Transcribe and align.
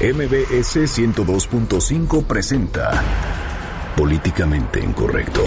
MBS 0.00 0.76
102.5 0.76 2.24
presenta 2.24 3.02
Políticamente 3.96 4.78
Incorrecto. 4.78 5.42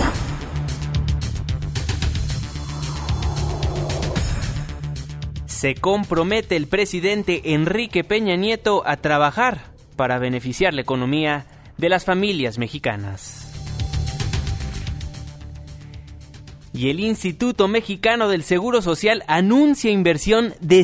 Se 5.46 5.76
compromete 5.76 6.58
el 6.58 6.68
presidente 6.68 7.54
Enrique 7.54 8.04
Peña 8.04 8.36
Nieto 8.36 8.84
a 8.86 8.98
trabajar 8.98 9.72
para 9.96 10.20
beneficiar 10.20 10.74
la 10.74 10.82
economía 10.82 11.46
de 11.78 11.88
las 11.88 12.04
familias 12.04 12.58
mexicanas. 12.58 13.48
Y 16.74 16.90
el 16.90 17.00
Instituto 17.00 17.70
Mexicano 17.70 18.28
del 18.28 18.44
Seguro 18.44 18.82
Social 18.82 19.24
anuncia 19.28 19.92
inversión 19.92 20.56
de 20.60 20.84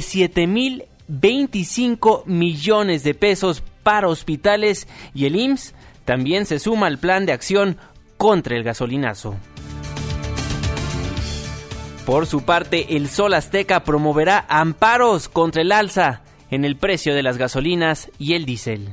7.025 1.10 2.26
millones 2.26 3.04
de 3.04 3.14
pesos 3.14 3.64
para 3.84 4.07
hospitales 4.07 4.88
y 5.14 5.25
el 5.25 5.36
IMSS 5.36 5.74
también 6.06 6.46
se 6.46 6.60
suma 6.60 6.88
al 6.88 6.98
plan 6.98 7.25
de 7.25 7.34
acción 7.34 7.78
contra 8.18 8.56
el 8.56 8.64
gasolinazo. 8.64 9.36
Por 12.06 12.25
su 12.25 12.43
parte, 12.43 12.96
el 12.96 13.10
Sol 13.10 13.34
Azteca 13.34 13.84
promoverá 13.84 14.46
amparos 14.48 15.28
contra 15.28 15.62
el 15.62 15.74
alza 15.74 16.21
en 16.50 16.64
el 16.64 16.78
precio 16.78 17.14
de 17.14 17.24
las 17.24 17.37
gasolinas 17.37 18.10
y 18.18 18.34
el 18.34 18.46
diésel. 18.46 18.89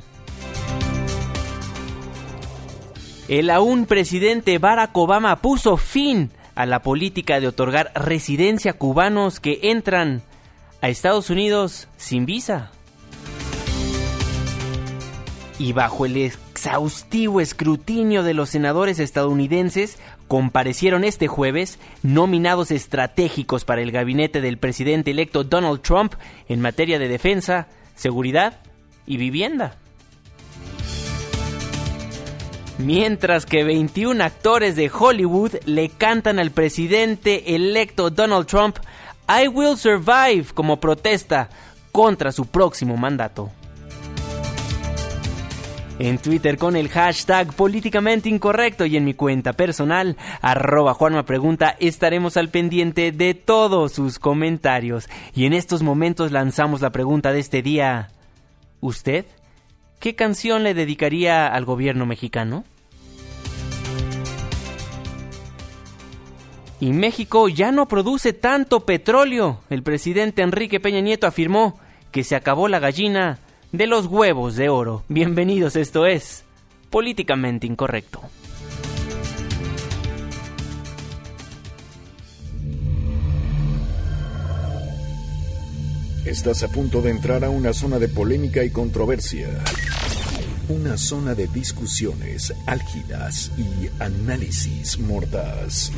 El 3.29 3.51
aún 3.51 3.87
presidente 3.87 4.59
Barack 4.59 4.97
Obama 4.97 5.37
puso 5.37 5.77
fin 5.77 6.31
a 6.57 6.67
la 6.67 6.83
política 6.83 7.41
de 7.41 7.49
otorgar 7.49 7.93
residencia 7.95 8.73
a 8.73 8.75
cubanos 8.75 9.41
que 9.41 9.61
entran 9.63 10.23
a 10.85 10.91
Estados 10.91 11.31
Unidos 11.31 11.89
sin 11.97 12.27
visa. 12.27 12.71
Y 15.59 15.73
bajo 15.73 16.05
el 16.05 16.19
exhaustivo 16.19 17.41
escrutinio 17.41 18.23
de 18.23 18.35
los 18.35 18.51
senadores 18.51 18.99
estadounidenses, 18.99 19.97
comparecieron 20.29 21.05
este 21.05 21.27
jueves 21.27 21.79
nominados 22.03 22.71
estratégicos 22.71 23.65
para 23.65 23.81
el 23.81 23.93
gabinete 23.93 24.43
del 24.43 24.59
presidente 24.59 25.13
electo 25.13 25.43
Donald 25.43 25.81
Trump 25.81 26.17
en 26.51 26.61
materia 26.61 26.99
de 26.99 27.09
defensa, 27.09 27.67
seguridad 27.97 28.61
y 29.07 29.17
vivienda. 29.17 29.79
Mientras 32.77 33.47
que 33.47 33.65
21 33.65 34.23
actores 34.23 34.77
de 34.77 34.91
Hollywood 34.93 35.53
le 35.65 35.89
cantan 35.89 36.39
al 36.39 36.51
presidente 36.51 37.55
electo 37.55 38.11
Donald 38.11 38.47
Trump 38.47 38.77
I 39.29 39.49
Will 39.49 39.77
Survive 39.77 40.47
como 40.53 40.81
protesta 40.81 41.49
contra 41.93 42.31
su 42.33 42.47
próximo 42.47 42.97
mandato. 42.97 43.51
En 45.99 46.19
Twitter 46.19 46.59
con 46.59 46.75
el 46.75 46.89
hashtag 46.89 47.55
políticamente 47.55 48.29
incorrecto 48.29 48.85
y 48.85 48.97
en 48.97 49.05
mi 49.05 49.15
cuenta 49.15 49.53
personal, 49.53 50.17
arroba 50.43 50.93
Juanma 50.93 51.25
Pregunta, 51.25 51.77
estaremos 51.79 52.37
al 52.37 52.49
pendiente 52.49 53.13
de 53.13 53.35
todos 53.35 53.93
sus 53.93 54.19
comentarios. 54.19 55.09
Y 55.35 55.47
en 55.47 55.53
estos 55.53 55.83
momentos 55.83 56.33
lanzamos 56.33 56.81
la 56.81 56.91
pregunta 56.91 57.33
de 57.33 57.39
este 57.39 57.63
día. 57.63 58.11
¿Usted? 58.81 59.25
¿Qué 60.01 60.17
canción 60.17 60.65
le 60.65 60.75
dedicaría 60.75 61.47
al 61.47 61.65
gobierno 61.65 62.07
mexicano? 62.07 62.65
Y 66.85 66.93
México 66.93 67.49
ya 67.49 67.73
no 67.73 67.89
produce 67.89 68.35
tanto 68.35 68.81
petróleo. 68.81 69.63
El 69.71 69.83
presidente 69.83 70.43
Enrique 70.43 70.81
Peña 70.81 71.01
Nieto 71.01 71.27
afirmó 71.27 71.81
que 72.13 72.25
se 72.25 72.37
acabó 72.37 72.69
la 72.69 72.79
gallina 72.79 73.39
de 73.73 73.87
los 73.87 74.05
huevos 74.05 74.55
de 74.57 74.69
oro. 74.69 75.03
Bienvenidos, 75.09 75.77
esto 75.77 76.05
es 76.05 76.45
Políticamente 76.91 77.67
Incorrecto. 77.67 78.21
Estás 86.27 86.65
a 86.65 86.69
punto 86.69 87.01
de 87.01 87.13
entrar 87.13 87.45
a 87.45 87.49
una 87.49 87.73
zona 87.73 87.99
de 87.99 88.09
polémica 88.09 88.63
y 88.63 88.69
controversia. 88.69 89.49
Una 90.69 90.99
zona 90.99 91.35
de 91.35 91.47
discusiones 91.47 92.53
álgidas 92.67 93.51
y 93.57 93.89
análisis 94.03 94.99
mordaz. 94.99 95.91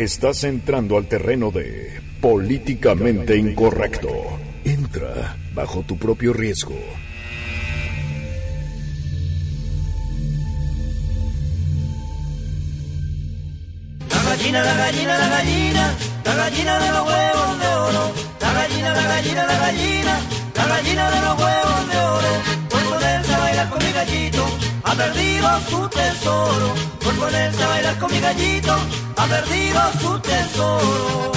Estás 0.00 0.44
entrando 0.44 0.96
al 0.96 1.08
terreno 1.08 1.50
de 1.50 2.00
políticamente 2.22 3.36
incorrecto. 3.36 4.08
Entra 4.64 5.36
bajo 5.52 5.82
tu 5.82 5.98
propio 5.98 6.32
riesgo. 6.32 6.74
La 14.08 14.22
gallina, 14.22 14.62
la 14.62 14.74
gallina, 14.74 15.18
la 15.18 15.28
gallina, 15.28 15.94
la 16.24 16.34
gallina 16.34 16.78
de 16.78 16.92
los 16.92 17.06
huevos 17.06 17.60
de 17.60 17.66
oro. 17.66 18.12
La 18.40 18.52
gallina, 18.54 18.94
la 18.94 19.02
gallina, 19.02 19.46
la 19.46 19.58
gallina, 19.58 20.20
la 20.54 20.66
gallina 20.66 21.10
de 21.10 21.20
los 21.20 21.38
huevos 21.38 21.88
de 21.90 21.98
oro. 21.98 22.32
Por 22.70 22.82
ponerse 22.88 23.34
a 23.34 23.38
bailar 23.38 23.68
con 23.68 23.84
mi 23.84 23.92
gallito, 23.92 24.46
ha 24.82 24.94
perdido 24.94 25.60
su 25.68 25.88
tesoro. 25.90 26.74
Por 27.00 27.14
ponerse 27.16 27.62
a 27.62 27.68
bailar 27.68 27.98
con 27.98 28.10
mi 28.10 28.20
gallito, 28.20 28.76
ha 29.20 29.26
perdido 29.26 29.80
su 30.00 30.18
tesoro. 30.20 31.32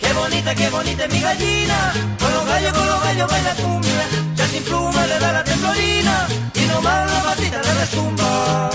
Qué 0.00 0.12
bonita, 0.12 0.54
qué 0.54 0.68
bonita 0.70 1.04
es 1.04 1.12
mi 1.12 1.20
gallina, 1.20 1.92
con 2.20 2.32
los 2.32 2.46
gallos, 2.46 2.72
con 2.72 2.86
los 2.86 3.02
gallos 3.02 3.30
baila 3.30 3.54
cumbia. 3.56 4.08
Ya 4.36 4.46
sin 4.46 4.62
pluma 4.62 5.06
le 5.06 5.18
da 5.18 5.32
la 5.32 5.44
temblorina, 5.44 6.28
y 6.54 6.60
nomás 6.66 7.12
la 7.12 7.22
patita 7.22 7.60
le 7.62 7.74
resumba. 7.74 8.70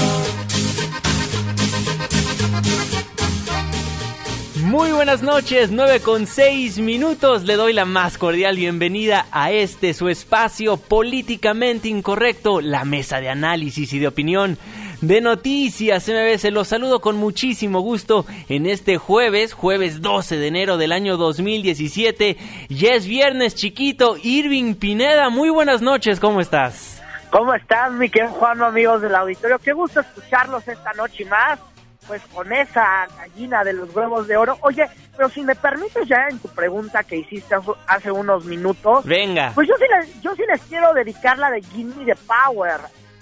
Muy 4.64 4.92
buenas 4.92 5.24
noches, 5.24 5.72
9 5.72 6.02
con 6.02 6.28
6 6.28 6.80
minutos. 6.80 7.44
Le 7.44 7.56
doy 7.56 7.72
la 7.74 7.86
más 7.86 8.18
cordial 8.18 8.58
bienvenida 8.58 9.26
a 9.32 9.52
este 9.52 9.94
su 9.94 10.10
espacio 10.10 10.76
políticamente 10.78 11.88
incorrecto, 11.88 12.60
la 12.60 12.84
mesa 12.84 13.22
de 13.22 13.30
análisis 13.30 13.94
y 13.94 14.00
de 14.00 14.08
opinión 14.08 14.58
de 15.02 15.22
noticias 15.22 16.08
MBS. 16.08 16.52
Los 16.52 16.68
saludo 16.70 17.00
con 17.02 17.18
muchísimo 17.18 17.80
gusto 17.82 18.26
en 18.50 18.66
este 18.66 18.98
jueves, 18.98 19.54
jueves 19.54 20.02
12 20.02 20.38
de 20.38 20.48
enero 20.48 20.78
del 20.78 20.92
año 20.92 21.18
2017. 21.18 22.38
Ya 22.70 22.94
es 22.94 23.06
viernes 23.06 23.56
chiquito. 23.56 24.16
Irving 24.22 24.76
Pineda, 24.76 25.30
muy 25.30 25.50
buenas 25.50 25.82
noches, 25.82 26.20
¿cómo 26.20 26.42
estás? 26.42 27.02
¿Cómo 27.32 27.54
estás, 27.54 27.92
mi 27.92 28.10
querido 28.10 28.32
Juan, 28.34 28.62
amigos 28.62 29.02
del 29.02 29.14
auditorio? 29.16 29.60
Qué 29.60 29.72
gusto 29.74 30.00
escucharlos 30.00 30.68
esta 30.68 30.94
noche 30.94 31.24
y 31.24 31.26
más, 31.26 31.60
pues 32.08 32.22
con 32.34 32.52
esa 32.52 33.08
gallina 33.18 33.64
de 33.64 33.74
los 33.74 33.96
huevos 33.96 34.28
de 34.28 34.36
oro. 34.36 34.58
Oye, 34.62 34.88
pero 35.16 35.30
si 35.30 35.42
me 35.44 35.54
permites 35.54 36.08
ya 36.08 36.26
en 36.30 36.40
tu 36.40 36.48
pregunta 36.50 37.04
que 37.04 37.18
hiciste 37.18 37.54
hace- 37.54 37.72
hace 37.86 38.12
unos 38.12 38.46
minutos, 38.46 39.06
Venga. 39.06 39.52
pues 39.54 39.68
yo 39.68 39.76
sí, 39.78 39.84
les, 39.96 40.22
yo 40.22 40.36
sí 40.36 40.42
les 40.52 40.60
quiero 40.64 40.92
dedicar 40.94 41.38
la 41.38 41.52
de 41.52 41.62
Gimme 41.62 42.04
the 42.04 42.16
Power. 42.16 42.80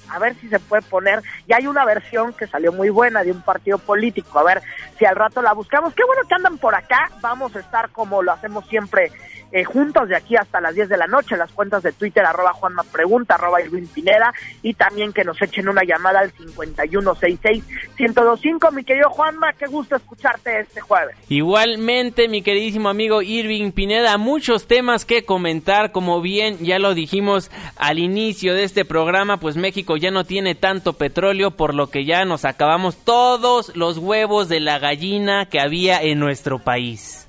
A 0.10 0.20
ver 0.20 0.36
si 0.36 0.50
se 0.50 0.60
puede 0.60 0.82
poner. 0.84 1.22
Y 1.48 1.54
hay 1.54 1.68
una 1.68 1.86
versión 1.86 2.34
que 2.34 2.48
salió 2.48 2.72
muy 2.72 2.90
buena 2.90 3.24
de 3.24 3.32
un 3.32 3.42
partido 3.42 3.78
político. 3.78 4.40
A 4.40 4.44
ver 4.44 4.62
si 4.98 5.06
al 5.06 5.16
rato 5.16 5.42
la 5.42 5.54
buscamos. 5.54 5.94
Qué 5.94 6.04
bueno 6.06 6.22
que 6.28 6.36
andan 6.36 6.58
por 6.58 6.76
acá. 6.76 7.10
Vamos 7.22 7.56
a 7.56 7.60
estar 7.60 7.90
como 7.92 8.22
lo 8.22 8.32
hacemos 8.32 8.68
siempre 8.68 9.12
eh, 9.52 9.64
juntos 9.64 10.10
de 10.10 10.16
aquí 10.16 10.36
hasta 10.36 10.60
las 10.60 10.74
10 10.76 10.90
de 10.90 10.98
la 10.98 11.08
noche. 11.08 11.38
Las 11.38 11.52
cuentas 11.52 11.84
de 11.84 11.94
Twitter, 11.94 12.26
arroba 12.26 12.54
Juanma 12.54 12.84
Pregunta, 12.84 13.36
arroba 13.36 13.62
Irwin 13.62 13.88
Pineda. 13.88 14.34
Y 14.62 14.74
también 14.74 15.14
que 15.14 15.24
nos 15.24 15.42
echen 15.42 15.70
una 15.70 15.84
llamada 15.84 16.20
al 16.20 16.34
5166-1025. 16.34 18.74
Mi 18.74 18.84
querido 18.84 19.10
Juanma, 19.10 19.54
qué 19.54 19.68
gusto 19.68 19.96
escucharte 19.96 20.62
este 20.62 20.82
jueves. 20.82 21.16
Igualmente, 21.30 22.28
mi 22.28 22.42
queridísimo 22.42 22.90
amigo 22.90 23.22
Irving 23.22 23.72
Pineda, 23.72 24.18
muchos 24.18 24.68
temas 24.68 25.06
que 25.06 25.24
comentar, 25.24 25.92
como 25.92 26.22
bien 26.22 26.58
ya 26.60 26.80
lo 26.80 26.94
dijimos 26.94 27.52
al 27.78 28.00
inicio 28.00 28.54
de 28.54 28.64
este 28.64 28.86
programa, 28.86 29.38
pues 29.38 29.58
México 29.58 29.97
ya 29.98 30.12
no 30.12 30.24
tiene 30.24 30.56
tanto 30.56 30.94
petróleo, 30.94 31.52
por 31.52 31.74
lo 31.74 31.90
que 31.90 32.06
ya 32.06 32.26
nos 32.26 32.46
acabamos 32.46 32.98
todos 33.04 33.76
los 33.76 33.98
huevos 33.98 34.50
de 34.50 34.60
la 34.60 34.80
gallina 34.80 35.46
que 35.46 35.60
había 35.60 36.02
en 36.02 36.20
nuestro 36.20 36.60
país. 36.60 37.28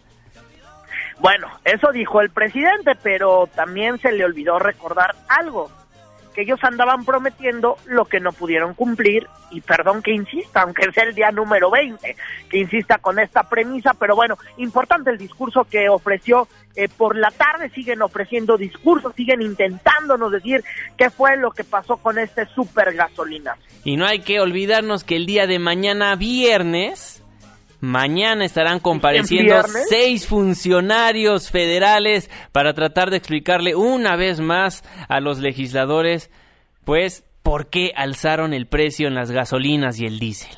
Bueno, 1.20 1.48
eso 1.64 1.90
dijo 1.92 2.20
el 2.20 2.30
presidente, 2.30 2.92
pero 3.02 3.48
también 3.54 3.98
se 3.98 4.12
le 4.12 4.24
olvidó 4.24 4.58
recordar 4.58 5.16
algo, 5.28 5.70
ellos 6.42 6.58
andaban 6.62 7.04
prometiendo 7.04 7.76
lo 7.86 8.04
que 8.04 8.20
no 8.20 8.32
pudieron 8.32 8.74
cumplir, 8.74 9.26
y 9.50 9.60
perdón 9.60 10.02
que 10.02 10.12
insista, 10.12 10.62
aunque 10.62 10.90
sea 10.92 11.04
el 11.04 11.14
día 11.14 11.30
número 11.30 11.70
20, 11.70 12.16
que 12.48 12.58
insista 12.58 12.98
con 12.98 13.18
esta 13.18 13.42
premisa, 13.48 13.94
pero 13.94 14.14
bueno, 14.14 14.36
importante 14.56 15.10
el 15.10 15.18
discurso 15.18 15.64
que 15.64 15.88
ofreció 15.88 16.48
eh, 16.76 16.88
por 16.88 17.16
la 17.16 17.30
tarde, 17.30 17.70
siguen 17.70 18.02
ofreciendo 18.02 18.56
discursos, 18.56 19.14
siguen 19.16 19.42
intentándonos 19.42 20.30
decir 20.30 20.62
qué 20.96 21.10
fue 21.10 21.36
lo 21.36 21.50
que 21.50 21.64
pasó 21.64 21.96
con 21.96 22.18
este 22.18 22.46
super 22.46 22.94
gasolina. 22.94 23.56
Y 23.84 23.96
no 23.96 24.06
hay 24.06 24.20
que 24.20 24.40
olvidarnos 24.40 25.04
que 25.04 25.16
el 25.16 25.26
día 25.26 25.46
de 25.46 25.58
mañana 25.58 26.14
viernes 26.14 27.24
Mañana 27.80 28.44
estarán 28.44 28.80
compareciendo 28.80 29.54
seis 29.88 30.26
funcionarios 30.26 31.50
federales 31.50 32.28
para 32.52 32.74
tratar 32.74 33.10
de 33.10 33.18
explicarle 33.18 33.76
una 33.76 34.16
vez 34.16 34.40
más 34.40 34.82
a 35.08 35.20
los 35.20 35.38
legisladores, 35.38 36.30
pues, 36.84 37.24
por 37.42 37.70
qué 37.70 37.92
alzaron 37.94 38.52
el 38.52 38.66
precio 38.66 39.06
en 39.06 39.14
las 39.14 39.30
gasolinas 39.30 40.00
y 40.00 40.06
el 40.06 40.18
diésel. 40.18 40.56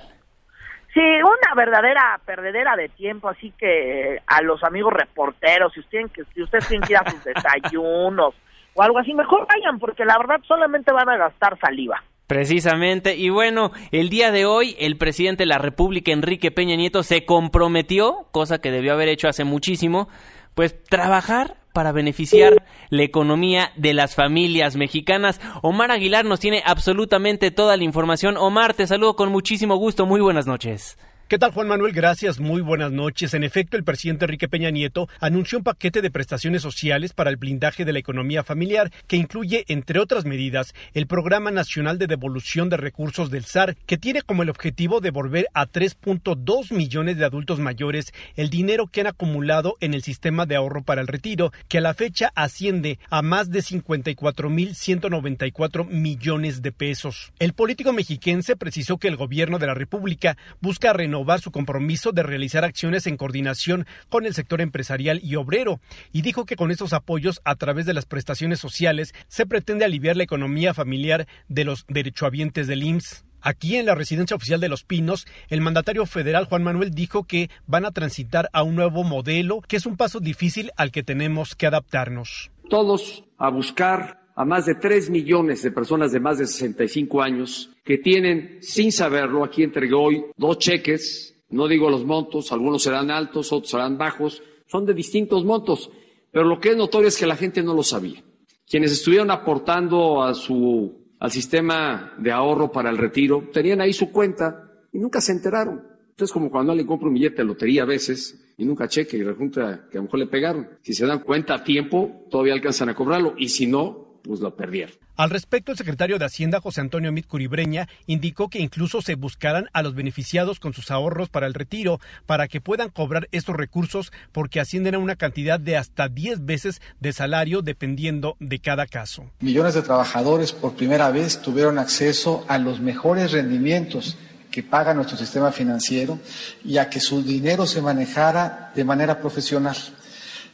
Sí, 0.95 1.01
una 1.01 1.55
verdadera 1.55 2.19
perdedera 2.25 2.75
de 2.75 2.89
tiempo, 2.89 3.29
así 3.29 3.53
que 3.57 4.19
a 4.27 4.43
los 4.43 4.65
amigos 4.65 4.93
reporteros, 4.93 5.73
si 5.73 5.81
ustedes, 5.81 6.11
si 6.35 6.43
ustedes 6.43 6.67
tienen 6.67 6.87
que 6.87 6.95
ir 6.95 6.99
a 6.99 7.11
sus 7.11 7.23
desayunos 7.35 8.35
o 8.75 8.83
algo 8.83 8.99
así, 8.99 9.15
mejor 9.15 9.47
vayan, 9.47 9.79
porque 9.79 10.05
la 10.05 10.19
verdad 10.19 10.41
solamente 10.49 10.91
van 10.91 11.09
a 11.09 11.17
gastar 11.17 11.59
saliva. 11.61 12.03
Precisamente, 12.31 13.17
y 13.17 13.29
bueno, 13.29 13.73
el 13.91 14.09
día 14.09 14.31
de 14.31 14.45
hoy 14.45 14.77
el 14.79 14.97
presidente 14.97 15.43
de 15.43 15.49
la 15.49 15.59
República, 15.59 16.13
Enrique 16.13 16.53
Peña 16.53 16.77
Nieto, 16.77 17.03
se 17.03 17.25
comprometió, 17.25 18.29
cosa 18.31 18.61
que 18.61 18.71
debió 18.71 18.93
haber 18.93 19.09
hecho 19.09 19.27
hace 19.27 19.43
muchísimo, 19.43 20.09
pues 20.55 20.81
trabajar 20.85 21.57
para 21.73 21.91
beneficiar 21.91 22.63
la 22.89 23.03
economía 23.03 23.73
de 23.75 23.95
las 23.95 24.15
familias 24.15 24.77
mexicanas. 24.77 25.41
Omar 25.63 25.91
Aguilar 25.91 26.25
nos 26.25 26.39
tiene 26.39 26.63
absolutamente 26.65 27.51
toda 27.51 27.77
la 27.77 27.83
información. 27.83 28.37
Omar, 28.37 28.75
te 28.75 28.87
saludo 28.87 29.17
con 29.17 29.33
muchísimo 29.33 29.75
gusto. 29.75 30.07
Muy 30.07 30.21
buenas 30.21 30.47
noches. 30.47 30.99
¿Qué 31.31 31.39
tal 31.39 31.53
Juan 31.53 31.69
Manuel? 31.69 31.93
Gracias, 31.93 32.41
muy 32.41 32.61
buenas 32.61 32.91
noches. 32.91 33.35
En 33.35 33.45
efecto, 33.45 33.77
el 33.77 33.85
presidente 33.85 34.25
Enrique 34.25 34.49
Peña 34.49 34.73
Nieto 34.73 35.09
anunció 35.21 35.59
un 35.59 35.65
paquete 35.65 36.03
de 36.03 36.11
prestaciones 36.11 36.61
sociales 36.61 37.13
para 37.13 37.31
el 37.31 37.37
blindaje 37.37 37.85
de 37.85 37.93
la 37.93 38.01
economía 38.01 38.43
familiar 38.43 38.91
que 39.07 39.15
incluye, 39.15 39.65
entre 39.69 40.01
otras 40.01 40.25
medidas, 40.25 40.75
el 40.93 41.07
Programa 41.07 41.53
Nacional 41.53 41.99
de 41.99 42.09
Devolución 42.09 42.69
de 42.69 42.79
Recursos 42.79 43.31
del 43.31 43.45
SAR, 43.45 43.77
que 43.87 43.97
tiene 43.97 44.23
como 44.23 44.43
el 44.43 44.51
objetivo 44.51 45.01
devolver 45.01 45.47
a 45.55 45.69
3.2 45.69 46.75
millones 46.75 47.17
de 47.17 47.25
adultos 47.25 47.61
mayores 47.61 48.13
el 48.35 48.51
dinero 48.51 48.89
que 48.89 49.03
han 49.03 49.07
acumulado 49.07 49.77
en 49.79 49.95
el 49.95 50.03
sistema 50.03 50.47
de 50.47 50.57
ahorro 50.57 50.83
para 50.83 51.01
el 51.01 51.07
retiro, 51.07 51.53
que 51.69 51.79
a 51.79 51.81
la 51.81 51.95
fecha 51.95 52.33
asciende 52.35 52.99
a 53.09 53.23
más 53.23 53.53
de 53.53 53.61
54.194 53.61 55.87
millones 55.87 56.61
de 56.61 56.73
pesos. 56.73 57.33
El 57.39 57.53
político 57.53 57.93
mexiquense 57.93 58.57
precisó 58.57 58.99
que 58.99 59.07
el 59.07 59.15
gobierno 59.15 59.61
de 59.61 59.69
la 59.69 59.75
República 59.75 60.37
busca 60.61 60.93
renovar 60.93 61.20
su 61.41 61.51
compromiso 61.51 62.13
de 62.13 62.23
realizar 62.23 62.65
acciones 62.65 63.07
en 63.07 63.17
coordinación 63.17 63.87
con 64.09 64.27
el 64.27 64.35
sector 64.35 64.61
empresarial 64.61 65.21
y 65.23 65.37
obrero 65.37 65.81
y 66.13 66.23
dijo 66.23 66.45
que 66.45 66.57
con 66.57 66.71
estos 66.71 66.93
apoyos 66.93 67.41
a 67.45 67.55
través 67.55 67.87
de 67.87 67.95
las 67.95 68.07
prestaciones 68.07 68.59
sociales 68.59 69.15
se 69.29 69.47
pretende 69.47 69.85
aliviar 69.85 70.17
la 70.17 70.25
economía 70.25 70.75
familiar 70.75 71.27
de 71.49 71.65
los 71.65 71.85
derechohabientes 71.89 72.67
del 72.67 72.83
IMSS. 72.83 73.25
Aquí 73.43 73.77
en 73.77 73.87
la 73.87 73.95
residencia 73.95 74.37
oficial 74.37 74.61
de 74.61 74.69
Los 74.69 74.85
Pinos, 74.85 75.27
el 75.49 75.63
mandatario 75.63 76.05
federal 76.05 76.45
Juan 76.45 76.63
Manuel 76.63 76.91
dijo 76.91 77.25
que 77.25 77.49
van 77.67 77.87
a 77.87 77.91
transitar 77.91 78.51
a 78.53 78.63
un 78.63 78.75
nuevo 78.75 79.03
modelo, 79.03 79.63
que 79.63 79.77
es 79.77 79.87
un 79.87 79.97
paso 79.97 80.21
difícil 80.21 80.73
al 80.77 80.91
que 80.91 81.03
tenemos 81.03 81.55
que 81.55 81.67
adaptarnos. 81.67 82.51
Todos 82.69 83.25
a 83.39 83.49
buscar 83.49 84.20
a 84.41 84.45
más 84.47 84.65
de 84.65 84.75
3 84.75 85.11
millones 85.11 85.63
de 85.63 85.71
personas 85.71 86.13
de 86.13 86.19
más 86.19 86.39
de 86.39 86.47
65 86.47 87.21
años 87.21 87.69
que 87.85 87.99
tienen, 87.99 88.57
sin 88.63 88.91
saberlo, 88.91 89.45
aquí 89.45 89.63
entregué 89.63 89.93
hoy 89.93 90.25
dos 90.39 90.57
cheques, 90.57 91.37
no 91.51 91.69
digo 91.69 91.91
los 91.91 92.07
montos, 92.07 92.51
algunos 92.51 92.83
serán 92.83 93.11
altos, 93.11 93.53
otros 93.53 93.71
serán 93.71 93.99
bajos, 93.99 94.43
son 94.67 94.87
de 94.87 94.95
distintos 94.95 95.45
montos, 95.45 95.91
pero 96.33 96.47
lo 96.47 96.59
que 96.59 96.71
es 96.71 96.77
notorio 96.79 97.09
es 97.09 97.19
que 97.19 97.27
la 97.27 97.37
gente 97.37 97.63
no 97.63 97.75
lo 97.75 97.83
sabía. 97.83 98.25
Quienes 98.67 98.93
estuvieron 98.93 99.31
aportando 99.31 100.23
a 100.23 100.33
su, 100.33 100.91
al 101.19 101.31
sistema 101.31 102.15
de 102.17 102.33
ahorro 102.33 102.73
para 102.73 102.89
el 102.89 102.97
retiro, 102.97 103.51
tenían 103.53 103.83
ahí 103.83 103.93
su 103.93 104.11
cuenta 104.11 104.73
y 104.91 104.99
nunca 105.01 105.21
se 105.21 105.33
enteraron. 105.33 105.83
Entonces, 106.09 106.33
como 106.33 106.51
cuando 106.51 106.73
alguien 106.73 106.89
compra 106.89 107.09
un 107.09 107.15
billete 107.15 107.43
de 107.43 107.45
lotería 107.45 107.83
a 107.83 107.87
veces 107.87 108.55
y 108.57 108.65
nunca 108.65 108.89
cheque 108.89 109.19
y 109.19 109.23
resulta 109.23 109.87
que 109.91 109.99
a 109.99 110.01
lo 110.01 110.05
mejor 110.05 110.21
le 110.21 110.29
pegaron. 110.29 110.67
Si 110.81 110.95
se 110.95 111.05
dan 111.05 111.19
cuenta 111.19 111.57
a 111.57 111.63
tiempo, 111.63 112.27
todavía 112.31 112.55
alcanzan 112.55 112.89
a 112.89 112.95
cobrarlo 112.95 113.35
y 113.37 113.51
si 113.51 113.67
no, 113.67 114.10
pues 114.23 114.41
lo 114.41 114.55
perdieron. 114.55 114.95
Al 115.17 115.29
respecto, 115.29 115.73
el 115.73 115.79
secretario 115.79 116.19
de 116.19 116.25
Hacienda, 116.25 116.61
José 116.61 116.81
Antonio 116.81 117.13
Mit 117.13 117.27
Curibreña, 117.27 117.89
indicó 118.07 118.49
que 118.49 118.61
incluso 118.61 119.03
se 119.03 119.17
buscarán 119.17 119.69
a 119.73 119.83
los 119.83 119.95
beneficiados 119.95 120.59
con 120.61 120.73
sus 120.73 120.91
ahorros 120.91 121.29
para 121.29 121.47
el 121.47 121.53
retiro 121.53 122.01
para 122.25 122.49
que 122.49 122.61
puedan 122.61 122.89
cobrar 122.89 123.29
estos 123.31 123.55
recursos 123.55 124.13
porque 124.33 124.61
ascienden 124.61 124.95
a 124.95 124.99
una 124.99 125.17
cantidad 125.17 125.61
de 125.61 125.77
hasta 125.77 126.09
10 126.09 126.47
veces 126.47 126.81
de 127.01 127.13
salario 127.13 127.61
dependiendo 127.61 128.37
de 128.41 128.61
cada 128.61 128.87
caso. 128.87 129.31
Millones 129.41 129.75
de 129.75 129.83
trabajadores 129.83 130.53
por 130.53 130.75
primera 130.75 131.11
vez 131.11 131.43
tuvieron 131.43 131.79
acceso 131.79 132.45
a 132.49 132.59
los 132.59 132.81
mejores 132.81 133.33
rendimientos 133.33 134.17
que 134.51 134.63
paga 134.63 134.95
nuestro 134.95 135.17
sistema 135.17 135.53
financiero 135.53 136.19
y 136.65 136.79
a 136.79 136.91
que 136.91 137.01
su 137.01 137.23
dinero 137.23 137.67
se 137.67 137.81
manejara 137.83 138.73
de 138.75 138.85
manera 138.85 139.21
profesional. 139.21 139.77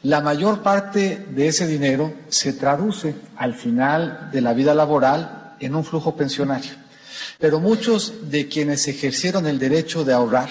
La 0.07 0.21
mayor 0.21 0.63
parte 0.63 1.27
de 1.31 1.49
ese 1.49 1.67
dinero 1.67 2.15
se 2.29 2.53
traduce 2.53 3.17
al 3.37 3.55
final 3.55 4.31
de 4.31 4.41
la 4.41 4.53
vida 4.53 4.73
laboral 4.73 5.57
en 5.59 5.75
un 5.75 5.85
flujo 5.85 6.15
pensionario. 6.15 6.71
Pero 7.39 7.61
muchos 7.61 8.31
de 8.31 8.49
quienes 8.49 8.89
ejercieron 8.89 9.47
el 9.47 9.59
derecho 9.59 10.05
de 10.05 10.13
ahorrar 10.15 10.49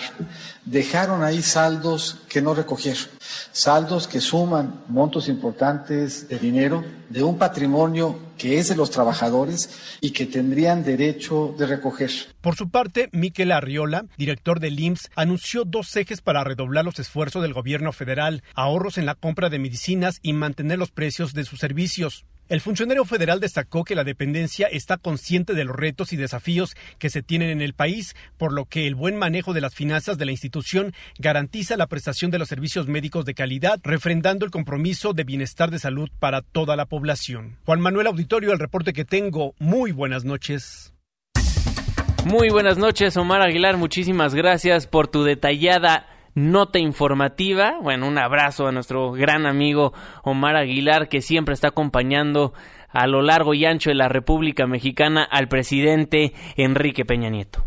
dejaron 0.66 1.24
ahí 1.24 1.42
saldos 1.42 2.18
que 2.28 2.42
no 2.42 2.54
recogieron, 2.54 3.06
saldos 3.52 4.08
que 4.08 4.20
suman 4.20 4.84
montos 4.88 5.28
importantes 5.28 6.28
de 6.28 6.40
dinero 6.40 6.84
de 7.10 7.24
un 7.24 7.38
patrimonio 7.38 8.20
que 8.38 8.60
es 8.60 8.70
de 8.70 8.76
los 8.76 8.92
trabajadores 8.92 9.70
y 10.02 10.12
que 10.12 10.26
tendrían 10.26 10.84
derecho 10.84 11.56
de 11.58 11.68
recoger. 11.68 12.12
Por 12.42 12.56
su 12.56 12.70
parte, 12.70 13.10
Miquel 13.12 13.52
Arriola, 13.52 14.06
director 14.18 14.60
del 14.60 14.80
IMSS, 14.80 15.10
anunció 15.16 15.64
dos 15.66 15.96
ejes 15.96 16.22
para 16.22 16.44
redoblar 16.44 16.86
los 16.86 17.00
esfuerzos 17.00 17.42
del 17.42 17.54
gobierno 17.54 17.92
federal, 17.94 18.44
ahorros 18.54 18.98
en 18.98 19.06
la 19.06 19.16
compra 19.16 19.50
de 19.50 19.60
medicinas 19.60 20.20
y 20.22 20.34
mantener 20.34 20.80
los 20.80 20.92
precios 20.92 21.34
de 21.34 21.46
sus 21.46 21.60
servicios. 21.60 22.26
El 22.48 22.62
funcionario 22.62 23.06
federal 23.06 23.40
destacó 23.40 23.84
que 23.84 23.96
la 23.96 24.04
dependencia 24.04 24.68
está 24.68 24.98
consciente 24.98 25.56
de 25.56 25.64
los 25.64 25.76
retos 25.76 26.14
y 26.14 26.16
desafíos 26.16 26.76
que 27.00 27.10
se 27.10 27.24
tienen 27.24 27.50
en 27.50 27.62
el 27.62 27.74
país, 27.74 28.16
por 28.38 28.54
lo 28.54 28.66
que 28.66 28.86
el 28.86 28.94
buen 28.94 29.18
manejo 29.18 29.52
de 29.52 29.62
las 29.62 29.74
finanzas 29.74 30.20
de 30.20 30.26
la 30.26 30.32
institución 30.32 30.94
garantiza 31.18 31.76
la 31.76 31.88
prestación 31.88 32.30
de 32.30 32.38
los 32.38 32.48
servicios 32.48 32.88
médicos 32.88 33.26
de 33.26 33.34
calidad, 33.34 33.80
refrendando 33.84 34.46
el 34.46 34.52
compromiso 34.52 35.14
de 35.14 35.24
bienestar 35.24 35.72
de 35.72 35.80
salud 35.80 36.08
para 36.20 36.44
toda 36.44 36.76
la 36.76 36.86
población. 36.86 37.58
Juan 37.66 37.82
Manuel 37.82 38.06
Auditorio, 38.06 38.54
el 38.54 38.60
reporte 38.60 38.94
que 38.94 39.06
tengo. 39.06 39.56
Muy 39.58 39.92
buenas 39.92 40.24
noches. 40.24 40.94
Muy 42.26 42.50
buenas 42.50 42.78
noches, 42.78 43.18
Omar 43.18 43.42
Aguilar. 43.42 43.78
Muchísimas 43.78 44.36
gracias 44.36 44.86
por 44.86 45.08
tu 45.08 45.24
detallada 45.24 46.15
nota 46.36 46.78
informativa. 46.78 47.80
Bueno, 47.82 48.08
un 48.08 48.20
abrazo 48.20 48.68
a 48.68 48.72
nuestro 48.72 49.14
gran 49.14 49.48
amigo 49.48 49.94
Omar 50.24 50.56
Aguilar, 50.56 51.10
que 51.10 51.22
siempre 51.22 51.54
está 51.54 51.70
acompañando 51.70 52.54
a 52.90 53.08
lo 53.08 53.22
largo 53.22 53.54
y 53.54 53.66
ancho 53.66 53.90
de 53.90 53.96
la 53.96 54.08
República 54.08 54.68
Mexicana 54.68 55.24
al 55.24 55.48
presidente 55.48 56.34
Enrique 56.56 57.04
Peña 57.04 57.30
Nieto. 57.30 57.66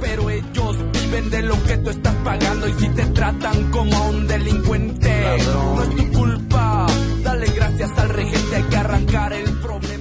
pero 0.00 0.30
ellos 0.30 0.76
viven 0.92 1.30
de 1.30 1.42
lo 1.42 1.62
que 1.64 1.78
tú 1.78 1.90
estás 1.90 2.14
pagando 2.16 2.68
y 2.68 2.72
si 2.74 2.88
te 2.90 3.06
tratan 3.06 3.70
como 3.70 4.08
un 4.10 4.26
delincuente, 4.26 5.38
no 5.46 5.82
es 5.82 5.96
tu 5.96 6.12
culpa. 6.12 6.86
Dale 7.22 7.46
gracias 7.46 7.98
al 7.98 8.08
regente, 8.10 8.56
hay 8.56 8.62
que 8.64 8.76
arrancar 8.76 9.32
el 9.32 9.58
problema. 9.60 9.93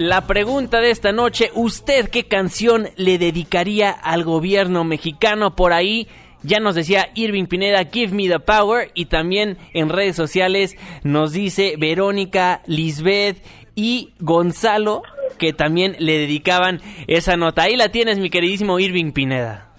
La 0.00 0.26
pregunta 0.26 0.80
de 0.80 0.90
esta 0.90 1.12
noche, 1.12 1.50
¿usted 1.52 2.08
qué 2.08 2.24
canción 2.24 2.88
le 2.96 3.18
dedicaría 3.18 3.90
al 3.90 4.24
gobierno 4.24 4.82
mexicano 4.82 5.54
por 5.54 5.74
ahí? 5.74 6.08
Ya 6.42 6.58
nos 6.58 6.74
decía 6.74 7.10
Irving 7.14 7.44
Pineda, 7.44 7.84
Give 7.84 8.14
Me 8.14 8.26
the 8.26 8.40
Power. 8.40 8.90
Y 8.94 9.04
también 9.04 9.58
en 9.74 9.90
redes 9.90 10.16
sociales 10.16 10.74
nos 11.02 11.32
dice 11.32 11.74
Verónica, 11.78 12.62
Lisbeth 12.64 13.44
y 13.74 14.14
Gonzalo 14.20 15.02
que 15.38 15.52
también 15.52 15.96
le 15.98 16.16
dedicaban 16.18 16.80
esa 17.06 17.36
nota. 17.36 17.64
Ahí 17.64 17.76
la 17.76 17.90
tienes, 17.90 18.18
mi 18.18 18.30
queridísimo 18.30 18.78
Irving 18.78 19.12
Pineda. 19.12 19.69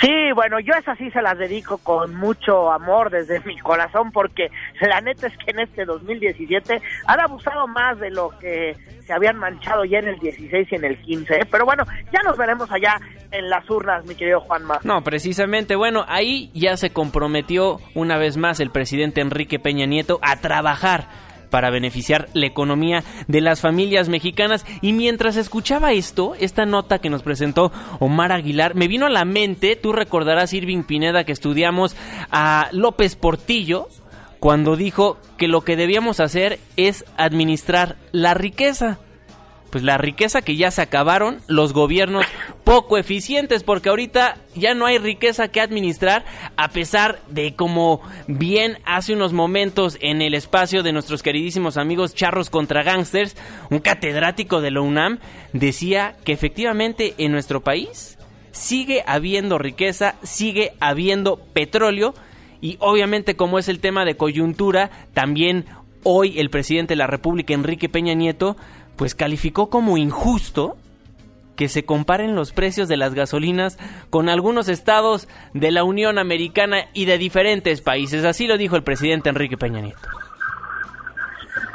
Sí, 0.00 0.32
bueno, 0.34 0.58
yo 0.60 0.72
esas 0.74 0.96
sí 0.96 1.10
se 1.10 1.20
las 1.20 1.36
dedico 1.36 1.76
con 1.78 2.14
mucho 2.14 2.72
amor 2.72 3.10
desde 3.10 3.40
mi 3.40 3.58
corazón 3.58 4.10
porque 4.12 4.50
la 4.80 5.00
neta 5.00 5.26
es 5.26 5.36
que 5.36 5.50
en 5.50 5.60
este 5.60 5.84
2017 5.84 6.80
han 7.06 7.20
abusado 7.20 7.66
más 7.66 7.98
de 8.00 8.10
lo 8.10 8.30
que 8.38 8.74
se 9.04 9.12
habían 9.12 9.36
manchado 9.36 9.84
ya 9.84 9.98
en 9.98 10.08
el 10.08 10.18
16 10.18 10.68
y 10.70 10.74
en 10.74 10.84
el 10.84 10.98
15, 11.02 11.34
¿eh? 11.34 11.48
pero 11.50 11.66
bueno, 11.66 11.84
ya 12.12 12.20
nos 12.22 12.38
veremos 12.38 12.70
allá 12.72 12.98
en 13.30 13.50
las 13.50 13.68
urnas, 13.68 14.06
mi 14.06 14.14
querido 14.14 14.40
Juanma. 14.40 14.80
No, 14.84 15.02
precisamente, 15.02 15.76
bueno, 15.76 16.04
ahí 16.08 16.50
ya 16.54 16.76
se 16.78 16.90
comprometió 16.90 17.78
una 17.94 18.16
vez 18.16 18.38
más 18.38 18.60
el 18.60 18.70
presidente 18.70 19.20
Enrique 19.20 19.58
Peña 19.58 19.84
Nieto 19.84 20.18
a 20.22 20.36
trabajar 20.36 21.08
para 21.50 21.70
beneficiar 21.70 22.28
la 22.32 22.46
economía 22.46 23.04
de 23.28 23.40
las 23.40 23.60
familias 23.60 24.08
mexicanas. 24.08 24.64
Y 24.80 24.92
mientras 24.92 25.36
escuchaba 25.36 25.92
esto, 25.92 26.34
esta 26.38 26.64
nota 26.64 27.00
que 27.00 27.10
nos 27.10 27.22
presentó 27.22 27.72
Omar 27.98 28.32
Aguilar, 28.32 28.74
me 28.74 28.88
vino 28.88 29.06
a 29.06 29.10
la 29.10 29.24
mente, 29.24 29.76
tú 29.76 29.92
recordarás 29.92 30.52
Irving 30.52 30.84
Pineda 30.84 31.24
que 31.24 31.32
estudiamos 31.32 31.96
a 32.30 32.68
López 32.72 33.16
Portillo, 33.16 33.88
cuando 34.38 34.74
dijo 34.74 35.18
que 35.36 35.48
lo 35.48 35.60
que 35.60 35.76
debíamos 35.76 36.18
hacer 36.18 36.58
es 36.76 37.04
administrar 37.18 37.96
la 38.10 38.32
riqueza. 38.34 38.98
Pues 39.70 39.84
la 39.84 39.98
riqueza 39.98 40.42
que 40.42 40.56
ya 40.56 40.70
se 40.70 40.82
acabaron, 40.82 41.40
los 41.46 41.72
gobiernos 41.72 42.26
poco 42.64 42.98
eficientes, 42.98 43.62
porque 43.62 43.88
ahorita 43.88 44.36
ya 44.54 44.74
no 44.74 44.86
hay 44.86 44.98
riqueza 44.98 45.48
que 45.48 45.60
administrar, 45.60 46.24
a 46.56 46.68
pesar 46.68 47.20
de 47.28 47.54
como 47.54 48.00
bien 48.26 48.78
hace 48.84 49.12
unos 49.12 49.32
momentos 49.32 49.96
en 50.00 50.22
el 50.22 50.34
espacio 50.34 50.82
de 50.82 50.92
nuestros 50.92 51.22
queridísimos 51.22 51.76
amigos 51.76 52.14
Charros 52.14 52.50
contra 52.50 52.82
Gangsters, 52.82 53.36
un 53.70 53.78
catedrático 53.78 54.60
de 54.60 54.72
la 54.72 54.80
UNAM 54.80 55.18
decía 55.52 56.16
que 56.24 56.32
efectivamente 56.32 57.14
en 57.18 57.32
nuestro 57.32 57.62
país 57.62 58.18
sigue 58.52 59.04
habiendo 59.06 59.58
riqueza, 59.58 60.16
sigue 60.22 60.72
habiendo 60.80 61.36
petróleo, 61.52 62.14
y 62.60 62.76
obviamente 62.80 63.36
como 63.36 63.58
es 63.58 63.68
el 63.68 63.80
tema 63.80 64.04
de 64.04 64.16
coyuntura, 64.16 64.90
también 65.14 65.64
hoy 66.02 66.38
el 66.38 66.50
presidente 66.50 66.92
de 66.92 66.98
la 66.98 67.06
República, 67.06 67.54
Enrique 67.54 67.88
Peña 67.88 68.14
Nieto, 68.14 68.56
pues 68.96 69.14
calificó 69.14 69.70
como 69.70 69.96
injusto 69.96 70.76
que 71.60 71.68
se 71.68 71.84
comparen 71.84 72.34
los 72.34 72.52
precios 72.52 72.88
de 72.88 72.96
las 72.96 73.12
gasolinas 73.12 73.78
con 74.08 74.30
algunos 74.30 74.68
estados 74.70 75.28
de 75.52 75.70
la 75.70 75.84
Unión 75.84 76.18
Americana 76.18 76.86
y 76.94 77.04
de 77.04 77.18
diferentes 77.18 77.82
países. 77.82 78.24
Así 78.24 78.46
lo 78.46 78.56
dijo 78.56 78.76
el 78.76 78.82
presidente 78.82 79.28
Enrique 79.28 79.58
Peña 79.58 79.82
Nieto. 79.82 80.08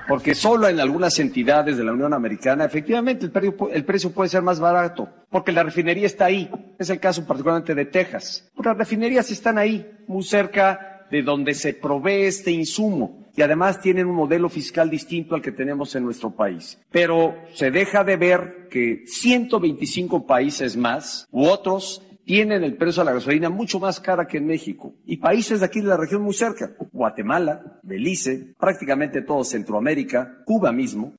Porque 0.07 0.33
solo 0.33 0.67
en 0.67 0.79
algunas 0.79 1.19
entidades 1.19 1.77
de 1.77 1.83
la 1.83 1.93
Unión 1.93 2.13
Americana, 2.13 2.65
efectivamente, 2.65 3.25
el 3.25 3.83
precio, 3.85 4.11
puede 4.11 4.29
ser 4.29 4.41
más 4.41 4.59
barato, 4.59 5.09
porque 5.29 5.51
la 5.51 5.61
refinería 5.61 6.05
está 6.07 6.25
ahí. 6.25 6.49
Es 6.79 6.89
el 6.89 6.99
caso 6.99 7.25
particularmente 7.25 7.75
de 7.75 7.85
Texas. 7.85 8.49
Las 8.63 8.77
refinerías 8.77 9.29
están 9.29 9.59
ahí, 9.59 9.87
muy 10.07 10.23
cerca 10.23 11.05
de 11.11 11.21
donde 11.21 11.53
se 11.53 11.73
provee 11.73 12.25
este 12.25 12.51
insumo 12.51 13.24
y 13.35 13.41
además 13.41 13.81
tienen 13.81 14.07
un 14.07 14.15
modelo 14.15 14.49
fiscal 14.49 14.89
distinto 14.89 15.35
al 15.35 15.41
que 15.41 15.51
tenemos 15.51 15.95
en 15.95 16.03
nuestro 16.03 16.31
país. 16.31 16.79
Pero 16.91 17.35
se 17.53 17.71
deja 17.71 18.03
de 18.03 18.17
ver 18.17 18.67
que 18.69 19.03
125 19.05 20.25
países 20.25 20.77
más 20.77 21.27
u 21.31 21.45
otros 21.45 22.01
tienen 22.25 22.63
el 22.63 22.75
precio 22.75 23.03
de 23.03 23.05
la 23.05 23.13
gasolina 23.13 23.49
mucho 23.49 23.79
más 23.79 23.99
cara 23.99 24.25
que 24.27 24.37
en 24.37 24.47
México. 24.47 24.95
Y 25.05 25.17
países 25.17 25.59
de 25.59 25.67
aquí 25.67 25.81
de 25.81 25.87
la 25.87 25.97
región 25.97 26.21
muy 26.21 26.33
cerca, 26.33 26.71
Guatemala, 26.91 27.79
Belice, 27.83 28.55
prácticamente 28.57 29.21
todo 29.21 29.43
Centroamérica, 29.43 30.39
Cuba 30.43 30.71
mismo. 30.71 31.13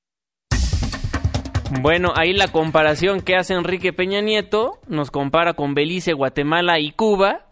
Bueno, 1.81 2.13
ahí 2.15 2.33
la 2.33 2.49
comparación 2.49 3.21
que 3.21 3.37
hace 3.37 3.55
Enrique 3.55 3.93
Peña 3.93 4.21
Nieto 4.21 4.79
nos 4.89 5.11
compara 5.11 5.55
con 5.55 5.75
Belice, 5.75 6.13
Guatemala 6.13 6.79
y 6.79 6.93
Cuba 6.93 7.46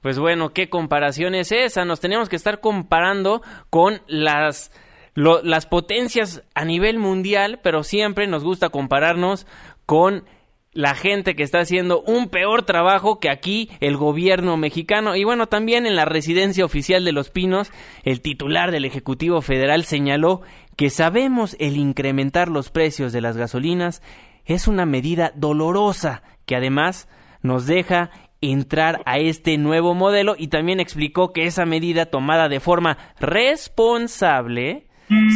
pues 0.00 0.18
bueno, 0.18 0.50
¿qué 0.50 0.68
comparación 0.68 1.34
es 1.34 1.52
esa? 1.52 1.84
Nos 1.84 2.00
tenemos 2.00 2.28
que 2.28 2.36
estar 2.36 2.60
comparando 2.60 3.42
con 3.70 4.00
las, 4.06 4.72
las 5.14 5.66
potencias 5.66 6.42
a 6.54 6.64
nivel 6.64 6.98
mundial, 6.98 7.60
pero 7.62 7.82
siempre 7.82 8.26
nos 8.26 8.44
gusta 8.44 8.68
compararnos 8.68 9.46
con 9.86 10.24
la 10.72 10.94
gente 10.94 11.34
que 11.34 11.42
está 11.42 11.60
haciendo 11.60 12.02
un 12.02 12.28
peor 12.28 12.62
trabajo 12.62 13.18
que 13.18 13.30
aquí 13.30 13.70
el 13.80 13.96
gobierno 13.96 14.56
mexicano. 14.56 15.16
Y 15.16 15.24
bueno, 15.24 15.46
también 15.46 15.86
en 15.86 15.96
la 15.96 16.04
residencia 16.04 16.64
oficial 16.64 17.04
de 17.04 17.12
Los 17.12 17.30
Pinos, 17.30 17.72
el 18.04 18.20
titular 18.20 18.70
del 18.70 18.84
Ejecutivo 18.84 19.40
Federal 19.40 19.84
señaló 19.84 20.42
que 20.76 20.90
sabemos 20.90 21.56
el 21.58 21.76
incrementar 21.76 22.48
los 22.48 22.70
precios 22.70 23.12
de 23.12 23.20
las 23.20 23.36
gasolinas 23.36 24.02
es 24.44 24.68
una 24.68 24.86
medida 24.86 25.32
dolorosa 25.34 26.22
que 26.46 26.54
además 26.54 27.08
nos 27.42 27.66
deja 27.66 28.10
entrar 28.40 29.02
a 29.04 29.18
este 29.18 29.58
nuevo 29.58 29.94
modelo 29.94 30.34
y 30.38 30.48
también 30.48 30.80
explicó 30.80 31.32
que 31.32 31.46
esa 31.46 31.66
medida 31.66 32.06
tomada 32.06 32.48
de 32.48 32.60
forma 32.60 32.98
responsable 33.18 34.86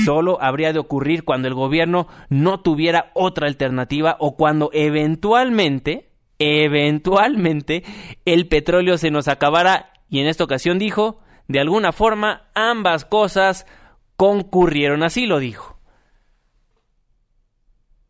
solo 0.05 0.39
habría 0.43 0.73
de 0.73 0.79
ocurrir 0.79 1.25
cuando 1.25 1.49
el 1.49 1.55
gobierno 1.55 2.07
no 2.29 2.61
tuviera 2.61 3.11
otra 3.15 3.47
alternativa 3.47 4.17
o 4.21 4.37
cuando 4.37 4.71
eventualmente, 4.73 6.11
eventualmente 6.39 7.83
el 8.25 8.49
petróleo 8.49 8.99
se 8.99 9.11
nos 9.11 9.29
acabara. 9.29 9.93
Y 10.11 10.21
en 10.21 10.27
esta 10.27 10.45
ocasión 10.45 10.79
dijo, 10.79 11.21
de 11.49 11.61
alguna 11.61 11.93
forma 11.93 12.51
ambas 12.55 13.05
cosas 13.05 13.67
concurrieron, 14.17 15.03
así 15.03 15.27
lo 15.27 15.39
dijo. 15.39 15.79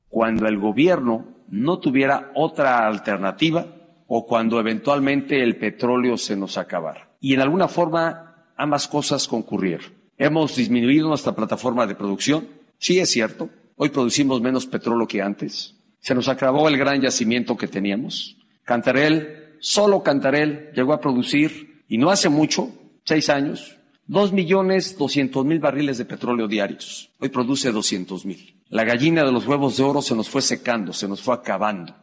Cuando 0.09 0.47
el 0.47 0.59
gobierno 0.59 1.27
no 1.49 1.79
tuviera 1.79 2.33
otra 2.35 2.87
alternativa, 2.87 3.67
o 4.15 4.27
cuando 4.27 4.61
eventualmente 4.61 5.43
el 5.43 5.57
petróleo 5.57 6.19
se 6.19 6.37
nos 6.37 6.59
acabara. 6.59 7.09
Y 7.19 7.33
en 7.33 7.41
alguna 7.41 7.67
forma 7.67 8.45
ambas 8.59 8.87
cosas 8.87 9.27
concurrieron. 9.27 9.91
Hemos 10.19 10.55
disminuido 10.55 11.09
nuestra 11.09 11.35
plataforma 11.35 11.87
de 11.87 11.95
producción, 11.95 12.47
sí 12.77 12.99
es 12.99 13.09
cierto, 13.09 13.49
hoy 13.75 13.89
producimos 13.89 14.43
menos 14.43 14.67
petróleo 14.67 15.09
que 15.09 15.23
antes, 15.23 15.77
se 15.99 16.15
nos 16.15 16.29
acabó 16.29 16.69
el 16.69 16.77
gran 16.77 17.01
yacimiento 17.01 17.57
que 17.57 17.69
teníamos. 17.69 18.37
Cantarel, 18.65 19.57
solo 19.61 20.03
Cantarel 20.03 20.73
llegó 20.75 20.93
a 20.93 21.01
producir, 21.01 21.83
y 21.89 21.97
no 21.97 22.11
hace 22.11 22.29
mucho, 22.29 22.69
seis 23.05 23.31
años, 23.31 23.79
dos 24.07 24.31
millones 24.31 24.99
doscientos 24.99 25.47
mil 25.47 25.59
barriles 25.59 25.97
de 25.97 26.05
petróleo 26.05 26.49
diarios. 26.49 27.09
Hoy 27.19 27.31
produce 27.31 27.73
doscientos 27.73 28.27
mil. 28.27 28.57
La 28.69 28.85
gallina 28.85 29.25
de 29.25 29.33
los 29.33 29.47
huevos 29.47 29.79
de 29.79 29.85
oro 29.85 30.03
se 30.03 30.15
nos 30.15 30.29
fue 30.29 30.43
secando, 30.43 30.93
se 30.93 31.09
nos 31.09 31.23
fue 31.23 31.35
acabando. 31.35 31.95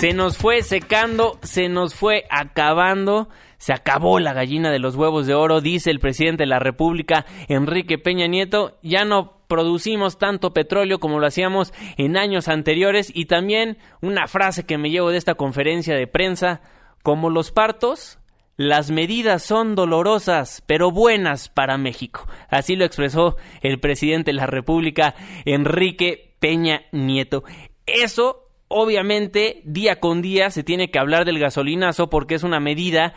Se 0.00 0.14
nos 0.14 0.38
fue 0.38 0.62
secando, 0.62 1.38
se 1.42 1.68
nos 1.68 1.94
fue 1.94 2.24
acabando. 2.30 3.28
Se 3.58 3.74
acabó 3.74 4.18
la 4.18 4.32
gallina 4.32 4.70
de 4.70 4.78
los 4.78 4.96
huevos 4.96 5.26
de 5.26 5.34
oro, 5.34 5.60
dice 5.60 5.90
el 5.90 6.00
presidente 6.00 6.44
de 6.44 6.46
la 6.46 6.58
República, 6.58 7.26
Enrique 7.48 7.98
Peña 7.98 8.26
Nieto. 8.26 8.78
Ya 8.82 9.04
no 9.04 9.42
producimos 9.46 10.16
tanto 10.16 10.54
petróleo 10.54 11.00
como 11.00 11.18
lo 11.18 11.26
hacíamos 11.26 11.74
en 11.98 12.16
años 12.16 12.48
anteriores. 12.48 13.12
Y 13.14 13.26
también 13.26 13.76
una 14.00 14.26
frase 14.26 14.64
que 14.64 14.78
me 14.78 14.88
llevo 14.88 15.10
de 15.10 15.18
esta 15.18 15.34
conferencia 15.34 15.94
de 15.94 16.06
prensa, 16.06 16.62
como 17.02 17.28
los 17.28 17.52
partos, 17.52 18.18
las 18.56 18.90
medidas 18.90 19.42
son 19.42 19.74
dolorosas, 19.74 20.62
pero 20.66 20.90
buenas 20.90 21.50
para 21.50 21.76
México. 21.76 22.26
Así 22.48 22.74
lo 22.74 22.86
expresó 22.86 23.36
el 23.60 23.80
presidente 23.80 24.30
de 24.30 24.36
la 24.38 24.46
República, 24.46 25.14
Enrique 25.44 26.36
Peña 26.40 26.84
Nieto. 26.90 27.44
Eso 27.84 28.39
Obviamente, 28.72 29.62
día 29.64 29.98
con 29.98 30.22
día 30.22 30.48
se 30.50 30.62
tiene 30.62 30.92
que 30.92 31.00
hablar 31.00 31.24
del 31.24 31.40
gasolinazo 31.40 32.08
porque 32.08 32.36
es 32.36 32.44
una 32.44 32.60
medida 32.60 33.14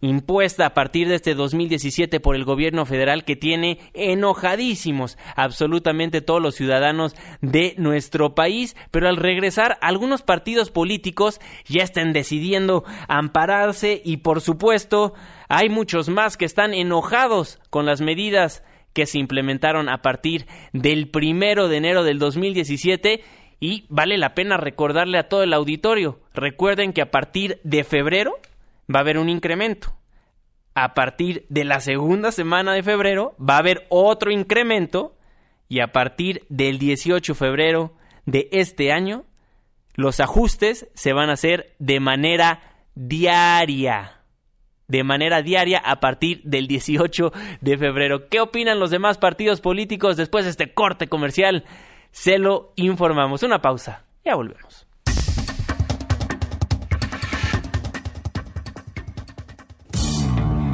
impuesta 0.00 0.64
a 0.64 0.72
partir 0.72 1.08
de 1.08 1.16
este 1.16 1.34
2017 1.34 2.20
por 2.20 2.34
el 2.34 2.46
gobierno 2.46 2.86
federal 2.86 3.26
que 3.26 3.36
tiene 3.36 3.80
enojadísimos 3.92 5.18
absolutamente 5.36 6.22
todos 6.22 6.40
los 6.40 6.54
ciudadanos 6.54 7.14
de 7.42 7.74
nuestro 7.76 8.34
país, 8.34 8.76
pero 8.90 9.06
al 9.06 9.18
regresar 9.18 9.76
algunos 9.82 10.22
partidos 10.22 10.70
políticos 10.70 11.38
ya 11.66 11.82
están 11.82 12.14
decidiendo 12.14 12.84
ampararse 13.06 14.00
y 14.02 14.16
por 14.18 14.40
supuesto 14.40 15.12
hay 15.50 15.68
muchos 15.68 16.08
más 16.08 16.38
que 16.38 16.46
están 16.46 16.72
enojados 16.72 17.60
con 17.68 17.84
las 17.84 18.00
medidas 18.00 18.62
que 18.94 19.04
se 19.04 19.18
implementaron 19.18 19.90
a 19.90 20.00
partir 20.00 20.46
del 20.72 21.08
primero 21.10 21.68
de 21.68 21.76
enero 21.76 22.04
del 22.04 22.18
2017 22.18 23.22
y 23.64 23.86
vale 23.88 24.18
la 24.18 24.34
pena 24.34 24.58
recordarle 24.58 25.16
a 25.16 25.30
todo 25.30 25.42
el 25.42 25.54
auditorio, 25.54 26.20
recuerden 26.34 26.92
que 26.92 27.00
a 27.00 27.10
partir 27.10 27.60
de 27.64 27.82
febrero 27.82 28.34
va 28.94 28.98
a 28.98 29.00
haber 29.00 29.16
un 29.16 29.30
incremento. 29.30 29.96
A 30.74 30.92
partir 30.92 31.46
de 31.48 31.64
la 31.64 31.80
segunda 31.80 32.30
semana 32.30 32.74
de 32.74 32.82
febrero 32.82 33.34
va 33.40 33.54
a 33.54 33.60
haber 33.60 33.86
otro 33.88 34.30
incremento 34.30 35.16
y 35.66 35.80
a 35.80 35.92
partir 35.92 36.44
del 36.50 36.78
18 36.78 37.32
de 37.32 37.38
febrero 37.38 37.94
de 38.26 38.50
este 38.52 38.92
año 38.92 39.24
los 39.94 40.20
ajustes 40.20 40.86
se 40.92 41.14
van 41.14 41.30
a 41.30 41.34
hacer 41.34 41.74
de 41.78 42.00
manera 42.00 42.60
diaria. 42.94 44.20
De 44.88 45.04
manera 45.04 45.40
diaria 45.40 45.78
a 45.78 46.00
partir 46.00 46.42
del 46.44 46.66
18 46.66 47.32
de 47.62 47.78
febrero. 47.78 48.28
¿Qué 48.28 48.40
opinan 48.40 48.78
los 48.78 48.90
demás 48.90 49.16
partidos 49.16 49.62
políticos 49.62 50.18
después 50.18 50.44
de 50.44 50.50
este 50.50 50.74
corte 50.74 51.08
comercial? 51.08 51.64
Se 52.14 52.38
lo 52.38 52.72
informamos. 52.76 53.42
Una 53.42 53.60
pausa, 53.60 54.04
ya 54.24 54.36
volvemos. 54.36 54.86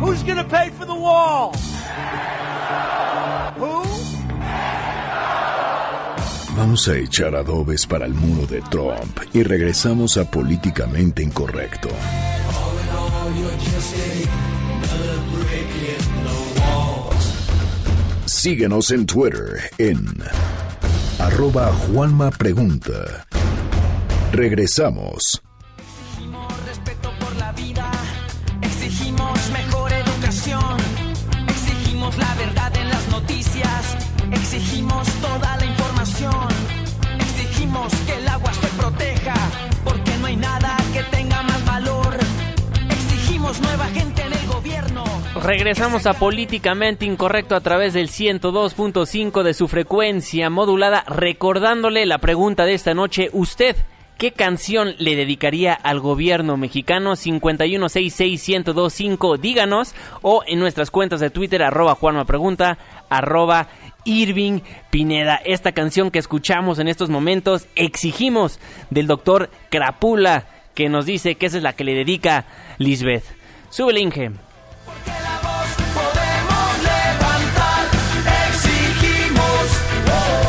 Who's 0.00 0.22
gonna 0.22 0.44
pay 0.44 0.70
for 0.70 0.84
the 0.86 0.94
wall? 0.94 1.52
Who? 3.58 3.82
Vamos 6.56 6.88
a 6.88 6.96
echar 6.98 7.34
adobes 7.34 7.86
para 7.86 8.04
el 8.04 8.12
muro 8.12 8.46
de 8.46 8.60
Trump 8.70 9.18
y 9.32 9.42
regresamos 9.42 10.18
a 10.18 10.30
Políticamente 10.30 11.22
Incorrecto. 11.22 11.88
Síguenos 18.26 18.90
en 18.90 19.06
Twitter 19.06 19.70
en 19.78 20.04
arroba 21.20 21.72
Juanma 21.72 22.30
Pregunta. 22.30 23.26
Regresamos. 24.32 25.42
Exigimos 25.78 26.66
respeto 26.66 27.12
por 27.20 27.36
la 27.36 27.52
vida, 27.52 27.90
exigimos 28.62 29.50
mejor 29.52 29.92
educación, 29.92 30.76
exigimos 31.48 32.16
la 32.16 32.34
verdad 32.34 32.76
en 32.76 32.88
las 32.88 33.08
noticias, 33.08 33.96
exigimos 34.32 35.06
toda 35.20 35.56
la 35.56 35.66
información, 35.66 36.48
Exigimos 37.18 37.92
que 38.06 38.16
el 38.16 38.28
agua 38.28 38.52
se 38.54 38.68
proteja, 38.68 39.34
porque 39.84 40.16
no 40.18 40.26
hay 40.26 40.36
nada 40.36 40.76
que 40.92 41.02
tenga 41.04 41.42
más 41.42 41.64
valor. 41.64 42.16
Exigimos 42.90 43.60
nueva 43.60 43.86
gente. 43.88 44.29
Regresamos 45.34 46.06
a 46.06 46.14
Políticamente 46.14 47.04
Incorrecto 47.06 47.54
a 47.54 47.60
través 47.60 47.94
del 47.94 48.08
102.5 48.08 49.44
de 49.44 49.54
su 49.54 49.68
frecuencia 49.68 50.50
modulada, 50.50 51.04
recordándole 51.06 52.04
la 52.04 52.18
pregunta 52.18 52.66
de 52.66 52.74
esta 52.74 52.94
noche. 52.94 53.30
¿Usted 53.32 53.76
qué 54.18 54.32
canción 54.32 54.96
le 54.98 55.14
dedicaría 55.14 55.72
al 55.72 56.00
gobierno 56.00 56.56
mexicano? 56.56 57.14
5166125, 57.14 59.38
díganos, 59.38 59.94
o 60.20 60.42
en 60.48 60.58
nuestras 60.58 60.90
cuentas 60.90 61.20
de 61.20 61.30
Twitter, 61.30 61.62
arroba 61.62 61.94
Juanma 61.94 62.24
Pregunta, 62.24 62.78
arroba 63.08 63.68
Irving 64.04 64.62
Pineda. 64.90 65.36
Esta 65.44 65.70
canción 65.70 66.10
que 66.10 66.18
escuchamos 66.18 66.80
en 66.80 66.88
estos 66.88 67.08
momentos, 67.08 67.68
exigimos 67.76 68.58
del 68.90 69.06
doctor 69.06 69.48
Crapula, 69.70 70.46
que 70.74 70.88
nos 70.88 71.06
dice 71.06 71.36
que 71.36 71.46
esa 71.46 71.58
es 71.58 71.62
la 71.62 71.74
que 71.74 71.84
le 71.84 71.94
dedica 71.94 72.46
Lisbeth. 72.78 73.26
Sube 73.70 73.92
el 73.92 73.98
Inge. 73.98 74.49
Podemos 75.94 76.82
levantar, 76.82 77.82
exigimos, 78.48 79.64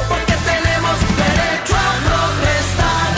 porque 0.10 0.33
tenemos 0.45 0.95
derecho 1.17 1.75
a 1.75 1.93
protestar. 2.07 3.10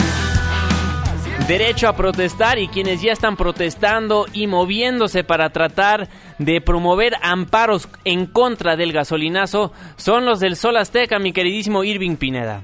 Derecho 1.46 1.88
a 1.88 1.96
protestar 1.96 2.58
y 2.58 2.68
quienes 2.68 3.02
ya 3.02 3.12
están 3.12 3.36
protestando 3.36 4.26
y 4.32 4.46
moviéndose 4.46 5.24
para 5.24 5.50
tratar 5.50 6.08
de 6.38 6.60
promover 6.60 7.14
amparos 7.22 7.88
en 8.04 8.26
contra 8.26 8.76
del 8.76 8.92
gasolinazo 8.92 9.72
son 9.96 10.24
los 10.24 10.40
del 10.40 10.56
Sol 10.56 10.76
Azteca, 10.76 11.18
mi 11.18 11.32
queridísimo 11.32 11.84
Irving 11.84 12.16
Pineda. 12.16 12.62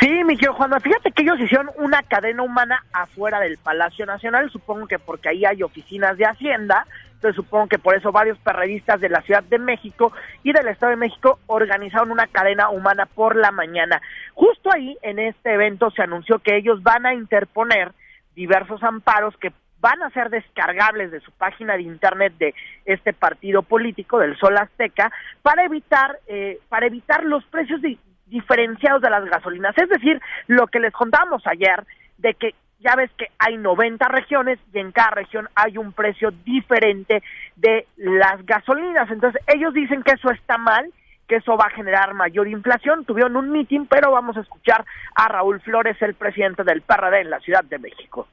Sí, 0.00 0.08
mi 0.24 0.36
querido 0.36 0.54
Juan, 0.54 0.70
fíjate 0.80 1.10
que 1.10 1.22
ellos 1.22 1.40
hicieron 1.40 1.70
una 1.76 2.02
cadena 2.04 2.44
humana 2.44 2.84
afuera 2.92 3.40
del 3.40 3.58
Palacio 3.58 4.06
Nacional, 4.06 4.48
supongo 4.50 4.86
que 4.86 5.00
porque 5.00 5.30
ahí 5.30 5.44
hay 5.44 5.62
oficinas 5.64 6.16
de 6.16 6.24
Hacienda, 6.24 6.86
entonces 7.18 7.34
supongo 7.34 7.66
que 7.66 7.80
por 7.80 7.96
eso 7.96 8.12
varios 8.12 8.38
perredistas 8.38 9.00
de 9.00 9.08
la 9.08 9.20
Ciudad 9.22 9.42
de 9.42 9.58
México 9.58 10.12
y 10.44 10.52
del 10.52 10.68
Estado 10.68 10.90
de 10.90 10.96
México 10.96 11.40
organizaron 11.48 12.12
una 12.12 12.28
cadena 12.28 12.70
humana 12.70 13.06
por 13.06 13.34
la 13.34 13.50
mañana. 13.50 14.00
Justo 14.34 14.70
ahí, 14.72 14.96
en 15.02 15.18
este 15.18 15.52
evento, 15.52 15.90
se 15.90 16.02
anunció 16.02 16.38
que 16.38 16.56
ellos 16.56 16.80
van 16.84 17.06
a 17.06 17.14
interponer 17.14 17.90
diversos 18.36 18.80
amparos 18.84 19.36
que 19.38 19.50
van 19.80 20.00
a 20.02 20.10
ser 20.10 20.30
descargables 20.30 21.10
de 21.10 21.18
su 21.18 21.32
página 21.32 21.74
de 21.76 21.82
internet 21.82 22.34
de 22.38 22.54
este 22.84 23.12
partido 23.12 23.62
político 23.62 24.20
del 24.20 24.36
Sol 24.38 24.56
Azteca 24.56 25.10
para 25.42 25.64
evitar 25.64 26.20
eh, 26.28 26.60
para 26.68 26.86
evitar 26.86 27.24
los 27.24 27.44
precios 27.46 27.82
di- 27.82 27.98
diferenciados 28.26 29.02
de 29.02 29.10
las 29.10 29.24
gasolinas 29.24 29.76
es 29.78 29.88
decir 29.88 30.20
lo 30.46 30.66
que 30.68 30.78
les 30.80 30.92
contamos 30.92 31.44
ayer 31.46 31.84
de 32.18 32.34
que 32.34 32.54
ya 32.80 32.94
ves 32.96 33.10
que 33.16 33.26
hay 33.38 33.56
90 33.56 34.06
regiones 34.08 34.58
y 34.72 34.78
en 34.78 34.92
cada 34.92 35.10
región 35.10 35.48
hay 35.54 35.78
un 35.78 35.92
precio 35.92 36.30
diferente 36.44 37.22
de 37.56 37.86
las 37.96 38.44
gasolinas 38.46 39.10
entonces 39.10 39.42
ellos 39.46 39.74
dicen 39.74 40.02
que 40.02 40.12
eso 40.12 40.30
está 40.30 40.58
mal 40.58 40.92
que 41.28 41.36
eso 41.36 41.56
va 41.56 41.66
a 41.66 41.76
generar 41.76 42.14
mayor 42.14 42.48
inflación. 42.48 43.04
Tuvieron 43.04 43.36
un 43.36 43.52
mitin, 43.52 43.86
pero 43.86 44.10
vamos 44.10 44.36
a 44.36 44.40
escuchar 44.40 44.84
a 45.14 45.28
Raúl 45.28 45.60
Flores, 45.60 45.96
el 46.00 46.14
presidente 46.14 46.64
del 46.64 46.80
PRD 46.80 47.20
en 47.20 47.30
la 47.30 47.38
Ciudad 47.40 47.62
de 47.64 47.78
México. 47.78 48.26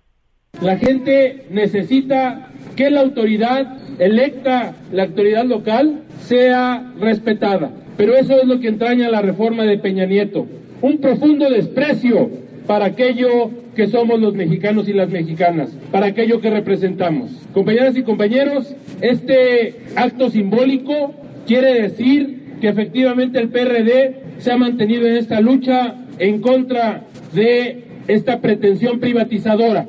La 0.61 0.77
gente 0.77 1.45
necesita 1.49 2.47
que 2.77 2.89
la 2.89 3.01
autoridad 3.01 3.77
electa, 3.99 4.73
la 4.91 5.03
autoridad 5.03 5.43
local, 5.43 6.03
sea 6.19 6.93
respetada. 6.97 7.69
Pero 7.97 8.13
eso 8.13 8.39
es 8.39 8.47
lo 8.47 8.59
que 8.59 8.69
entraña 8.69 9.09
la 9.09 9.21
reforma 9.21 9.63
de 9.63 9.77
Peña 9.77 10.05
Nieto. 10.05 10.47
Un 10.81 11.01
profundo 11.01 11.49
desprecio 11.49 12.29
para 12.65 12.85
aquello 12.85 13.51
que 13.75 13.87
somos 13.87 14.19
los 14.19 14.33
mexicanos 14.33 14.87
y 14.87 14.93
las 14.93 15.09
mexicanas, 15.09 15.69
para 15.91 16.07
aquello 16.07 16.41
que 16.41 16.49
representamos. 16.49 17.31
Compañeras 17.53 17.95
y 17.95 18.03
compañeros, 18.03 18.73
este 19.01 19.75
acto 19.95 20.29
simbólico 20.29 21.13
quiere 21.45 21.81
decir 21.81 22.55
que 22.59 22.69
efectivamente 22.69 23.39
el 23.39 23.49
PRD 23.49 24.15
se 24.39 24.51
ha 24.51 24.57
mantenido 24.57 25.05
en 25.07 25.17
esta 25.17 25.41
lucha 25.41 25.95
en 26.17 26.41
contra 26.41 27.03
de 27.33 27.83
esta 28.07 28.41
pretensión 28.41 28.99
privatizadora. 28.99 29.87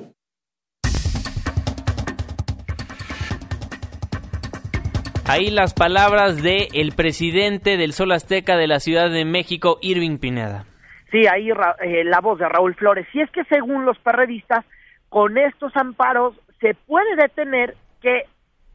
Ahí 5.28 5.50
las 5.50 5.74
palabras 5.74 6.40
de 6.40 6.68
el 6.72 6.92
presidente 6.92 7.76
del 7.76 7.92
Sol 7.92 8.12
Azteca 8.12 8.56
de 8.56 8.68
la 8.68 8.78
Ciudad 8.78 9.10
de 9.10 9.24
México, 9.24 9.78
Irving 9.82 10.18
Pineda. 10.18 10.66
Sí, 11.10 11.26
ahí 11.26 11.50
eh, 11.80 12.04
la 12.04 12.20
voz 12.20 12.38
de 12.38 12.48
Raúl 12.48 12.74
Flores. 12.74 13.06
Y 13.12 13.20
es 13.20 13.30
que 13.30 13.44
según 13.44 13.84
los 13.84 13.98
perredistas, 13.98 14.64
con 15.08 15.38
estos 15.38 15.76
amparos 15.76 16.34
se 16.60 16.74
puede 16.74 17.16
detener 17.16 17.76
que 18.02 18.24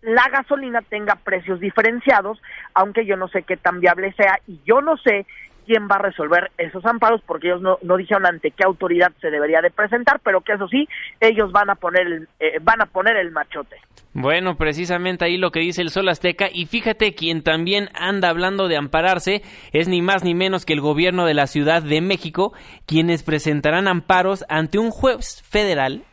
la 0.02 0.28
gasolina 0.30 0.82
tenga 0.82 1.15
precios 1.15 1.60
diferenciados, 1.60 2.41
aunque 2.74 3.06
yo 3.06 3.17
no 3.17 3.28
sé 3.28 3.44
qué 3.44 3.58
tan 3.58 3.80
viable 3.80 4.13
sea 4.13 4.39
y 4.48 4.60
yo 4.65 4.82
no 4.82 4.98
sé 4.98 5.26
quién 5.65 5.88
va 5.89 5.95
a 5.95 6.04
resolver 6.04 6.52
esos 6.58 6.86
amparos 6.86 7.21
porque 7.26 7.47
ellos 7.47 7.62
no, 7.62 7.97
dijeron 7.97 8.26
ante 8.26 8.52
qué 8.52 8.63
autoridad 8.63 9.12
se 9.21 9.30
debería 9.30 9.62
de 9.62 9.71
presentar, 9.71 10.19
pero 10.24 10.41
que 10.41 10.54
eso 10.54 10.67
sí, 10.67 10.88
ellos 11.19 11.52
van 11.52 11.69
a 11.69 11.76
poner 11.76 12.08
el, 12.08 12.28
eh, 12.39 12.60
van 12.62 12.82
a 12.82 12.86
poner 12.86 13.17
el 13.17 13.32
machote. 13.32 13.78
Bueno, 14.13 14.58
precisamente 14.58 15.24
ahí 15.24 15.38
lo 15.38 15.52
que 15.52 15.62
dice 15.62 15.82
el 15.82 15.89
Sol 15.89 16.10
Azteca 16.10 16.50
y 16.52 16.65
fíjate 16.65 17.15
quien 17.15 17.43
también 17.43 17.89
anda 17.93 18.30
hablando 18.30 18.67
de 18.67 18.76
ampararse 18.76 19.41
es 19.71 19.88
ni 19.88 20.02
más 20.02 20.24
ni 20.24 20.36
menos 20.36 20.65
que 20.65 20.74
el 20.74 20.82
gobierno 20.82 21.26
de 21.26 21.34
la 21.34 21.47
Ciudad 21.47 21.82
de 21.82 22.02
México, 22.02 22.54
quienes 22.86 23.24
presentarán 23.24 23.88
amparos 23.88 24.43
ante 24.50 24.80
un 24.80 24.91
juez 24.91 25.41
federal 25.43 26.04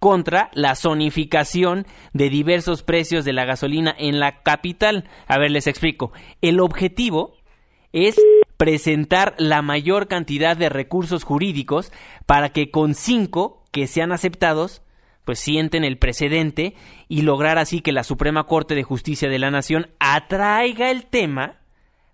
contra 0.00 0.50
la 0.54 0.74
zonificación 0.74 1.86
de 2.12 2.30
diversos 2.30 2.82
precios 2.82 3.24
de 3.24 3.34
la 3.34 3.44
gasolina 3.44 3.94
en 3.96 4.18
la 4.18 4.42
capital. 4.42 5.08
A 5.26 5.38
ver, 5.38 5.50
les 5.50 5.66
explico. 5.66 6.12
El 6.40 6.58
objetivo 6.58 7.36
es 7.92 8.16
presentar 8.60 9.34
la 9.38 9.62
mayor 9.62 10.06
cantidad 10.06 10.54
de 10.54 10.68
recursos 10.68 11.24
jurídicos 11.24 11.90
para 12.26 12.50
que 12.50 12.70
con 12.70 12.94
cinco 12.94 13.64
que 13.70 13.86
sean 13.86 14.12
aceptados 14.12 14.82
pues 15.24 15.38
sienten 15.38 15.82
el 15.82 15.96
precedente 15.96 16.74
y 17.08 17.22
lograr 17.22 17.56
así 17.56 17.80
que 17.80 17.92
la 17.92 18.04
Suprema 18.04 18.44
Corte 18.44 18.74
de 18.74 18.82
Justicia 18.82 19.30
de 19.30 19.38
la 19.38 19.50
Nación 19.50 19.88
atraiga 19.98 20.90
el 20.90 21.06
tema 21.06 21.54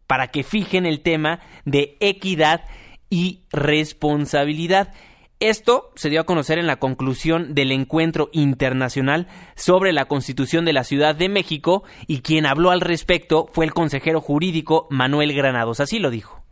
para 0.07 0.29
que 0.29 0.45
fijen 0.45 0.87
el 0.87 1.01
tema 1.01 1.41
de 1.65 1.97
equidad 1.99 2.63
y 3.11 3.41
responsabilidad. 3.51 4.95
Esto 5.39 5.91
se 5.97 6.09
dio 6.09 6.23
a 6.23 6.25
conocer 6.25 6.59
en 6.59 6.67
la 6.67 6.77
conclusión 6.77 7.55
del 7.55 7.71
encuentro 7.71 8.31
internacional 8.33 9.27
sobre 9.55 9.93
la 9.93 10.07
Constitución 10.07 10.65
de 10.65 10.73
la 10.73 10.83
Ciudad 10.83 11.15
de 11.15 11.29
México 11.29 11.83
y 12.07 12.21
quien 12.21 12.47
habló 12.47 12.71
al 12.71 12.81
respecto 12.81 13.47
fue 13.53 13.67
el 13.67 13.75
consejero 13.75 14.23
jurídico 14.23 14.87
Manuel 14.89 15.35
Granados. 15.35 15.81
Así 15.81 15.99
lo 15.99 16.09
dijo. 16.11 16.43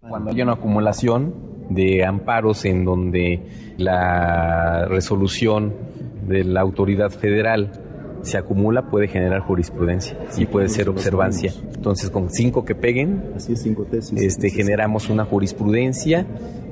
Cuando 0.00 0.32
hay 0.32 0.42
una 0.42 0.52
acumulación 0.52 1.34
de 1.70 2.04
amparos 2.04 2.66
en 2.66 2.84
donde 2.84 3.74
la 3.78 4.84
resolución 4.86 5.74
de 6.26 6.44
la 6.44 6.60
autoridad 6.60 7.10
federal 7.10 7.72
se 8.22 8.36
acumula, 8.36 8.90
puede 8.90 9.08
generar 9.08 9.40
jurisprudencia 9.40 10.18
y 10.36 10.44
puede 10.44 10.68
ser 10.68 10.90
observancia. 10.90 11.54
Entonces, 11.74 12.10
con 12.10 12.28
cinco 12.28 12.66
que 12.66 12.74
peguen, 12.74 13.32
este, 14.16 14.50
generamos 14.50 15.08
una 15.08 15.24
jurisprudencia 15.24 16.26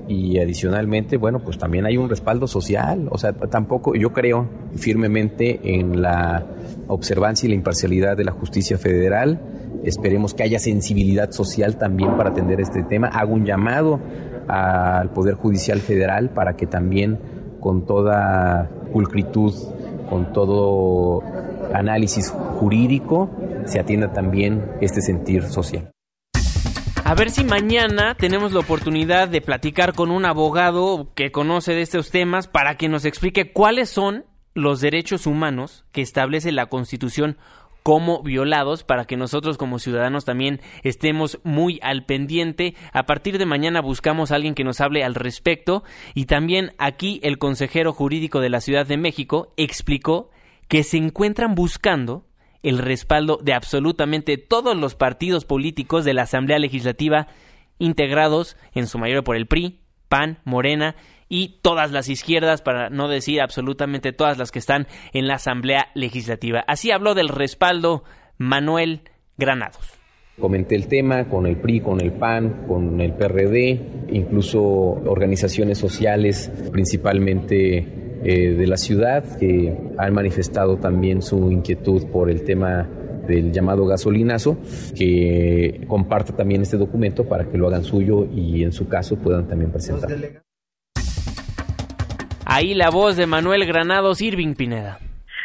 y 0.09 0.39
adicionalmente, 0.39 1.19
bueno, 1.19 1.41
pues 1.41 1.59
también 1.59 1.85
hay 1.85 1.97
un 1.97 2.09
respaldo 2.09 2.47
social. 2.47 3.09
O 3.11 3.19
sea, 3.19 3.35
tampoco, 3.35 3.95
yo 3.95 4.13
creo 4.13 4.49
firmemente 4.75 5.61
en 5.79 6.01
la 6.01 6.47
observancia 6.89 7.47
y 7.47 7.51
la 7.51 7.57
imparcialidad 7.57 8.17
de 8.17 8.25
la 8.25 8.33
justicia 8.33 8.79
federal. 8.79 9.41
Esperemos 9.85 10.35
que 10.35 10.43
haya 10.43 10.59
sensibilidad 10.59 11.31
social 11.31 11.77
también 11.77 12.17
para 12.17 12.31
atender 12.31 12.61
este 12.61 12.83
tema. 12.83 13.09
Hago 13.09 13.35
un 13.35 13.45
llamado 13.45 14.01
al 14.49 15.11
Poder 15.11 15.35
Judicial 15.35 15.81
Federal 15.81 16.31
para 16.31 16.57
que 16.57 16.67
también 16.67 17.19
con 17.61 17.85
toda 17.85 18.71
pulcritud, 18.93 19.53
con 20.09 20.33
todo 20.33 21.23
análisis 21.75 22.31
jurídico, 22.31 23.31
se 23.67 23.79
atienda 23.79 24.13
también 24.13 24.65
este 24.81 25.03
sentir 25.03 25.43
social. 25.45 25.91
A 27.09 27.15
ver 27.15 27.31
si 27.31 27.43
mañana 27.43 28.17
tenemos 28.17 28.53
la 28.53 28.61
oportunidad 28.61 29.29
de 29.29 29.41
platicar 29.41 29.95
con 29.95 30.11
un 30.11 30.27
abogado 30.27 31.11
que 31.15 31.33
conoce 31.33 31.73
de 31.73 31.81
estos 31.81 32.11
temas 32.11 32.49
para 32.49 32.77
que 32.77 32.91
nos 32.91 33.07
explique 33.07 33.51
cuáles 33.51 33.89
son 33.89 34.27
los 34.53 34.83
derechos 34.83 35.27
humanos 35.27 35.87
que 35.91 36.03
establece 36.03 36.53
la 36.53 36.67
Constitución 36.67 37.39
como 37.83 38.23
violados 38.23 38.85
para 38.85 39.07
que 39.07 39.17
nosotros 39.17 39.57
como 39.57 39.79
ciudadanos 39.79 40.27
también 40.27 40.61
estemos 40.83 41.41
muy 41.45 41.81
al 41.83 42.05
pendiente. 42.05 42.75
A 42.93 43.07
partir 43.07 43.39
de 43.39 43.47
mañana 43.47 43.81
buscamos 43.81 44.31
a 44.31 44.35
alguien 44.35 44.55
que 44.55 44.65
nos 44.65 44.83
hable 44.83 45.03
al 45.03 45.15
respecto 45.15 45.85
y 46.13 46.27
también 46.27 46.75
aquí 46.77 47.21
el 47.23 47.39
consejero 47.39 47.95
jurídico 47.95 48.41
de 48.41 48.51
la 48.51 48.61
Ciudad 48.61 48.87
de 48.87 48.99
México 48.99 49.55
explicó 49.57 50.31
que 50.69 50.83
se 50.83 50.99
encuentran 50.99 51.55
buscando 51.55 52.28
el 52.63 52.79
respaldo 52.79 53.39
de 53.43 53.55
absolutamente 53.55 54.37
todos 54.37 54.77
los 54.77 54.95
partidos 54.95 55.45
políticos 55.45 56.05
de 56.05 56.15
la 56.15 56.23
Asamblea 56.23 56.59
Legislativa 56.59 57.29
integrados 57.79 58.57
en 58.75 58.87
su 58.87 58.99
mayoría 58.99 59.23
por 59.23 59.37
el 59.37 59.47
PRI, 59.47 59.81
PAN, 60.09 60.39
Morena 60.45 60.97
y 61.29 61.59
todas 61.63 61.93
las 61.93 62.09
izquierdas, 62.09 62.63
para 62.63 62.91
no 62.91 63.09
decir 63.09 63.41
absolutamente 63.41 64.13
todas 64.13 64.39
las 64.39 64.51
que 64.51 64.59
están 64.59 64.87
en 65.13 65.29
la 65.29 65.35
Asamblea 65.35 65.89
Legislativa. 65.95 66.65
Así 66.67 66.91
habló 66.91 67.15
del 67.15 67.29
respaldo 67.29 68.05
Manuel 68.39 69.03
Granados. 69.37 69.99
Comenté 70.41 70.77
el 70.77 70.87
tema 70.87 71.29
con 71.29 71.47
el 71.47 71.57
PRI, 71.57 71.81
con 71.81 72.01
el 72.01 72.13
PAN, 72.13 72.65
con 72.69 73.01
el 73.01 73.13
PRD, 73.13 74.07
incluso 74.11 74.63
organizaciones 74.63 75.79
sociales, 75.79 76.51
principalmente 76.71 77.98
eh, 78.25 78.51
de 78.51 78.67
la 78.67 78.77
ciudad, 78.77 79.25
que 79.39 79.77
han 79.97 80.13
manifestado 80.13 80.77
también 80.77 81.23
su 81.23 81.51
inquietud 81.51 82.07
por 82.11 82.31
el 82.31 82.45
tema 82.45 82.89
del 83.27 83.53
llamado 83.53 83.87
gasolinazo, 83.87 84.59
que 84.97 85.85
comparta 85.87 86.35
también 86.35 86.63
este 86.63 86.77
documento 86.77 87.29
para 87.29 87.45
que 87.45 87.59
lo 87.59 87.69
hagan 87.69 87.85
suyo 87.85 88.27
y 88.33 88.65
en 88.65 88.73
su 88.73 88.89
caso 88.89 89.17
puedan 89.17 89.47
también 89.47 89.71
presentar. 89.71 90.11
Ahí 92.47 92.75
la 92.75 92.91
voz 92.91 93.17
de 93.17 93.27
Manuel 93.27 93.67
Granados 93.67 94.23
Irving 94.23 94.55
Pineda. 94.55 94.99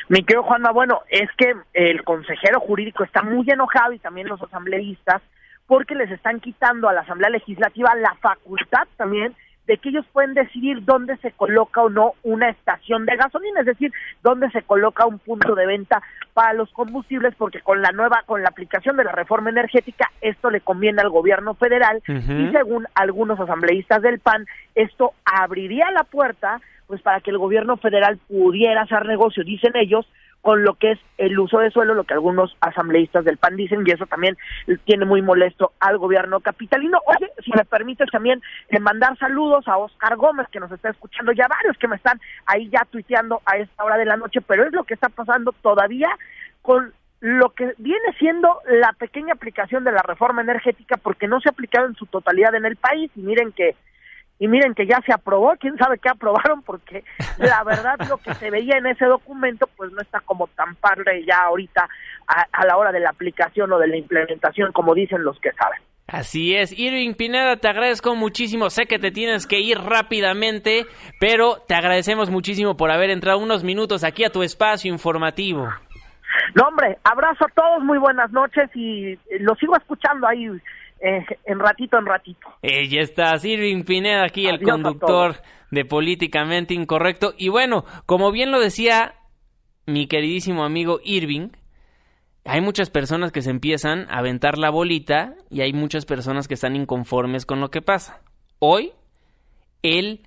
Mi 0.10 0.24
querido 0.24 0.44
Juanma, 0.44 0.72
bueno, 0.72 1.02
es 1.10 1.30
que 1.38 1.54
el 1.74 2.04
consejero 2.04 2.60
jurídico 2.60 3.04
está 3.04 3.22
muy 3.24 3.46
enojado 3.50 3.94
y 3.94 4.00
también 4.00 4.28
los 4.28 4.42
asambleístas 4.42 5.22
porque 5.68 5.96
les 5.96 6.12
están 6.12 6.40
quitando 6.40 6.90
a 6.90 6.94
la 6.94 7.02
Asamblea 7.02 7.30
Legislativa 7.30 7.96
la 7.96 8.16
facultad 8.22 8.88
también 8.98 9.34
de 9.68 9.78
que 9.78 9.90
ellos 9.90 10.06
pueden 10.12 10.34
decidir 10.34 10.84
dónde 10.84 11.16
se 11.18 11.32
coloca 11.32 11.82
o 11.82 11.90
no 11.90 12.14
una 12.24 12.50
estación 12.50 13.06
de 13.06 13.16
gasolina, 13.16 13.62
es 13.62 13.66
decir, 13.66 13.92
dónde 14.22 14.50
se 14.52 14.62
coloca 14.64 15.06
un 15.06 15.20
punto 15.20 15.56
de 15.56 15.66
venta 15.66 16.02
para 16.34 16.54
los 16.54 16.70
combustibles, 16.72 17.34
porque 17.36 17.62
con 17.62 17.82
la 17.82 17.92
nueva, 17.92 18.24
con 18.26 18.42
la 18.42 18.50
aplicación 18.50 18.98
de 18.98 19.06
la 19.06 19.12
reforma 19.12 19.50
energética, 19.50 20.12
esto 20.22 20.50
le 20.50 20.62
conviene 20.62 21.02
al 21.02 21.10
gobierno 21.10 21.54
federal 21.54 22.02
y 22.08 22.52
según 22.52 22.88
algunos 22.96 23.40
asambleístas 23.40 24.02
del 24.02 24.20
PAN, 24.20 24.46
esto 24.76 25.14
abriría 25.26 25.92
la 25.92 26.04
puerta 26.04 26.60
pues 26.88 27.02
para 27.02 27.22
que 27.22 27.32
el 27.32 27.38
gobierno 27.38 27.78
federal 27.78 28.20
pudiera 28.28 28.82
hacer 28.82 29.06
negocio, 29.06 29.44
dicen 29.44 29.72
ellos, 29.76 30.06
con 30.44 30.66
lo 30.66 30.74
que 30.74 30.92
es 30.92 31.00
el 31.18 31.40
uso 31.40 31.60
de 31.60 31.72
suelo, 31.72 31.94
lo 31.94 32.04
que 32.04 32.14
algunos 32.14 32.58
asambleístas 32.60 33.24
del 33.24 33.38
PAN 33.38 33.56
dicen, 33.56 33.84
y 33.86 33.92
eso 33.92 34.06
también 34.08 34.38
tiene 34.84 35.06
muy 35.06 35.22
molesto 35.22 35.72
al 35.80 35.98
gobierno 35.98 36.42
capitalino. 36.42 37.00
Oye, 37.06 37.32
si 37.46 37.52
me 37.56 37.64
permites 37.64 38.12
también 38.12 38.42
eh, 38.68 38.78
mandar 38.82 39.18
saludos 39.18 39.66
a 39.70 39.78
Oscar 39.78 40.18
Gómez, 40.18 40.50
que 40.52 40.60
nos 40.60 40.70
está 40.70 40.90
escuchando, 40.90 41.32
ya 41.32 41.48
varios 41.48 41.78
que 41.78 41.88
me 41.88 41.96
están 41.96 42.20
ahí 42.46 42.70
ya 42.70 42.86
tuiteando 42.92 43.42
a 43.46 43.56
esta 43.56 43.86
hora 43.86 43.98
de 43.98 44.04
la 44.04 44.18
noche, 44.18 44.42
pero 44.42 44.66
es 44.66 44.74
lo 44.74 44.84
que 44.84 44.96
está 44.96 45.08
pasando 45.08 45.54
todavía 45.62 46.10
con 46.62 46.94
lo 47.22 47.52
que 47.52 47.74
viene 47.78 48.14
siendo 48.20 48.60
la 48.68 48.92
pequeña 48.92 49.32
aplicación 49.36 49.86
de 49.86 49.94
la 49.94 50.02
reforma 50.02 50.42
energética, 50.42 50.98
porque 50.98 51.30
no 51.30 51.40
se 51.40 51.48
ha 51.48 51.54
aplicado 51.54 51.88
en 51.88 51.96
su 51.96 52.06
totalidad 52.06 52.54
en 52.54 52.66
el 52.66 52.76
país, 52.76 53.10
y 53.16 53.22
miren 53.22 53.54
que 53.54 53.78
y 54.44 54.48
miren 54.50 54.74
que 54.74 54.86
ya 54.86 55.00
se 55.06 55.14
aprobó, 55.14 55.54
quién 55.58 55.78
sabe 55.78 56.00
qué 56.00 56.10
aprobaron, 56.10 56.64
porque 56.64 57.06
la 57.38 57.64
verdad 57.64 57.96
lo 58.10 58.18
que 58.18 58.34
se 58.34 58.52
veía 58.52 58.78
en 58.78 58.88
ese 58.88 59.06
documento 59.06 59.70
pues 59.78 59.90
no 59.94 60.02
está 60.02 60.20
como 60.20 60.48
tan 60.48 60.76
padre 60.76 61.24
ya 61.26 61.44
ahorita 61.44 61.88
a, 62.28 62.66
la 62.66 62.76
hora 62.76 62.92
de 62.92 63.00
la 63.00 63.12
aplicación 63.12 63.72
o 63.72 63.80
de 63.80 63.88
la 63.88 63.96
implementación, 63.96 64.74
como 64.74 64.94
dicen 64.94 65.24
los 65.24 65.40
que 65.40 65.54
saben. 65.54 65.80
Así 66.08 66.56
es, 66.56 66.78
Irving 66.78 67.14
Pineda, 67.14 67.56
te 67.56 67.70
agradezco 67.70 68.18
muchísimo, 68.18 68.70
sé 68.70 68.86
que 68.86 69.00
te 69.00 69.12
tienes 69.12 69.48
que 69.48 69.62
ir 69.62 69.78
rápidamente, 69.78 70.88
pero 71.22 71.60
te 71.66 71.76
agradecemos 71.76 72.30
muchísimo 72.30 72.76
por 72.76 72.92
haber 72.92 73.12
entrado 73.12 73.38
unos 73.38 73.64
minutos 73.64 74.04
aquí 74.04 74.26
a 74.26 74.30
tu 74.30 74.44
espacio 74.44 74.92
informativo. 74.92 75.70
No, 76.54 76.68
hombre, 76.68 76.98
abrazo 77.06 77.46
a 77.46 77.54
todos, 77.56 77.82
muy 77.82 77.98
buenas 77.98 78.30
noches 78.34 78.70
y 78.76 79.18
lo 79.40 79.56
sigo 79.56 79.78
escuchando 79.78 80.28
ahí 80.28 80.50
eh, 81.04 81.26
en 81.46 81.60
ratito 81.60 81.98
en 81.98 82.06
ratito. 82.06 82.48
Eh, 82.62 82.88
ya 82.88 83.02
está, 83.02 83.36
Irving 83.44 83.84
Pineda 83.84 84.24
aquí, 84.24 84.48
el 84.48 84.62
conductor 84.62 85.36
de 85.70 85.84
Políticamente 85.84 86.74
Incorrecto. 86.74 87.34
Y 87.38 87.50
bueno, 87.50 87.84
como 88.06 88.32
bien 88.32 88.52
lo 88.52 88.60
decía 88.62 89.16
mi 89.86 90.08
queridísimo 90.08 90.64
amigo 90.64 91.02
Irving, 91.04 91.50
hay 92.46 92.62
muchas 92.62 92.90
personas 92.90 93.34
que 93.34 93.42
se 93.42 93.50
empiezan 93.50 94.08
a 94.10 94.20
aventar 94.20 94.58
la 94.58 94.70
bolita 94.70 95.36
y 95.50 95.60
hay 95.60 95.74
muchas 95.74 96.06
personas 96.06 96.48
que 96.48 96.54
están 96.54 96.78
inconformes 96.78 97.46
con 97.46 97.60
lo 97.60 97.70
que 97.70 97.82
pasa. 97.82 98.22
Hoy, 98.60 98.94
el 99.82 100.22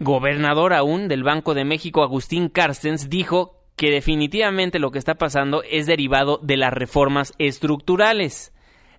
gobernador 0.00 0.72
aún 0.72 1.08
del 1.08 1.24
Banco 1.24 1.52
de 1.52 1.66
México, 1.66 2.02
Agustín 2.02 2.48
Carstens, 2.48 3.10
dijo 3.10 3.58
que 3.76 3.90
definitivamente 3.90 4.78
lo 4.78 4.90
que 4.90 4.98
está 4.98 5.16
pasando 5.16 5.62
es 5.62 5.86
derivado 5.86 6.38
de 6.42 6.56
las 6.56 6.72
reformas 6.72 7.34
estructurales. 7.38 8.51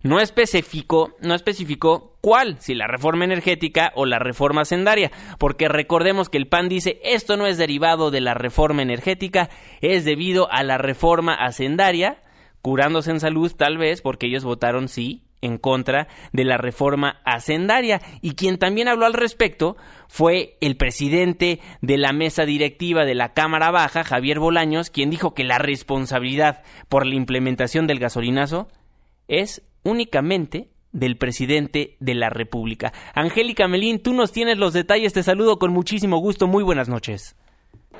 No 0.04 0.20
especificó, 0.20 1.16
no 1.22 1.34
especificó 1.34 2.18
cuál, 2.22 2.58
si 2.60 2.76
la 2.76 2.88
reforma 2.88 3.24
energética 3.24 3.94
o 3.96 4.06
la 4.06 4.20
reforma 4.20 4.66
sendaria, 4.66 5.12
porque 5.40 5.70
recordemos 5.70 6.30
que 6.30 6.38
el 6.38 6.48
PAN 6.48 6.68
dice 6.70 7.00
esto 7.04 7.38
no 7.38 7.48
es 7.48 7.58
derivado 7.58 8.12
de 8.12 8.22
la 8.22 8.34
reforma 8.34 8.82
energética, 8.82 9.50
es 9.82 10.04
debido 10.04 10.52
a 10.52 10.64
la 10.64 10.78
reforma 10.78 11.34
hacendaria, 11.34 12.22
curándose 12.62 13.12
en 13.12 13.22
salud 13.22 13.52
tal 13.58 13.78
vez 13.78 14.02
porque 14.02 14.28
ellos 14.28 14.44
votaron 14.44 14.90
sí 14.90 15.24
en 15.44 15.58
contra 15.58 16.08
de 16.32 16.46
la 16.46 16.58
reforma 16.58 17.22
hacendaria. 17.26 18.02
Y 18.22 18.36
quien 18.36 18.58
también 18.58 18.88
habló 18.88 19.06
al 19.06 19.14
respecto 19.14 19.76
fue 20.08 20.58
el 20.62 20.78
presidente 20.78 21.60
de 21.82 21.98
la 21.98 22.14
mesa 22.14 22.46
directiva 22.46 23.06
de 23.06 23.16
la 23.16 23.34
Cámara 23.34 23.70
Baja, 23.70 24.04
Javier 24.04 24.40
Bolaños, 24.40 24.90
quien 24.90 25.10
dijo 25.10 25.34
que 25.34 25.44
la 25.44 25.58
responsabilidad 25.60 26.64
por 26.88 27.06
la 27.06 27.16
implementación 27.16 27.88
del 27.88 28.00
gasolinazo 28.00 28.70
es 29.28 29.62
únicamente 29.84 30.70
del 30.92 31.18
presidente 31.18 31.98
de 32.00 32.16
la 32.16 32.30
República. 32.30 32.94
Angélica 33.14 33.68
Melín, 33.68 34.02
tú 34.02 34.14
nos 34.14 34.32
tienes 34.32 34.58
los 34.58 34.74
detalles, 34.74 35.14
te 35.14 35.24
saludo 35.24 35.60
con 35.60 35.74
muchísimo 35.74 36.18
gusto, 36.18 36.48
muy 36.48 36.64
buenas 36.64 36.88
noches. 36.88 37.36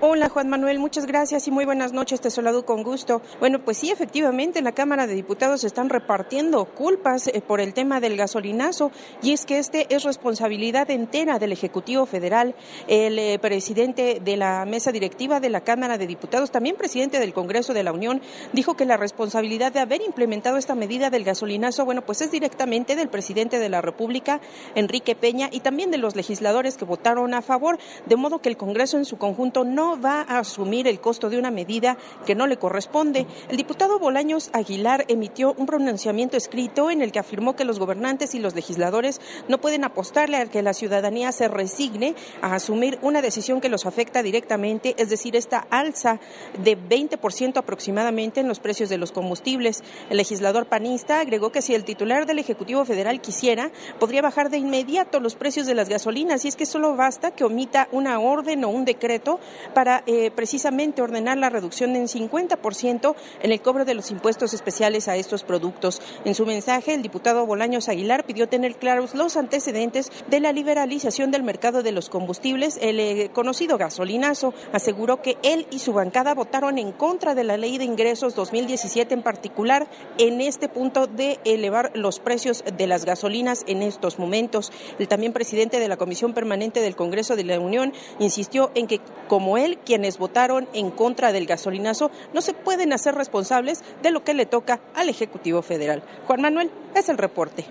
Hola 0.02 0.28
Juan 0.28 0.50
Manuel, 0.50 0.80
muchas 0.80 1.06
gracias 1.06 1.48
y 1.48 1.52
muy 1.52 1.66
buenas 1.66 1.94
noches, 1.94 2.20
te 2.20 2.30
saludo 2.30 2.66
con 2.66 2.84
gusto. 2.84 3.22
Bueno, 3.40 3.64
pues 3.64 3.78
sí, 3.78 3.90
efectivamente 3.90 4.60
en 4.60 4.66
la 4.66 4.74
Cámara 4.74 5.08
de 5.08 5.14
Diputados 5.14 5.64
están 5.64 5.90
repartiendo 5.90 6.66
culpas 6.66 7.28
eh, 7.28 7.42
por 7.46 7.62
el 7.62 7.74
tema 7.74 8.02
del 8.02 8.18
gasolinazo 8.18 8.92
y 9.22 9.32
es 9.32 9.46
que 9.46 9.60
este 9.60 9.94
es 9.96 10.04
responsabilidad 10.04 10.90
entera 10.90 11.40
del 11.40 11.54
Ejecutivo 11.54 12.06
Federal. 12.06 12.54
El 12.88 13.18
eh, 13.18 13.40
presidente 13.40 14.20
de 14.20 14.36
la 14.36 14.66
mesa 14.66 14.92
directiva 14.92 15.40
de 15.40 15.50
la 15.50 15.62
Cámara 15.62 15.98
de 15.98 16.08
Diputados, 16.08 16.52
también 16.52 16.76
presidente 16.76 17.20
del 17.20 17.34
Congreso 17.34 17.74
de 17.74 17.84
la 17.84 17.94
Unión, 17.94 18.22
dijo 18.52 18.76
que 18.76 18.86
la 18.86 18.98
responsabilidad 18.98 19.72
de 19.72 19.80
haber 19.80 20.02
implementado 20.02 20.58
esta 20.58 20.76
medida 20.76 21.12
del 21.12 21.24
gasolinazo, 21.24 21.86
bueno, 21.86 22.02
pues 22.02 22.20
es 22.22 22.32
directamente 22.32 22.96
del 22.96 23.10
presidente 23.10 23.60
de 23.60 23.70
la 23.70 23.82
República, 23.82 24.42
Enrique 24.76 25.16
Peña, 25.16 25.50
y 25.52 25.62
también 25.62 25.92
de 25.92 25.98
los 25.98 26.16
legisladores 26.16 26.78
que 26.78 26.86
votaron 26.86 27.34
a 27.34 27.42
favor, 27.42 27.78
de 28.06 28.16
modo 28.16 28.40
que 28.40 28.50
el 28.50 28.58
Congreso 28.58 28.98
en 28.98 29.06
su 29.06 29.18
conjunto 29.18 29.64
no 29.64 29.83
va 29.92 30.22
a 30.22 30.40
asumir 30.40 30.88
el 30.88 31.00
costo 31.00 31.30
de 31.30 31.38
una 31.38 31.52
medida 31.52 31.98
que 32.26 32.36
no 32.36 32.48
le 32.48 32.58
corresponde. 32.58 33.26
El 33.50 33.58
diputado 33.58 34.00
Bolaños 34.00 34.50
Aguilar 34.54 35.06
emitió 35.08 35.54
un 35.58 35.66
pronunciamiento 35.66 36.38
escrito 36.38 36.90
en 36.90 37.02
el 37.02 37.12
que 37.12 37.20
afirmó 37.20 37.56
que 37.56 37.66
los 37.66 37.80
gobernantes 37.80 38.36
y 38.36 38.40
los 38.40 38.56
legisladores 38.56 39.20
no 39.48 39.60
pueden 39.60 39.84
apostarle 39.84 40.38
a 40.38 40.46
que 40.46 40.62
la 40.62 40.74
ciudadanía 40.74 41.32
se 41.32 41.48
resigne 41.48 42.16
a 42.42 42.56
asumir 42.56 43.00
una 43.02 43.22
decisión 43.22 43.62
que 43.62 43.70
los 43.70 43.86
afecta 43.86 44.24
directamente, 44.24 44.96
es 44.98 45.10
decir, 45.10 45.36
esta 45.36 45.66
alza 45.70 46.20
de 46.64 46.78
20% 46.78 47.58
aproximadamente 47.58 48.40
en 48.40 48.48
los 48.48 48.60
precios 48.60 48.90
de 48.90 48.98
los 48.98 49.12
combustibles. 49.12 49.84
El 50.10 50.18
legislador 50.18 50.68
panista 50.68 51.20
agregó 51.20 51.52
que 51.52 51.62
si 51.62 51.76
el 51.76 51.84
titular 51.84 52.26
del 52.26 52.40
Ejecutivo 52.40 52.86
Federal 52.86 53.22
quisiera, 53.22 53.72
podría 54.00 54.22
bajar 54.22 54.50
de 54.50 54.58
inmediato 54.58 55.20
los 55.20 55.36
precios 55.36 55.68
de 55.68 55.76
las 55.76 55.90
gasolinas 55.90 56.46
y 56.46 56.48
es 56.48 56.56
que 56.56 56.66
solo 56.66 56.96
basta 56.96 57.32
que 57.32 57.44
omita 57.44 57.88
una 57.92 58.20
orden 58.20 58.64
o 58.64 58.70
un 58.70 58.86
decreto 58.86 59.40
para 59.74 60.04
eh, 60.06 60.32
precisamente 60.32 61.02
ordenar 61.02 61.38
la 61.38 61.50
reducción 61.50 61.96
en 61.96 62.08
50% 62.08 63.16
en 63.42 63.52
el 63.52 63.62
cobro 63.62 63.86
de 63.86 63.94
los 63.94 64.12
impuestos 64.12 64.54
especiales 64.54 65.08
a 65.08 65.16
estos 65.16 65.44
productos. 65.44 66.02
En 66.26 66.36
su 66.36 66.46
mensaje, 66.46 66.94
el 66.94 67.02
diputado 67.02 67.46
Bolaños 67.46 67.90
Aguilar 67.90 68.26
pidió 68.26 68.48
tener 68.48 68.76
claros 68.76 69.16
los 69.16 69.38
antecedentes 69.38 70.12
de 70.30 70.40
la 70.40 70.52
liberalización 70.52 71.32
del 71.32 71.44
mercado 71.44 71.84
de 71.84 71.92
los 71.92 72.10
combustibles, 72.10 72.78
el 72.82 73.00
eh, 73.00 73.30
conocido 73.34 73.78
gasolinazo. 73.78 74.54
Aseguró 74.72 75.22
que 75.22 75.38
él 75.44 75.68
y 75.72 75.80
su 75.80 75.94
bancada 75.94 76.34
votaron 76.34 76.78
en 76.78 76.92
contra 76.92 77.36
de 77.36 77.44
la 77.44 77.58
ley 77.58 77.78
de 77.78 77.86
ingresos 77.86 78.36
2017 78.36 79.14
en 79.14 79.24
particular 79.24 79.88
en 80.18 80.42
este 80.42 80.70
punto 80.70 81.08
de 81.08 81.40
elevar 81.46 81.92
los 81.96 82.20
precios 82.20 82.64
de 82.78 82.88
las 82.88 83.06
gasolinas 83.06 83.64
en 83.68 83.82
estos 83.82 84.20
momentos. 84.20 84.72
El 85.00 85.08
también 85.08 85.34
presidente 85.34 85.80
de 85.80 85.88
la 85.88 85.98
Comisión 85.98 86.34
Permanente 86.34 86.82
del 86.82 86.96
Congreso 86.96 87.36
de 87.36 87.44
la 87.44 87.60
Unión 87.60 87.94
insistió 88.20 88.72
en 88.76 88.88
que, 88.88 89.00
como 89.28 89.58
quienes 89.84 90.18
votaron 90.18 90.68
en 90.74 90.92
contra 90.92 91.32
del 91.32 91.46
gasolinazo 91.46 92.12
no 92.34 92.42
se 92.42 92.54
pueden 92.54 92.94
hacer 92.94 93.16
responsables 93.16 93.84
de 94.02 94.12
lo 94.12 94.24
que 94.24 94.34
le 94.34 94.46
toca 94.46 94.82
al 94.96 95.10
Ejecutivo 95.10 95.62
Federal. 95.62 96.04
Juan 96.28 96.42
Manuel, 96.42 96.72
es 96.96 97.10
el 97.10 97.18
reporte. 97.18 97.66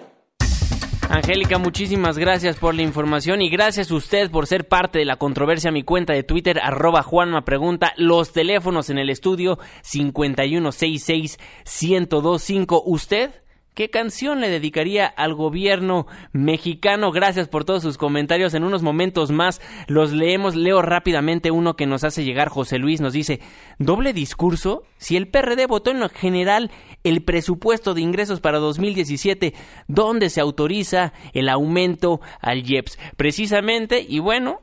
Angélica, 1.08 1.58
muchísimas 1.58 2.16
gracias 2.16 2.56
por 2.56 2.74
la 2.74 2.80
información 2.80 3.42
y 3.42 3.50
gracias 3.50 3.90
a 3.90 3.94
usted 3.94 4.30
por 4.30 4.46
ser 4.46 4.66
parte 4.66 4.98
de 4.98 5.04
la 5.04 5.16
controversia. 5.16 5.70
Mi 5.70 5.82
cuenta 5.82 6.14
de 6.14 6.22
Twitter, 6.22 6.58
arroba 6.62 7.02
Juanma 7.02 7.44
Pregunta, 7.44 7.92
los 7.98 8.32
teléfonos 8.32 8.88
en 8.88 8.96
el 8.96 9.10
estudio 9.10 9.58
5166-1025. 9.84 12.82
¿Usted 12.86 13.41
¿Qué 13.74 13.88
canción 13.88 14.42
le 14.42 14.50
dedicaría 14.50 15.06
al 15.06 15.32
gobierno 15.32 16.06
mexicano? 16.32 17.10
Gracias 17.10 17.48
por 17.48 17.64
todos 17.64 17.82
sus 17.82 17.96
comentarios. 17.96 18.52
En 18.52 18.64
unos 18.64 18.82
momentos 18.82 19.30
más 19.30 19.62
los 19.86 20.12
leemos. 20.12 20.54
Leo 20.54 20.82
rápidamente 20.82 21.50
uno 21.50 21.74
que 21.74 21.86
nos 21.86 22.04
hace 22.04 22.22
llegar 22.22 22.50
José 22.50 22.76
Luis. 22.76 23.00
Nos 23.00 23.14
dice, 23.14 23.40
¿doble 23.78 24.12
discurso? 24.12 24.82
Si 24.98 25.16
el 25.16 25.26
PRD 25.26 25.66
votó 25.66 25.90
en 25.90 26.00
lo 26.00 26.10
general 26.10 26.70
el 27.02 27.22
presupuesto 27.22 27.94
de 27.94 28.02
ingresos 28.02 28.40
para 28.40 28.58
2017, 28.58 29.54
¿dónde 29.88 30.28
se 30.28 30.42
autoriza 30.42 31.14
el 31.32 31.48
aumento 31.48 32.20
al 32.42 32.68
IEPS? 32.68 32.98
Precisamente, 33.16 34.04
y 34.06 34.18
bueno, 34.18 34.60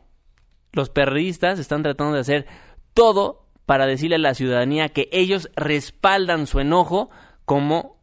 los 0.72 0.92
perredistas 0.92 1.58
están 1.58 1.82
tratando 1.82 2.14
de 2.14 2.22
hacer 2.22 2.46
todo 2.94 3.48
para 3.66 3.88
decirle 3.88 4.18
a 4.18 4.20
la 4.20 4.36
ciudadanía 4.36 4.90
que 4.90 5.10
ellos 5.12 5.50
respaldan 5.56 6.46
su 6.46 6.60
enojo 6.60 7.10
como 7.46 7.99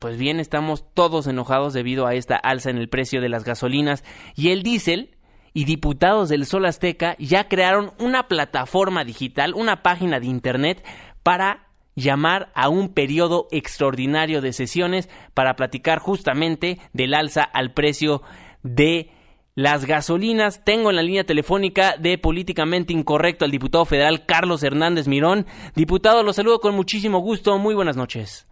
pues 0.00 0.16
bien 0.16 0.40
estamos 0.40 0.84
todos 0.94 1.26
enojados 1.26 1.74
debido 1.74 2.06
a 2.06 2.14
esta 2.14 2.34
alza 2.34 2.70
en 2.70 2.78
el 2.78 2.88
precio 2.88 3.20
de 3.20 3.28
las 3.28 3.44
gasolinas 3.44 4.02
y 4.34 4.48
el 4.48 4.62
diésel 4.62 5.16
y 5.52 5.66
diputados 5.66 6.30
del 6.30 6.46
Sol 6.46 6.64
Azteca 6.64 7.16
ya 7.18 7.48
crearon 7.48 7.92
una 7.98 8.26
plataforma 8.26 9.04
digital, 9.04 9.52
una 9.54 9.82
página 9.82 10.18
de 10.18 10.26
internet 10.26 10.84
para 11.22 11.68
llamar 11.96 12.50
a 12.54 12.70
un 12.70 12.94
periodo 12.94 13.46
extraordinario 13.50 14.40
de 14.40 14.54
sesiones 14.54 15.10
para 15.34 15.54
platicar 15.54 15.98
justamente 15.98 16.78
del 16.94 17.12
alza 17.12 17.42
al 17.42 17.74
precio 17.74 18.22
de 18.62 19.10
las 19.54 19.84
gasolinas. 19.84 20.64
Tengo 20.64 20.88
en 20.88 20.96
la 20.96 21.02
línea 21.02 21.24
telefónica 21.24 21.96
de 21.98 22.16
Políticamente 22.16 22.94
Incorrecto 22.94 23.44
al 23.44 23.50
diputado 23.50 23.84
federal 23.84 24.24
Carlos 24.24 24.62
Hernández 24.62 25.08
Mirón. 25.08 25.46
Diputado, 25.74 26.22
lo 26.22 26.32
saludo 26.32 26.60
con 26.60 26.74
muchísimo 26.74 27.18
gusto. 27.18 27.58
Muy 27.58 27.74
buenas 27.74 27.98
noches. 27.98 28.49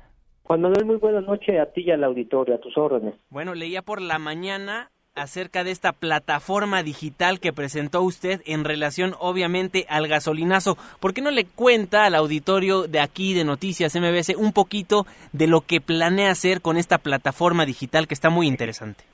Juan 0.48 0.62
Manuel, 0.62 0.86
muy 0.86 0.96
buenas 0.96 1.24
noches 1.26 1.60
a 1.60 1.66
ti 1.66 1.82
y 1.82 1.90
al 1.90 2.02
auditorio, 2.02 2.54
a 2.54 2.58
tus 2.58 2.74
órdenes. 2.78 3.14
Bueno, 3.28 3.54
leía 3.54 3.82
por 3.82 4.00
la 4.00 4.18
mañana 4.18 4.88
acerca 5.14 5.62
de 5.62 5.72
esta 5.72 5.92
plataforma 5.92 6.82
digital 6.82 7.38
que 7.38 7.52
presentó 7.52 8.00
usted 8.00 8.40
en 8.46 8.64
relación 8.64 9.12
obviamente 9.20 9.84
al 9.90 10.08
gasolinazo. 10.08 10.78
¿Por 11.00 11.12
qué 11.12 11.20
no 11.20 11.30
le 11.30 11.44
cuenta 11.44 12.06
al 12.06 12.14
auditorio 12.14 12.84
de 12.84 12.98
aquí 12.98 13.34
de 13.34 13.44
Noticias 13.44 13.94
MBS 13.94 14.36
un 14.38 14.54
poquito 14.54 15.04
de 15.34 15.48
lo 15.48 15.60
que 15.60 15.82
planea 15.82 16.30
hacer 16.30 16.62
con 16.62 16.78
esta 16.78 16.96
plataforma 16.96 17.66
digital 17.66 18.08
que 18.08 18.14
está 18.14 18.30
muy 18.30 18.46
interesante? 18.46 19.04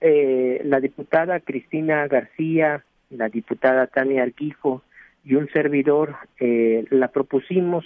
Eh, 0.00 0.60
la 0.64 0.80
diputada 0.80 1.38
Cristina 1.40 2.06
García, 2.08 2.84
la 3.10 3.28
diputada 3.28 3.86
Tania 3.86 4.22
Arquijo 4.22 4.82
y 5.24 5.34
un 5.34 5.48
servidor 5.50 6.16
eh, 6.40 6.86
la 6.90 7.08
propusimos 7.08 7.84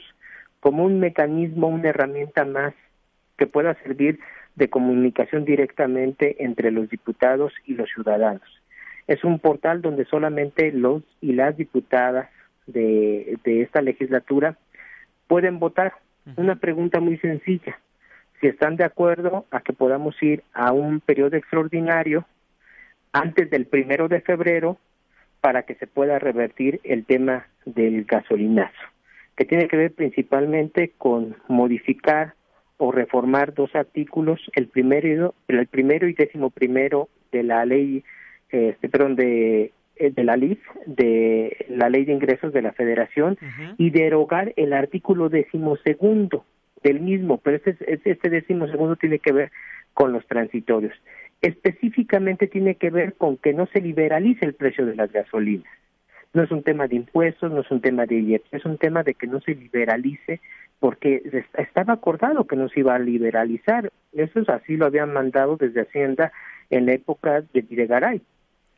como 0.61 0.85
un 0.85 1.01
mecanismo, 1.01 1.69
una 1.69 1.89
herramienta 1.89 2.45
más 2.45 2.75
que 3.37 3.47
pueda 3.47 3.75
servir 3.83 4.21
de 4.55 4.69
comunicación 4.69 5.45
directamente 5.45 6.45
entre 6.45 6.71
los 6.71 6.89
diputados 6.89 7.53
y 7.67 7.75
los 7.75 7.91
ciudadanos. 7.91 8.43
Es 9.07 9.25
un 9.25 9.39
portal 9.39 9.83
donde 9.83 10.05
solamente 10.05 10.73
los 10.73 11.03
y 11.21 11.33
las 11.33 11.57
diputadas 11.57 12.29
de, 12.67 13.39
de 13.45 13.63
esta 13.63 13.83
legislatura 13.83 14.57
pueden 15.27 15.59
votar. 15.59 15.95
Una 16.37 16.57
pregunta 16.57 17.01
muy 17.01 17.19
sencilla. 17.19 17.79
Si 18.41 18.47
están 18.47 18.77
de 18.77 18.85
acuerdo 18.85 19.45
a 19.51 19.61
que 19.61 19.73
podamos 19.73 20.21
ir 20.23 20.45
a 20.53 20.73
un 20.73 21.01
periodo 21.01 21.37
extraordinario 21.37 22.25
antes 23.13 23.51
del 23.51 23.67
primero 23.67 24.09
de 24.09 24.21
febrero 24.21 24.79
para 25.41 25.65
que 25.65 25.75
se 25.75 25.87
pueda 25.87 26.19
revertir 26.19 26.81
el 26.85 27.05
tema 27.05 27.47
del 27.65 28.05
gasolinazo, 28.05 28.73
que 29.37 29.45
tiene 29.45 29.69
que 29.69 29.77
ver 29.77 29.93
principalmente 29.93 30.93
con 30.97 31.37
modificar 31.49 32.35
o 32.77 32.93
reformar 32.93 33.55
dos 33.55 33.75
artículos, 33.75 34.41
el 34.55 34.69
primero, 34.69 35.35
el 35.49 35.67
primero 35.67 36.09
y 36.09 36.15
décimo 36.15 36.51
primero 36.51 37.09
de 37.31 37.43
la 37.43 37.65
ley, 37.65 38.05
este, 38.51 38.89
perdón, 38.89 39.17
de 39.17 39.73
de 39.99 40.25
la 40.25 40.37
LIF, 40.37 40.59
de 40.87 41.67
la 41.69 41.89
Ley 41.89 42.05
de 42.05 42.13
Ingresos 42.13 42.53
de 42.53 42.63
la 42.63 42.73
Federación, 42.73 43.39
y 43.79 43.91
derogar 43.91 44.53
el 44.57 44.73
artículo 44.73 45.29
decimosegundo 45.29 46.45
del 46.83 47.01
mismo, 47.01 47.39
pero 47.39 47.57
este, 47.57 47.77
este 48.11 48.31
decimosegundo 48.31 48.97
tiene 48.97 49.19
que 49.19 49.33
ver 49.33 49.53
con 49.95 50.13
los 50.13 50.27
transitorios. 50.27 50.95
Específicamente 51.41 52.47
tiene 52.47 52.77
que 52.77 52.91
ver 52.91 53.15
con 53.15 53.37
que 53.37 53.53
no 53.53 53.67
se 53.67 53.81
liberalice 53.81 54.45
el 54.45 54.55
precio 54.55 54.87
de 54.87 54.97
las 54.97 55.13
gasolinas. 55.13 55.71
No 56.35 56.43
es 56.43 56.51
un 56.51 56.63
tema 56.63 56.89
de 56.89 56.97
impuestos, 56.97 57.53
no 57.53 57.61
es 57.61 57.71
un 57.71 57.81
tema 57.81 58.07
de 58.07 58.19
IEPS, 58.19 58.55
es 58.55 58.65
un 58.65 58.79
tema 58.79 59.03
de 59.03 59.15
que 59.15 59.27
no 59.27 59.41
se 59.41 59.55
liberalice 59.55 60.41
porque 60.79 61.23
estaba 61.59 61.93
acordado 61.93 62.47
que 62.47 62.57
no 62.57 62.69
se 62.69 62.81
iba 62.81 62.95
a 62.95 62.99
liberalizar. 62.99 63.91
Eso 64.13 64.41
es 64.41 64.49
así 64.49 64.77
lo 64.77 64.87
habían 64.87 65.13
mandado 65.13 65.57
desde 65.57 65.83
Hacienda 65.83 66.33
en 66.71 66.87
la 66.87 66.93
época 66.93 67.43
de 67.53 67.61
Videgaray. 67.61 68.23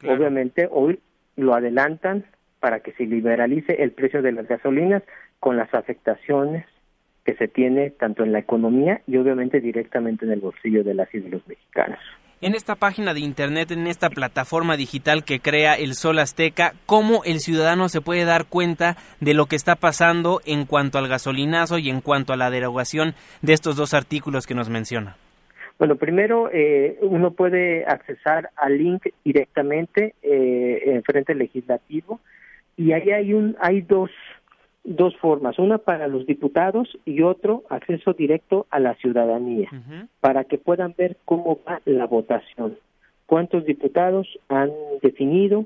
Obviamente 0.03 0.69
hoy 0.71 1.01
lo 1.37 1.55
adelantan 1.55 2.25
para 2.61 2.81
que 2.81 2.93
se 2.93 3.05
liberalice 3.05 3.83
el 3.83 3.93
precio 3.93 4.23
de 4.23 4.33
las 4.33 4.49
gasolinas 4.49 5.03
con 5.41 5.57
las 5.57 5.73
afectaciones 5.75 6.67
que 7.25 7.35
se 7.35 7.49
tiene 7.49 7.91
tanto 7.91 8.23
en 8.23 8.33
la 8.33 8.39
economía 8.39 9.01
y 9.07 9.17
obviamente 9.17 9.61
directamente 9.61 10.27
en 10.27 10.33
el 10.33 10.41
bolsillo 10.41 10.85
de 10.85 10.95
las 10.95 11.13
y 11.15 11.21
de 11.21 11.31
los 11.31 11.47
mexicanos. 11.47 11.99
En 12.41 12.55
esta 12.55 12.75
página 12.75 13.15
de 13.15 13.21
internet, 13.21 13.71
en 13.71 13.87
esta 13.87 14.11
plataforma 14.11 14.77
digital 14.77 15.25
que 15.25 15.41
crea 15.41 15.75
el 15.75 15.95
Sol 15.95 16.19
Azteca, 16.19 16.75
¿cómo 16.85 17.23
el 17.25 17.41
ciudadano 17.41 17.89
se 17.89 18.03
puede 18.03 18.25
dar 18.25 18.47
cuenta 18.47 18.97
de 19.21 19.33
lo 19.33 19.47
que 19.47 19.57
está 19.57 19.77
pasando 19.77 20.41
en 20.45 20.67
cuanto 20.67 20.99
al 20.99 21.09
gasolinazo 21.09 21.79
y 21.79 21.89
en 21.89 22.03
cuanto 22.03 22.35
a 22.35 22.37
la 22.37 22.51
derogación 22.51 23.15
de 23.41 23.55
estos 23.55 23.77
dos 23.77 23.95
artículos 23.95 24.47
que 24.47 24.55
nos 24.55 24.69
menciona? 24.69 25.17
Bueno, 25.79 25.97
primero 25.97 26.51
eh, 26.53 26.99
uno 27.03 27.33
puede 27.33 27.85
accesar 27.85 28.51
al 28.57 28.79
link 28.79 29.09
directamente 29.25 30.15
eh, 30.23 30.83
en 30.87 31.03
frente 31.03 31.35
legislativo 31.35 32.21
y 32.77 32.93
ahí 32.93 33.11
hay 33.11 33.35
un 33.35 33.57
hay 33.61 33.81
dos 33.81 34.11
dos 34.85 35.17
formas, 35.17 35.59
una 35.59 35.79
para 35.79 36.09
los 36.09 36.27
diputados 36.27 36.99
y 37.07 37.23
otro 37.23 37.65
acceso 37.71 38.13
directo 38.13 38.67
a 38.71 38.79
la 38.79 38.95
ciudadanía 38.97 39.71
para 40.21 40.45
que 40.45 40.59
puedan 40.59 40.95
ver 40.97 41.17
cómo 41.25 41.59
va 41.67 41.81
la 41.87 42.07
votación. 42.07 42.79
Cuántos 43.27 43.65
diputados 43.65 44.29
han 44.49 44.71
definido 45.03 45.65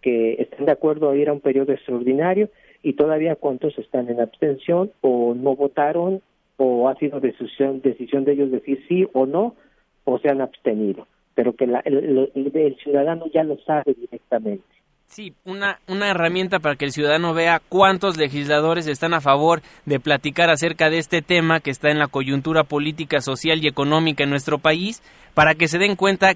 que 0.00 0.34
están 0.34 0.66
de 0.66 0.72
acuerdo 0.72 1.10
a 1.10 1.16
ir 1.16 1.28
a 1.28 1.32
un 1.32 1.40
periodo 1.40 1.72
extraordinario 1.72 2.50
y 2.82 2.92
todavía 2.94 3.34
cuántos 3.34 3.76
están 3.78 4.08
en 4.08 4.20
abstención 4.20 4.92
o 5.00 5.34
no 5.34 5.56
votaron 5.56 6.22
o 6.64 6.88
ha 6.88 6.94
sido 6.94 7.18
decisión, 7.18 7.80
decisión 7.82 8.24
de 8.24 8.34
ellos 8.34 8.52
decir 8.52 8.84
sí 8.88 9.04
o 9.12 9.26
no, 9.26 9.56
o 10.04 10.18
se 10.20 10.28
han 10.28 10.40
abstenido, 10.40 11.08
pero 11.34 11.54
que 11.54 11.64
el, 11.64 12.76
ciudadano 12.82 13.26
ya 13.34 13.42
lo 13.42 13.58
sabe 13.64 13.94
directamente. 13.94 14.64
Sí, 15.06 15.34
una, 15.44 15.80
una 15.88 16.08
herramienta 16.08 16.60
para 16.60 16.76
que 16.76 16.84
el 16.84 16.92
ciudadano 16.92 17.34
vea 17.34 17.60
cuántos 17.68 18.16
legisladores 18.16 18.86
están 18.86 19.12
a 19.12 19.20
favor 19.20 19.60
de 19.86 19.98
platicar 19.98 20.50
acerca 20.50 20.88
de 20.88 20.98
este 20.98 21.20
tema 21.20 21.58
que 21.58 21.70
está 21.70 21.90
en 21.90 21.98
la 21.98 22.06
coyuntura 22.06 22.62
política, 22.62 23.20
social 23.20 23.62
y 23.62 23.66
económica 23.66 24.22
en 24.22 24.30
nuestro 24.30 24.58
país, 24.58 25.02
para 25.34 25.54
que 25.56 25.66
se 25.66 25.78
den 25.78 25.96
cuenta 25.96 26.34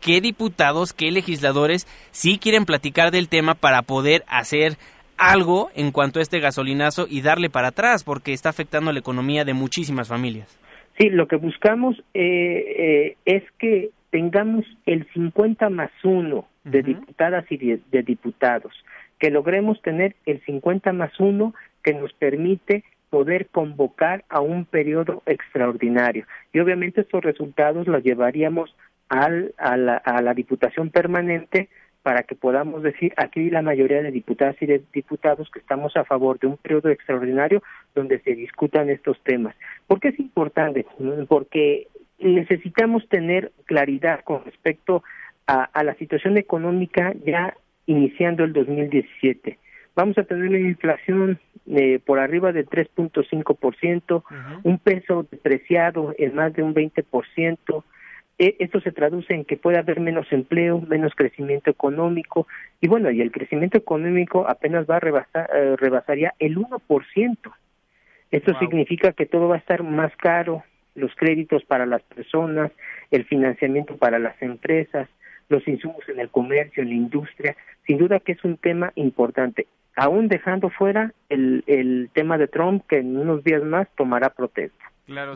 qué 0.00 0.20
diputados, 0.20 0.92
qué 0.92 1.10
legisladores 1.10 1.86
sí 2.12 2.38
quieren 2.38 2.64
platicar 2.66 3.10
del 3.10 3.28
tema 3.28 3.54
para 3.54 3.82
poder 3.82 4.24
hacer 4.28 4.78
algo 5.18 5.70
en 5.74 5.92
cuanto 5.92 6.18
a 6.18 6.22
este 6.22 6.40
gasolinazo 6.40 7.06
y 7.08 7.22
darle 7.22 7.50
para 7.50 7.68
atrás 7.68 8.04
porque 8.04 8.32
está 8.32 8.50
afectando 8.50 8.92
la 8.92 8.98
economía 8.98 9.44
de 9.44 9.54
muchísimas 9.54 10.08
familias. 10.08 10.58
Sí, 10.98 11.10
lo 11.10 11.28
que 11.28 11.36
buscamos 11.36 11.96
eh, 12.14 12.24
eh, 12.24 13.16
es 13.24 13.42
que 13.58 13.90
tengamos 14.10 14.64
el 14.86 15.06
50 15.12 15.68
más 15.68 15.90
1 16.02 16.46
de 16.64 16.82
diputadas 16.82 17.44
y 17.50 17.56
de, 17.58 18.02
diputados, 18.02 18.72
que 19.18 19.30
logremos 19.30 19.80
tener 19.82 20.16
el 20.24 20.42
50 20.44 20.92
más 20.92 21.18
1 21.20 21.54
que 21.82 21.92
nos 21.92 22.12
permite 22.14 22.82
poder 23.10 23.46
convocar 23.48 24.24
a 24.28 24.40
un 24.40 24.64
periodo 24.64 25.22
extraordinario. 25.26 26.26
Y 26.52 26.60
obviamente 26.60 27.02
estos 27.02 27.22
resultados 27.22 27.86
los 27.86 28.02
llevaríamos 28.02 28.74
al, 29.08 29.54
a, 29.58 29.76
la, 29.76 29.96
a 29.96 30.20
la 30.22 30.34
Diputación 30.34 30.90
Permanente 30.90 31.68
para 32.06 32.22
que 32.22 32.36
podamos 32.36 32.84
decir 32.84 33.12
aquí 33.16 33.50
la 33.50 33.62
mayoría 33.62 34.00
de 34.00 34.12
diputadas 34.12 34.54
y 34.60 34.66
de 34.66 34.80
diputados 34.92 35.50
que 35.50 35.58
estamos 35.58 35.96
a 35.96 36.04
favor 36.04 36.38
de 36.38 36.46
un 36.46 36.56
periodo 36.56 36.88
extraordinario 36.88 37.64
donde 37.96 38.20
se 38.20 38.36
discutan 38.36 38.90
estos 38.90 39.20
temas. 39.24 39.56
¿Por 39.88 39.98
qué 39.98 40.10
es 40.10 40.20
importante? 40.20 40.86
Porque 41.26 41.88
necesitamos 42.20 43.08
tener 43.08 43.50
claridad 43.64 44.20
con 44.22 44.44
respecto 44.44 45.02
a, 45.48 45.82
la 45.82 45.96
situación 45.96 46.38
económica 46.38 47.12
ya 47.24 47.56
iniciando 47.86 48.44
el 48.44 48.52
2017. 48.52 49.58
Vamos 49.96 50.16
a 50.16 50.22
tener 50.22 50.48
una 50.48 50.60
inflación 50.60 51.40
eh, 51.66 51.98
por 51.98 52.20
arriba 52.20 52.52
del 52.52 52.66
3.5%, 52.66 54.22
un 54.62 54.78
peso 54.78 55.26
depreciado 55.28 56.14
en 56.16 56.36
más 56.36 56.52
de 56.52 56.62
un 56.62 56.72
20%, 56.72 57.58
e, 57.66 57.95
esto 58.38 58.80
se 58.80 58.92
traduce 58.92 59.32
en 59.34 59.44
que 59.44 59.56
puede 59.56 59.78
haber 59.78 60.00
menos 60.00 60.30
empleo, 60.30 60.80
menos 60.80 61.14
crecimiento 61.14 61.70
económico 61.70 62.46
y 62.80 62.88
bueno, 62.88 63.10
y 63.10 63.22
el 63.22 63.32
crecimiento 63.32 63.78
económico 63.78 64.46
apenas 64.48 64.86
va 64.88 64.96
a 64.96 65.00
rebasar, 65.00 65.50
eh, 65.54 65.76
rebasaría 65.76 66.34
el 66.38 66.58
1%. 66.58 67.52
Esto 68.30 68.58
significa 68.58 69.12
que 69.12 69.24
todo 69.24 69.48
va 69.48 69.54
a 69.54 69.58
estar 69.58 69.82
más 69.82 70.14
caro, 70.16 70.64
los 70.94 71.14
créditos 71.14 71.64
para 71.64 71.86
las 71.86 72.02
personas, 72.02 72.72
el 73.10 73.24
financiamiento 73.24 73.96
para 73.96 74.18
las 74.18 74.40
empresas, 74.42 75.08
los 75.48 75.66
insumos 75.68 76.06
en 76.08 76.20
el 76.20 76.28
comercio, 76.28 76.82
en 76.82 76.90
la 76.90 76.96
industria, 76.96 77.56
sin 77.86 77.98
duda 77.98 78.20
que 78.20 78.32
es 78.32 78.44
un 78.44 78.56
tema 78.56 78.92
importante, 78.96 79.66
aún 79.94 80.28
dejando 80.28 80.70
fuera 80.70 81.12
el, 81.28 81.62
el 81.66 82.10
tema 82.12 82.36
de 82.36 82.48
Trump 82.48 82.84
que 82.88 82.98
en 82.98 83.16
unos 83.16 83.44
días 83.44 83.62
más 83.62 83.88
tomará 83.96 84.30
protesta 84.30 84.84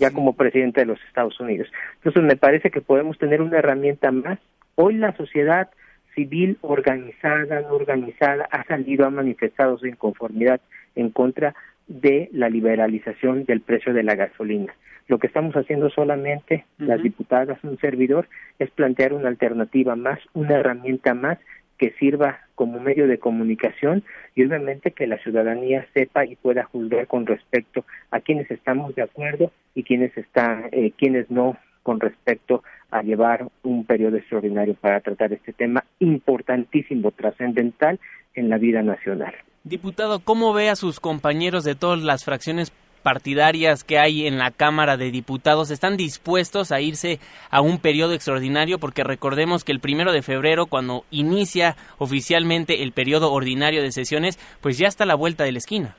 ya 0.00 0.10
como 0.10 0.34
presidente 0.34 0.80
de 0.80 0.86
los 0.86 1.00
Estados 1.04 1.38
Unidos. 1.40 1.68
Entonces 1.96 2.22
me 2.22 2.36
parece 2.36 2.70
que 2.70 2.80
podemos 2.80 3.18
tener 3.18 3.40
una 3.40 3.58
herramienta 3.58 4.10
más. 4.10 4.38
Hoy 4.74 4.94
la 4.94 5.16
sociedad 5.16 5.70
civil 6.14 6.58
organizada, 6.60 7.60
no 7.60 7.74
organizada, 7.74 8.48
ha 8.50 8.64
salido, 8.64 9.06
ha 9.06 9.10
manifestado 9.10 9.78
su 9.78 9.86
inconformidad 9.86 10.60
en 10.96 11.10
contra 11.10 11.54
de 11.86 12.28
la 12.32 12.48
liberalización 12.48 13.44
del 13.44 13.60
precio 13.60 13.92
de 13.92 14.02
la 14.02 14.14
gasolina. 14.14 14.74
Lo 15.08 15.18
que 15.18 15.26
estamos 15.26 15.56
haciendo 15.56 15.90
solamente, 15.90 16.64
las 16.78 17.02
diputadas, 17.02 17.58
un 17.64 17.78
servidor, 17.78 18.28
es 18.60 18.70
plantear 18.70 19.12
una 19.12 19.28
alternativa 19.28 19.96
más, 19.96 20.20
una 20.34 20.58
herramienta 20.58 21.14
más 21.14 21.38
que 21.80 21.92
sirva 21.92 22.40
como 22.56 22.78
medio 22.78 23.08
de 23.08 23.18
comunicación 23.18 24.04
y 24.34 24.44
obviamente 24.44 24.90
que 24.90 25.06
la 25.06 25.16
ciudadanía 25.16 25.86
sepa 25.94 26.26
y 26.26 26.36
pueda 26.36 26.64
juzgar 26.64 27.06
con 27.06 27.24
respecto 27.24 27.86
a 28.10 28.20
quienes 28.20 28.50
estamos 28.50 28.94
de 28.94 29.02
acuerdo 29.02 29.50
y 29.74 29.82
quienes 29.82 30.14
están, 30.18 30.68
eh, 30.72 30.92
quienes 30.98 31.30
no 31.30 31.56
con 31.82 31.98
respecto 31.98 32.62
a 32.90 33.00
llevar 33.00 33.48
un 33.62 33.86
periodo 33.86 34.18
extraordinario 34.18 34.74
para 34.74 35.00
tratar 35.00 35.32
este 35.32 35.54
tema 35.54 35.82
importantísimo, 36.00 37.12
trascendental 37.12 37.98
en 38.34 38.50
la 38.50 38.58
vida 38.58 38.82
nacional. 38.82 39.32
Diputado, 39.64 40.20
¿cómo 40.20 40.52
ve 40.52 40.68
a 40.68 40.76
sus 40.76 41.00
compañeros 41.00 41.64
de 41.64 41.74
todas 41.74 42.02
las 42.02 42.26
fracciones 42.26 42.70
partidarias 43.02 43.84
que 43.84 43.98
hay 43.98 44.26
en 44.26 44.38
la 44.38 44.50
Cámara 44.50 44.96
de 44.96 45.10
Diputados 45.10 45.70
están 45.70 45.96
dispuestos 45.96 46.72
a 46.72 46.80
irse 46.80 47.18
a 47.50 47.60
un 47.60 47.78
periodo 47.78 48.14
extraordinario 48.14 48.78
porque 48.78 49.04
recordemos 49.04 49.64
que 49.64 49.72
el 49.72 49.80
primero 49.80 50.12
de 50.12 50.22
febrero 50.22 50.66
cuando 50.66 51.04
inicia 51.10 51.76
oficialmente 51.98 52.82
el 52.82 52.92
periodo 52.92 53.32
ordinario 53.32 53.82
de 53.82 53.92
sesiones 53.92 54.38
pues 54.60 54.78
ya 54.78 54.88
está 54.88 55.04
a 55.04 55.06
la 55.06 55.14
vuelta 55.14 55.44
de 55.44 55.52
la 55.52 55.58
esquina. 55.58 55.96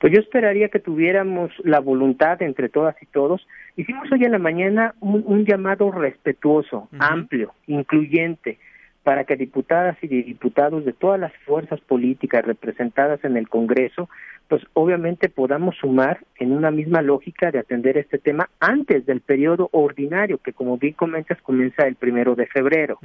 Pues 0.00 0.14
yo 0.14 0.20
esperaría 0.20 0.68
que 0.68 0.78
tuviéramos 0.78 1.52
la 1.62 1.78
voluntad 1.78 2.40
entre 2.40 2.70
todas 2.70 2.96
y 3.02 3.06
todos. 3.06 3.46
Hicimos 3.76 4.10
hoy 4.10 4.24
en 4.24 4.32
la 4.32 4.38
mañana 4.38 4.94
un, 5.00 5.44
llamado 5.44 5.90
respetuoso, 5.90 6.88
amplio, 6.98 7.52
incluyente, 7.66 8.58
para 9.02 9.24
que 9.24 9.36
diputadas 9.36 9.96
y 10.02 10.08
diputados 10.08 10.84
de 10.84 10.92
todas 10.92 11.18
las 11.18 11.32
fuerzas 11.46 11.80
políticas 11.80 12.44
representadas 12.44 13.24
en 13.24 13.36
el 13.36 13.48
Congreso 13.48 14.08
pues 14.50 14.66
obviamente 14.72 15.28
podamos 15.28 15.76
sumar 15.76 16.18
en 16.36 16.50
una 16.50 16.72
misma 16.72 17.02
lógica 17.02 17.52
de 17.52 17.60
atender 17.60 17.96
este 17.96 18.18
tema 18.18 18.50
antes 18.58 19.06
del 19.06 19.20
periodo 19.20 19.68
ordinario, 19.70 20.38
que 20.38 20.52
como 20.52 20.76
bien 20.76 20.94
comentas 20.94 21.40
comienza 21.40 21.86
el 21.86 21.94
primero 21.94 22.34
de 22.34 22.48
febrero. 22.48 22.98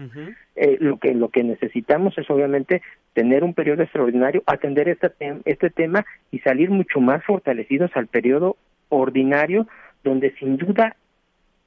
Eh, 0.55 0.77
lo 0.79 0.97
que 0.97 1.13
lo 1.13 1.29
que 1.29 1.43
necesitamos 1.43 2.17
es 2.17 2.27
obviamente 2.31 2.81
tener 3.13 3.43
un 3.43 3.53
periodo 3.53 3.83
extraordinario, 3.83 4.41
atender 4.47 4.89
este, 4.89 5.13
este 5.45 5.69
tema 5.69 6.03
y 6.31 6.39
salir 6.39 6.71
mucho 6.71 6.99
más 6.99 7.23
fortalecidos 7.23 7.91
al 7.93 8.07
periodo 8.07 8.57
ordinario, 8.89 9.67
donde 10.03 10.31
sin 10.39 10.57
duda 10.57 10.95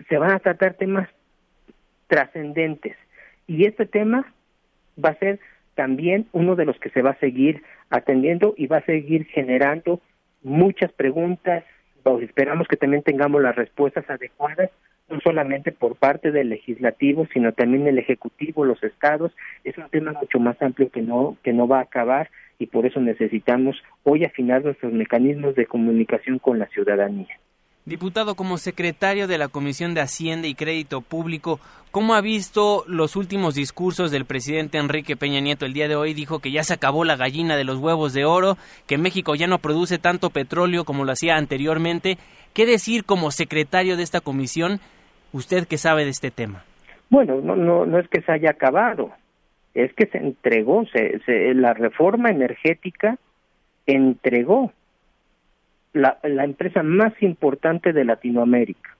se 0.08 0.18
van 0.18 0.32
a 0.32 0.40
tratar 0.40 0.74
temas 0.74 1.08
trascendentes. 2.08 2.96
Y 3.48 3.64
este 3.64 3.86
tema 3.86 4.32
va 5.02 5.10
a 5.10 5.18
ser 5.18 5.40
también 5.74 6.26
uno 6.32 6.54
de 6.54 6.66
los 6.66 6.78
que 6.78 6.90
se 6.90 7.02
va 7.02 7.10
a 7.10 7.18
seguir 7.18 7.62
atendiendo 7.90 8.54
y 8.56 8.66
va 8.66 8.76
a 8.76 8.84
seguir 8.84 9.24
generando 9.26 10.00
muchas 10.42 10.92
preguntas. 10.92 11.64
Esperamos 12.20 12.68
que 12.68 12.76
también 12.76 13.02
tengamos 13.02 13.42
las 13.42 13.56
respuestas 13.56 14.08
adecuadas, 14.08 14.70
no 15.08 15.20
solamente 15.20 15.72
por 15.72 15.96
parte 15.96 16.30
del 16.30 16.50
legislativo, 16.50 17.26
sino 17.32 17.52
también 17.52 17.86
el 17.86 17.98
ejecutivo, 17.98 18.64
los 18.64 18.82
estados. 18.84 19.32
Es 19.64 19.76
un 19.78 19.88
tema 19.88 20.12
mucho 20.12 20.38
más 20.38 20.60
amplio 20.62 20.90
que 20.90 21.02
no 21.02 21.36
que 21.42 21.52
no 21.52 21.66
va 21.66 21.78
a 21.78 21.82
acabar 21.82 22.30
y 22.58 22.66
por 22.66 22.84
eso 22.86 23.00
necesitamos 23.00 23.82
hoy 24.04 24.24
afinar 24.24 24.64
nuestros 24.64 24.92
mecanismos 24.92 25.54
de 25.54 25.66
comunicación 25.66 26.38
con 26.38 26.58
la 26.58 26.66
ciudadanía. 26.66 27.38
Diputado, 27.88 28.34
como 28.34 28.58
secretario 28.58 29.26
de 29.26 29.38
la 29.38 29.48
Comisión 29.48 29.94
de 29.94 30.02
Hacienda 30.02 30.46
y 30.46 30.54
Crédito 30.54 31.00
Público, 31.00 31.58
¿cómo 31.90 32.12
ha 32.12 32.20
visto 32.20 32.84
los 32.86 33.16
últimos 33.16 33.54
discursos 33.54 34.10
del 34.10 34.26
presidente 34.26 34.76
Enrique 34.76 35.16
Peña 35.16 35.40
Nieto? 35.40 35.64
El 35.64 35.72
día 35.72 35.88
de 35.88 35.96
hoy 35.96 36.12
dijo 36.12 36.40
que 36.40 36.50
ya 36.50 36.62
se 36.64 36.74
acabó 36.74 37.06
la 37.06 37.16
gallina 37.16 37.56
de 37.56 37.64
los 37.64 37.78
huevos 37.78 38.12
de 38.12 38.26
oro, 38.26 38.58
que 38.86 38.98
México 38.98 39.34
ya 39.36 39.46
no 39.46 39.56
produce 39.56 39.98
tanto 39.98 40.28
petróleo 40.28 40.84
como 40.84 41.06
lo 41.06 41.12
hacía 41.12 41.36
anteriormente. 41.36 42.18
¿Qué 42.52 42.66
decir 42.66 43.06
como 43.06 43.30
secretario 43.30 43.96
de 43.96 44.02
esta 44.02 44.20
comisión, 44.20 44.80
usted 45.32 45.66
que 45.66 45.78
sabe 45.78 46.04
de 46.04 46.10
este 46.10 46.30
tema? 46.30 46.64
Bueno, 47.08 47.40
no, 47.40 47.56
no, 47.56 47.86
no 47.86 47.98
es 47.98 48.06
que 48.08 48.20
se 48.20 48.32
haya 48.32 48.50
acabado, 48.50 49.12
es 49.72 49.94
que 49.94 50.04
se 50.08 50.18
entregó, 50.18 50.84
se, 50.92 51.54
la 51.54 51.72
reforma 51.72 52.28
energética 52.28 53.16
entregó 53.86 54.74
la, 55.98 56.18
la 56.22 56.44
empresa 56.44 56.82
más 56.82 57.12
importante 57.22 57.92
de 57.92 58.04
Latinoamérica, 58.04 58.96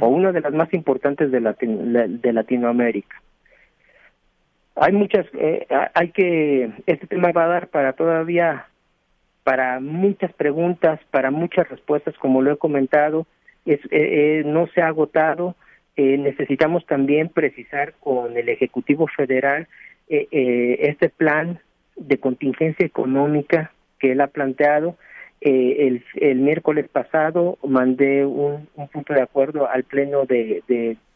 o 0.00 0.08
una 0.08 0.32
de 0.32 0.40
las 0.40 0.54
más 0.54 0.72
importantes 0.72 1.30
de, 1.30 1.40
de 1.40 2.32
Latinoamérica. 2.32 3.20
Hay 4.76 4.92
muchas, 4.92 5.26
eh, 5.34 5.66
hay 5.94 6.10
que, 6.12 6.70
este 6.86 7.06
tema 7.06 7.32
va 7.32 7.44
a 7.44 7.48
dar 7.48 7.68
para 7.68 7.92
todavía, 7.92 8.68
para 9.42 9.80
muchas 9.80 10.32
preguntas, 10.32 11.00
para 11.10 11.30
muchas 11.30 11.68
respuestas, 11.68 12.14
como 12.18 12.40
lo 12.40 12.52
he 12.52 12.56
comentado, 12.56 13.26
es, 13.66 13.80
eh, 13.86 13.88
eh, 13.90 14.42
no 14.46 14.66
se 14.68 14.80
ha 14.80 14.86
agotado, 14.88 15.56
necesitamos 15.96 16.84
también 16.84 17.30
precisar 17.30 17.94
con 18.00 18.36
el 18.36 18.50
Ejecutivo 18.50 19.06
Federal 19.06 19.66
este 20.08 21.08
plan 21.08 21.58
de 21.96 22.18
contingencia 22.18 22.84
económica 22.84 23.72
que 23.98 24.12
él 24.12 24.20
ha 24.20 24.26
planteado, 24.26 24.96
eh, 25.48 25.86
el, 25.86 26.04
el, 26.16 26.38
miércoles 26.40 26.88
pasado 26.88 27.56
mandé 27.64 28.26
un, 28.26 28.66
punto 28.92 29.14
de 29.14 29.22
acuerdo 29.22 29.70
al 29.70 29.84
pleno 29.84 30.24
de, 30.24 30.64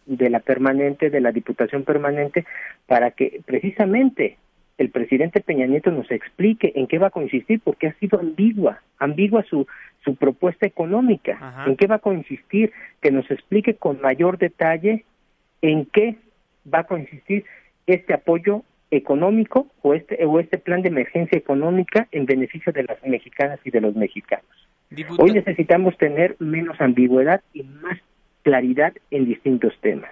de, 0.06 0.30
la 0.30 0.38
permanente, 0.38 1.10
de 1.10 1.20
la 1.20 1.32
Diputación 1.32 1.82
Permanente, 1.82 2.46
para 2.86 3.10
que 3.10 3.40
precisamente 3.44 4.36
el 4.78 4.90
presidente 4.90 5.40
Peña 5.40 5.66
Nieto 5.66 5.90
nos 5.90 6.08
explique 6.12 6.70
en 6.76 6.86
qué 6.86 6.98
va 6.98 7.08
a 7.08 7.10
consistir, 7.10 7.58
porque 7.58 7.88
ha 7.88 7.94
sido 7.94 8.20
ambigua, 8.20 8.80
ambigua 9.00 9.42
su, 9.50 9.66
su 10.04 10.14
propuesta 10.14 10.64
económica, 10.64 11.64
en 11.66 11.74
qué 11.74 11.88
va 11.88 11.96
a 11.96 11.98
consistir, 11.98 12.70
que 13.02 13.10
nos 13.10 13.28
explique 13.32 13.74
con 13.74 14.00
mayor 14.00 14.38
detalle 14.38 15.06
en 15.60 15.86
qué 15.86 16.18
va 16.72 16.80
a 16.80 16.84
consistir 16.84 17.46
este 17.88 18.14
apoyo 18.14 18.62
económico 18.90 19.68
o 19.82 19.94
este 19.94 20.24
o 20.24 20.40
este 20.40 20.58
plan 20.58 20.82
de 20.82 20.88
emergencia 20.88 21.38
económica 21.38 22.08
en 22.12 22.26
beneficio 22.26 22.72
de 22.72 22.84
las 22.84 23.02
mexicanas 23.04 23.60
y 23.64 23.70
de 23.70 23.80
los 23.80 23.94
mexicanos. 23.94 24.46
Hoy 25.18 25.32
necesitamos 25.32 25.96
tener 25.98 26.36
menos 26.40 26.80
ambigüedad 26.80 27.42
y 27.54 27.62
más 27.62 27.98
claridad 28.42 28.92
en 29.10 29.26
distintos 29.26 29.72
temas. 29.80 30.10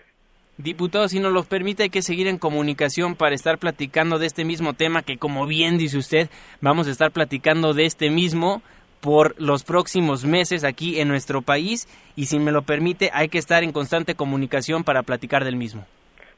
Diputado, 0.57 1.09
si 1.09 1.21
nos 1.21 1.33
lo 1.33 1.45
permite, 1.45 1.85
hay 1.85 1.88
que 1.88 2.03
seguir 2.03 2.27
en 2.27 2.38
comunicación 2.38 3.14
para 3.14 3.35
estar 3.35 3.59
platicando 3.59 4.19
de 4.19 4.27
este 4.27 4.45
mismo 4.45 4.75
tema 4.75 5.03
que, 5.03 5.17
como 5.17 5.47
bien 5.47 5.79
dice 5.79 5.99
usted, 5.99 6.29
vamos 6.61 6.88
a 6.88 6.91
estar 6.91 7.12
platicando 7.12 7.75
de 7.75 7.87
este 7.87 8.11
mismo 8.11 8.62
por 9.01 9.41
los 9.41 9.62
próximos 9.62 10.25
meses 10.25 10.64
aquí 10.64 11.01
en 11.01 11.09
nuestro 11.09 11.43
país 11.43 11.87
y 12.17 12.27
si 12.27 12.41
me 12.41 12.51
lo 12.51 12.62
permite, 12.62 13.11
hay 13.12 13.29
que 13.29 13.38
estar 13.38 13.62
en 13.62 13.73
constante 13.73 14.17
comunicación 14.17 14.83
para 14.83 15.05
platicar 15.05 15.45
del 15.45 15.55
mismo. 15.57 15.87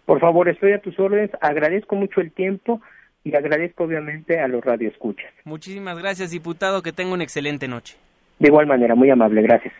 Por 0.07 0.21
favor, 0.21 0.49
estoy 0.49 0.73
a 0.73 0.81
tus 0.81 0.99
órdenes. 0.99 1.31
Agradezco 1.41 1.97
mucho 1.97 2.21
el 2.21 2.33
tiempo 2.33 2.81
y 3.25 3.35
agradezco 3.35 3.85
obviamente 3.85 4.41
a 4.41 4.49
los 4.49 4.65
radioescuchas. 4.65 5.31
Muchísimas 5.45 5.99
gracias, 5.99 6.31
diputado. 6.31 6.83
Que 6.83 6.93
tenga 6.93 7.15
una 7.15 7.25
excelente 7.25 7.69
noche. 7.69 7.97
De 8.39 8.49
igual 8.49 8.67
manera, 8.67 8.95
muy 8.95 9.11
amable. 9.11 9.43
Gracias. 9.43 9.75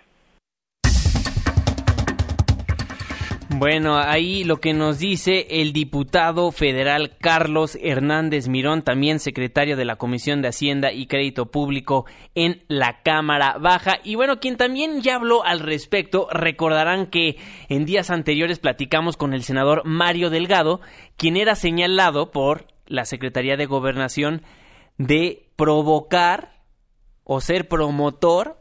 Bueno, 3.61 3.99
ahí 3.99 4.43
lo 4.45 4.57
que 4.57 4.73
nos 4.73 4.99
dice 4.99 5.47
el 5.51 5.75
diputado 5.75 6.51
federal 6.51 7.19
Carlos 7.21 7.77
Hernández 7.79 8.49
Mirón, 8.49 8.81
también 8.81 9.21
secretario 9.21 9.77
de 9.77 9.85
la 9.85 9.97
Comisión 9.97 10.41
de 10.41 10.49
Hacienda 10.49 10.95
y 10.95 11.07
Crédito 11.07 11.51
Público 11.51 12.07
en 12.35 12.65
la 12.69 13.03
Cámara 13.03 13.59
Baja. 13.61 13.99
Y 14.03 14.15
bueno, 14.15 14.41
quien 14.41 14.57
también 14.57 15.03
ya 15.03 15.17
habló 15.17 15.45
al 15.45 15.61
respecto, 15.61 16.27
recordarán 16.33 17.09
que 17.09 17.37
en 17.69 17.85
días 17.85 18.09
anteriores 18.09 18.61
platicamos 18.61 19.19
con 19.19 19.35
el 19.35 19.43
senador 19.43 19.83
Mario 19.85 20.31
Delgado, 20.31 20.81
quien 21.19 21.37
era 21.37 21.55
señalado 21.55 22.31
por 22.31 22.67
la 22.87 23.05
Secretaría 23.05 23.59
de 23.59 23.67
Gobernación 23.67 24.41
de 24.97 25.51
provocar 25.57 26.63
o 27.25 27.43
ser 27.43 27.69
promotor 27.69 28.59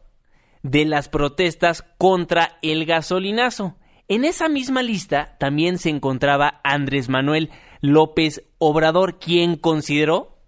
de 0.62 0.84
las 0.84 1.08
protestas 1.08 1.86
contra 1.98 2.60
el 2.62 2.86
gasolinazo. 2.86 3.79
En 4.12 4.26
esa 4.26 4.50
misma 4.50 4.82
lista 4.82 5.36
también 5.38 5.78
se 5.78 5.92
encontraba 5.92 6.62
Andrés 6.64 7.10
Manuel 7.10 7.52
López 7.80 8.44
Obrador, 8.58 9.20
quien 9.20 9.56
consideró 9.56 10.40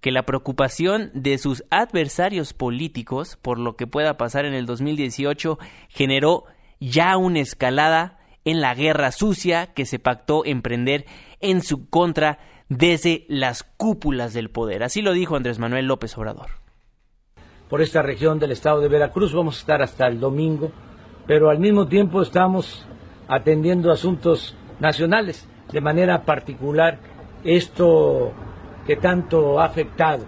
que 0.00 0.12
la 0.12 0.22
preocupación 0.22 1.10
de 1.14 1.36
sus 1.38 1.64
adversarios 1.68 2.52
políticos 2.52 3.36
por 3.42 3.58
lo 3.58 3.74
que 3.74 3.88
pueda 3.88 4.16
pasar 4.16 4.44
en 4.44 4.54
el 4.54 4.66
2018 4.66 5.58
generó 5.88 6.44
ya 6.78 7.16
una 7.16 7.40
escalada 7.40 8.20
en 8.44 8.60
la 8.60 8.76
guerra 8.76 9.10
sucia 9.10 9.74
que 9.74 9.84
se 9.84 9.98
pactó 9.98 10.44
emprender 10.44 11.04
en 11.40 11.62
su 11.62 11.90
contra 11.90 12.38
desde 12.68 13.26
las 13.28 13.64
cúpulas 13.64 14.32
del 14.32 14.48
poder. 14.48 14.84
Así 14.84 15.02
lo 15.02 15.12
dijo 15.12 15.34
Andrés 15.34 15.58
Manuel 15.58 15.86
López 15.86 16.16
Obrador. 16.16 16.50
Por 17.68 17.82
esta 17.82 18.00
región 18.00 18.38
del 18.38 18.52
estado 18.52 18.80
de 18.80 18.86
Veracruz 18.86 19.34
vamos 19.34 19.56
a 19.56 19.60
estar 19.60 19.82
hasta 19.82 20.06
el 20.06 20.20
domingo, 20.20 20.70
pero 21.26 21.50
al 21.50 21.58
mismo 21.58 21.88
tiempo 21.88 22.22
estamos 22.22 22.86
atendiendo 23.28 23.92
asuntos 23.92 24.56
nacionales, 24.80 25.48
de 25.70 25.80
manera 25.80 26.22
particular 26.22 26.98
esto 27.44 28.32
que 28.86 28.96
tanto 28.96 29.60
ha 29.60 29.66
afectado, 29.66 30.24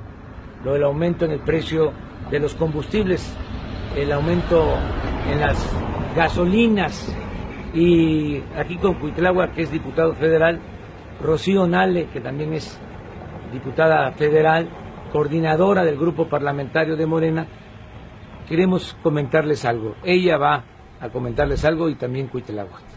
lo 0.65 0.75
del 0.75 0.85
aumento 0.85 1.25
en 1.25 1.33
el 1.33 1.41
precio 1.41 1.93
de 2.31 2.39
los 2.39 2.55
combustibles, 2.55 3.35
el 3.97 4.13
aumento 4.13 4.77
en 5.31 5.41
las 5.41 5.57
gasolinas 6.15 7.15
y 7.73 8.43
aquí 8.57 8.77
con 8.77 8.95
Cuitlagua, 8.95 9.53
que 9.53 9.63
es 9.63 9.71
diputado 9.71 10.15
federal, 10.15 10.61
Rocío 11.23 11.67
Nale, 11.67 12.07
que 12.07 12.21
también 12.21 12.53
es 12.53 12.79
diputada 13.53 14.13
federal, 14.13 14.69
coordinadora 15.13 15.85
del 15.85 15.97
grupo 15.97 16.29
parlamentario 16.29 16.97
de 16.97 17.07
Morena, 17.07 17.47
queremos 18.49 18.97
comentarles 19.03 19.65
algo. 19.65 19.95
Ella 20.05 20.37
va 20.37 20.65
a 21.01 21.09
comentarles 21.09 21.65
algo 21.65 21.89
y 21.89 21.95
también 21.95 22.29
Cuitlagua. 22.29 22.90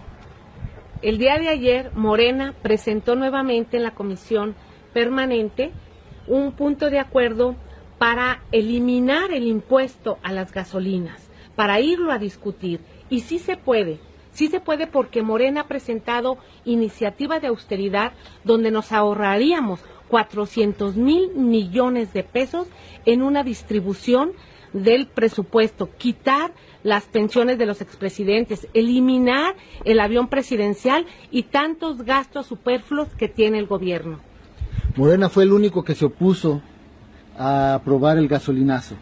El 1.03 1.17
día 1.17 1.37
de 1.37 1.49
ayer, 1.49 1.91
Morena 1.95 2.53
presentó 2.61 3.15
nuevamente 3.15 3.75
en 3.75 3.83
la 3.83 3.93
comisión 3.93 4.55
permanente 4.93 5.73
un 6.27 6.53
punto 6.53 6.89
de 6.89 6.97
acuerdo 6.97 7.57
para 7.97 8.41
eliminar 8.53 9.33
el 9.33 9.43
impuesto 9.43 10.17
a 10.23 10.31
las 10.31 10.53
gasolinas, 10.53 11.29
para 11.57 11.81
irlo 11.81 12.13
a 12.13 12.19
discutir. 12.19 12.79
Y 13.09 13.19
sí 13.19 13.37
se 13.37 13.57
puede, 13.57 13.99
sí 14.31 14.47
se 14.47 14.61
puede 14.61 14.87
porque 14.87 15.23
Morena 15.23 15.61
ha 15.61 15.67
presentado 15.67 16.37
iniciativa 16.63 17.41
de 17.41 17.47
austeridad 17.47 18.13
donde 18.45 18.71
nos 18.71 18.93
ahorraríamos 18.93 19.81
400 20.07 20.95
mil 20.95 21.35
millones 21.35 22.13
de 22.13 22.23
pesos 22.23 22.69
en 23.05 23.23
una 23.23 23.43
distribución 23.43 24.31
del 24.73 25.07
presupuesto, 25.07 25.89
quitar 25.97 26.51
las 26.83 27.03
pensiones 27.05 27.57
de 27.57 27.65
los 27.65 27.81
expresidentes, 27.81 28.67
eliminar 28.73 29.55
el 29.85 29.99
avión 29.99 30.27
presidencial 30.27 31.05
y 31.31 31.43
tantos 31.43 32.03
gastos 32.03 32.47
superfluos 32.47 33.09
que 33.09 33.27
tiene 33.27 33.59
el 33.59 33.67
gobierno. 33.67 34.19
Morena 34.95 35.29
fue 35.29 35.43
el 35.43 35.53
único 35.53 35.83
que 35.83 35.95
se 35.95 36.05
opuso 36.05 36.61
a 37.37 37.75
aprobar 37.75 38.17
el 38.17 38.27
gasolinazo. 38.27 38.95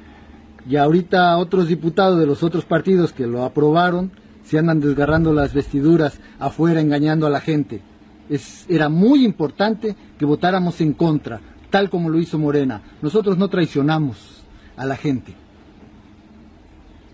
Y 0.69 0.75
ahorita 0.75 1.37
otros 1.37 1.67
diputados 1.67 2.19
de 2.19 2.27
los 2.27 2.43
otros 2.43 2.65
partidos 2.65 3.13
que 3.13 3.25
lo 3.25 3.43
aprobaron 3.43 4.11
se 4.43 4.59
andan 4.59 4.79
desgarrando 4.79 5.33
las 5.33 5.53
vestiduras 5.53 6.19
afuera 6.39 6.81
engañando 6.81 7.25
a 7.25 7.29
la 7.29 7.41
gente. 7.41 7.81
Es, 8.29 8.65
era 8.69 8.89
muy 8.89 9.25
importante 9.25 9.95
que 10.17 10.25
votáramos 10.25 10.79
en 10.81 10.93
contra, 10.93 11.41
tal 11.69 11.89
como 11.89 12.09
lo 12.09 12.19
hizo 12.19 12.37
Morena. 12.37 12.81
Nosotros 13.01 13.37
no 13.37 13.49
traicionamos 13.49 14.43
a 14.77 14.85
la 14.85 14.95
gente. 14.95 15.40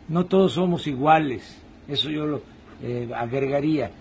No 0.10 0.26
todos 0.26 0.54
somos 0.54 0.88
iguales, 0.88 1.62
eso 1.88 2.10
yo 2.10 2.26
lo 2.26 2.42
eh, 2.82 3.10
agregaría, 3.16 3.92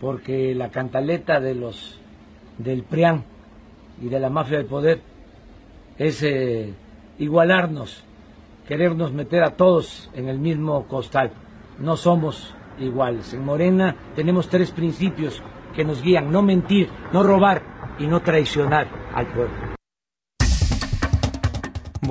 porque 0.00 0.54
la 0.54 0.70
cantaleta 0.70 1.40
de 1.40 1.54
los 1.54 1.98
del 2.58 2.82
PRIAN 2.84 3.24
y 4.00 4.08
de 4.08 4.20
la 4.20 4.30
mafia 4.30 4.58
del 4.58 4.66
poder 4.66 5.00
es 5.98 6.22
eh, 6.22 6.72
igualarnos, 7.18 8.02
querernos 8.66 9.12
meter 9.12 9.42
a 9.42 9.56
todos 9.56 10.10
en 10.14 10.28
el 10.28 10.38
mismo 10.38 10.86
costal. 10.86 11.32
No 11.78 11.96
somos 11.96 12.54
iguales. 12.78 13.34
En 13.34 13.44
Morena 13.44 13.94
tenemos 14.14 14.48
tres 14.48 14.70
principios 14.70 15.42
que 15.74 15.84
nos 15.84 16.02
guían, 16.02 16.30
no 16.30 16.42
mentir, 16.42 16.88
no 17.12 17.22
robar 17.22 17.62
y 17.98 18.06
no 18.06 18.20
traicionar 18.20 18.88
al 19.14 19.26
pueblo. 19.26 19.71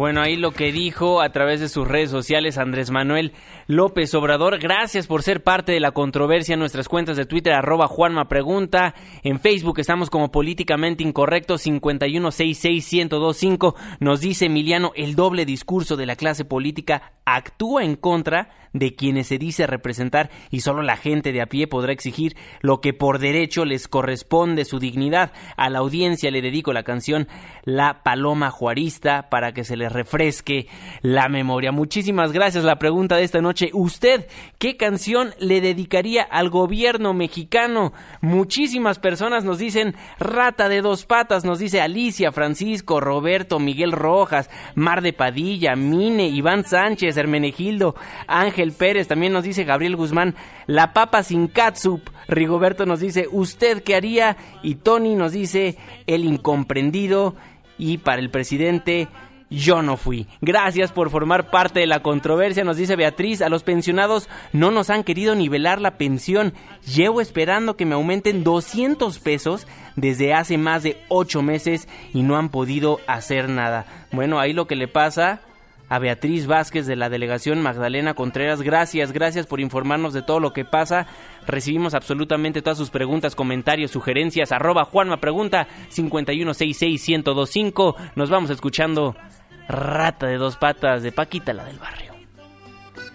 Bueno, 0.01 0.19
ahí 0.19 0.35
lo 0.35 0.49
que 0.49 0.71
dijo 0.71 1.21
a 1.21 1.29
través 1.29 1.59
de 1.59 1.69
sus 1.69 1.87
redes 1.87 2.09
sociales 2.09 2.57
Andrés 2.57 2.89
Manuel 2.89 3.33
López 3.71 4.13
Obrador. 4.15 4.59
Gracias 4.59 5.07
por 5.07 5.23
ser 5.23 5.43
parte 5.43 5.71
de 5.71 5.79
la 5.79 5.93
controversia 5.93 6.55
en 6.55 6.59
nuestras 6.59 6.89
cuentas 6.89 7.15
de 7.15 7.25
Twitter, 7.25 7.53
arroba 7.53 7.87
Juanma 7.87 8.27
Pregunta. 8.27 8.93
En 9.23 9.39
Facebook 9.39 9.79
estamos 9.79 10.09
como 10.09 10.29
Políticamente 10.29 11.03
Incorrecto 11.03 11.55
5166125. 11.55 13.75
Nos 14.01 14.19
dice 14.19 14.47
Emiliano, 14.47 14.91
el 14.97 15.15
doble 15.15 15.45
discurso 15.45 15.95
de 15.95 16.05
la 16.05 16.17
clase 16.17 16.43
política 16.43 17.13
actúa 17.23 17.85
en 17.85 17.95
contra 17.95 18.49
de 18.73 18.95
quienes 18.95 19.27
se 19.27 19.37
dice 19.37 19.67
representar 19.67 20.29
y 20.49 20.61
solo 20.61 20.81
la 20.81 20.95
gente 20.95 21.31
de 21.31 21.41
a 21.41 21.47
pie 21.47 21.67
podrá 21.67 21.91
exigir 21.91 22.35
lo 22.61 22.79
que 22.79 22.93
por 22.93 23.19
derecho 23.19 23.65
les 23.65 23.87
corresponde 23.87 24.65
su 24.65 24.79
dignidad. 24.79 25.33
A 25.57 25.69
la 25.69 25.79
audiencia 25.79 26.31
le 26.31 26.41
dedico 26.41 26.73
la 26.73 26.83
canción 26.83 27.27
La 27.63 28.03
Paloma 28.03 28.49
Juarista 28.49 29.29
para 29.29 29.53
que 29.53 29.63
se 29.63 29.77
les 29.77 29.91
refresque 29.91 30.67
la 31.01 31.27
memoria. 31.27 31.71
Muchísimas 31.71 32.31
gracias. 32.31 32.63
La 32.63 32.79
pregunta 32.79 33.17
de 33.17 33.23
esta 33.23 33.41
noche, 33.41 33.60
¿usted 33.73 34.27
qué 34.57 34.77
canción 34.77 35.35
le 35.39 35.61
dedicaría 35.61 36.23
al 36.23 36.49
gobierno 36.49 37.13
mexicano? 37.13 37.93
Muchísimas 38.21 38.97
personas 38.97 39.43
nos 39.43 39.59
dicen 39.59 39.95
Rata 40.19 40.69
de 40.69 40.81
dos 40.81 41.05
patas, 41.05 41.45
nos 41.45 41.59
dice 41.59 41.81
Alicia, 41.81 42.31
Francisco, 42.31 42.99
Roberto, 42.99 43.59
Miguel 43.59 43.91
Rojas, 43.91 44.49
Mar 44.73 45.01
de 45.01 45.13
Padilla, 45.13 45.75
Mine, 45.75 46.29
Iván 46.29 46.65
Sánchez, 46.65 47.15
Hermenegildo, 47.17 47.95
Ángel 48.27 48.71
Pérez, 48.71 49.07
también 49.07 49.33
nos 49.33 49.43
dice 49.43 49.63
Gabriel 49.63 49.95
Guzmán, 49.95 50.35
la 50.65 50.93
papa 50.93 51.21
sin 51.23 51.47
catsup. 51.47 52.09
Rigoberto 52.27 52.85
nos 52.85 52.99
dice, 53.01 53.27
¿usted 53.31 53.83
qué 53.83 53.95
haría? 53.95 54.37
Y 54.63 54.75
Tony 54.75 55.15
nos 55.15 55.33
dice, 55.33 55.77
el 56.07 56.25
incomprendido. 56.25 57.35
Y 57.77 57.97
para 57.97 58.21
el 58.21 58.29
presidente, 58.29 59.07
yo 59.51 59.81
no 59.81 59.97
fui. 59.97 60.27
Gracias 60.39 60.91
por 60.91 61.09
formar 61.09 61.51
parte 61.51 61.81
de 61.81 61.87
la 61.87 62.01
controversia, 62.01 62.63
nos 62.63 62.77
dice 62.77 62.95
Beatriz. 62.95 63.41
A 63.41 63.49
los 63.49 63.63
pensionados 63.63 64.29
no 64.53 64.71
nos 64.71 64.89
han 64.89 65.03
querido 65.03 65.35
nivelar 65.35 65.81
la 65.81 65.97
pensión. 65.97 66.53
Llevo 66.85 67.21
esperando 67.21 67.75
que 67.75 67.85
me 67.85 67.95
aumenten 67.95 68.43
200 68.43 69.19
pesos 69.19 69.67
desde 69.95 70.33
hace 70.33 70.57
más 70.57 70.83
de 70.83 70.97
8 71.09 71.41
meses 71.41 71.87
y 72.13 72.23
no 72.23 72.37
han 72.37 72.49
podido 72.49 72.99
hacer 73.07 73.49
nada. 73.49 73.85
Bueno, 74.11 74.39
ahí 74.39 74.53
lo 74.53 74.67
que 74.67 74.77
le 74.77 74.87
pasa 74.87 75.41
a 75.91 75.99
Beatriz 75.99 76.47
Vázquez 76.47 76.87
de 76.87 76.95
la 76.95 77.09
delegación 77.09 77.61
Magdalena 77.61 78.13
Contreras. 78.13 78.61
Gracias, 78.61 79.11
gracias 79.11 79.45
por 79.45 79.59
informarnos 79.59 80.13
de 80.13 80.21
todo 80.21 80.39
lo 80.39 80.53
que 80.53 80.63
pasa. 80.63 81.05
Recibimos 81.45 81.93
absolutamente 81.93 82.61
todas 82.61 82.77
sus 82.77 82.89
preguntas, 82.89 83.35
comentarios, 83.35 83.91
sugerencias. 83.91 84.53
Arroba 84.53 84.85
Juanma 84.85 85.17
Pregunta 85.17 85.67
5166125. 85.89 87.95
Nos 88.15 88.29
vamos 88.29 88.51
escuchando 88.51 89.17
Rata 89.67 90.27
de 90.27 90.37
dos 90.37 90.57
patas 90.57 91.03
de 91.03 91.11
Paquita, 91.11 91.53
la 91.53 91.65
del 91.65 91.79
barrio. 91.79 92.13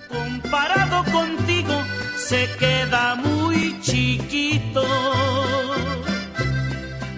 Comparado 0.09 1.05
contigo 1.13 1.75
se 2.17 2.49
queda 2.59 3.15
muy 3.17 3.81
chiquito. 3.81 4.85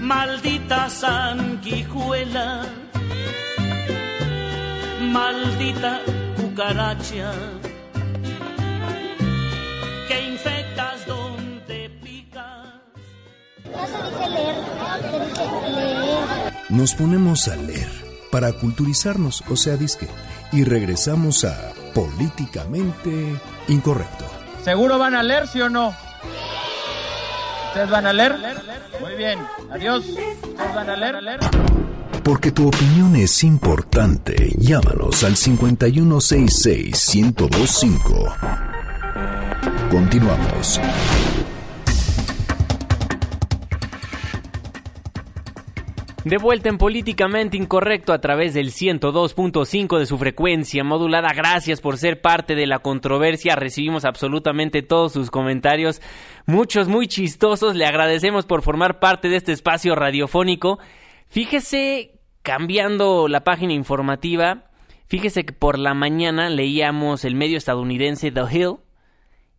Maldita 0.01 0.89
sanguijuela 0.89 2.65
maldita 5.01 6.01
cucaracha 6.37 7.33
que 10.09 10.29
infectas 10.33 11.07
donde 11.07 11.91
picas. 12.03 12.67
Nos 16.69 16.95
ponemos 16.95 17.49
a 17.49 17.57
leer 17.57 18.08
para 18.31 18.53
culturizarnos, 18.53 19.43
o 19.49 19.57
sea, 19.57 19.77
disque, 19.77 20.07
y 20.53 20.65
regresamos 20.65 21.45
a 21.45 21.73
Políticamente 21.95 23.41
Incorrecto. 23.69 24.25
¿Seguro 24.63 24.99
van 24.99 25.15
a 25.15 25.23
leer, 25.23 25.49
sí 25.49 25.61
o 25.61 25.69
no? 25.69 25.95
¿Ustedes 27.69 27.91
van 27.91 28.07
a 28.07 28.13
leer? 28.13 28.37
Muy 29.01 29.15
bien, 29.15 29.39
adiós. 29.71 30.05
¿Ustedes 30.07 30.75
van 30.75 30.91
a 30.91 30.97
leer? 30.97 31.17
Porque 32.23 32.53
tu 32.53 32.69
opinión 32.69 33.17
es 33.17 33.43
importante. 33.45 34.53
Llámanos 34.59 35.25
al 35.25 35.37
5166-1025. 35.37 38.35
De 46.25 46.37
vuelta 46.37 46.69
en 46.69 46.79
Políticamente 46.79 47.57
Incorrecto 47.57 48.13
a 48.13 48.21
través 48.21 48.53
del 48.53 48.73
102.5 48.73 49.99
de 49.99 50.05
su 50.05 50.19
frecuencia 50.19 50.83
modulada. 50.83 51.29
Gracias 51.33 51.81
por 51.81 51.97
ser 51.97 52.21
parte 52.21 52.57
de 52.57 52.67
la 52.67 52.81
controversia. 52.81 53.55
Recibimos 53.55 54.05
absolutamente 54.05 54.83
todos 54.83 55.13
sus 55.13 55.31
comentarios, 55.31 56.03
muchos 56.45 56.89
muy 56.89 57.07
chistosos. 57.07 57.77
Le 57.77 57.87
agradecemos 57.87 58.47
por 58.47 58.63
formar 58.63 58.99
parte 58.99 59.29
de 59.29 59.37
este 59.37 59.53
espacio 59.53 59.95
radiofónico. 59.95 60.81
Fíjese, 61.29 62.19
cambiando 62.43 63.29
la 63.29 63.45
página 63.45 63.73
informativa, 63.73 64.65
fíjese 65.07 65.45
que 65.45 65.53
por 65.53 65.79
la 65.79 65.95
mañana 65.95 66.51
leíamos 66.51 67.25
el 67.25 67.37
medio 67.37 67.57
estadounidense 67.57 68.33
The 68.33 68.43
Hill 68.51 68.79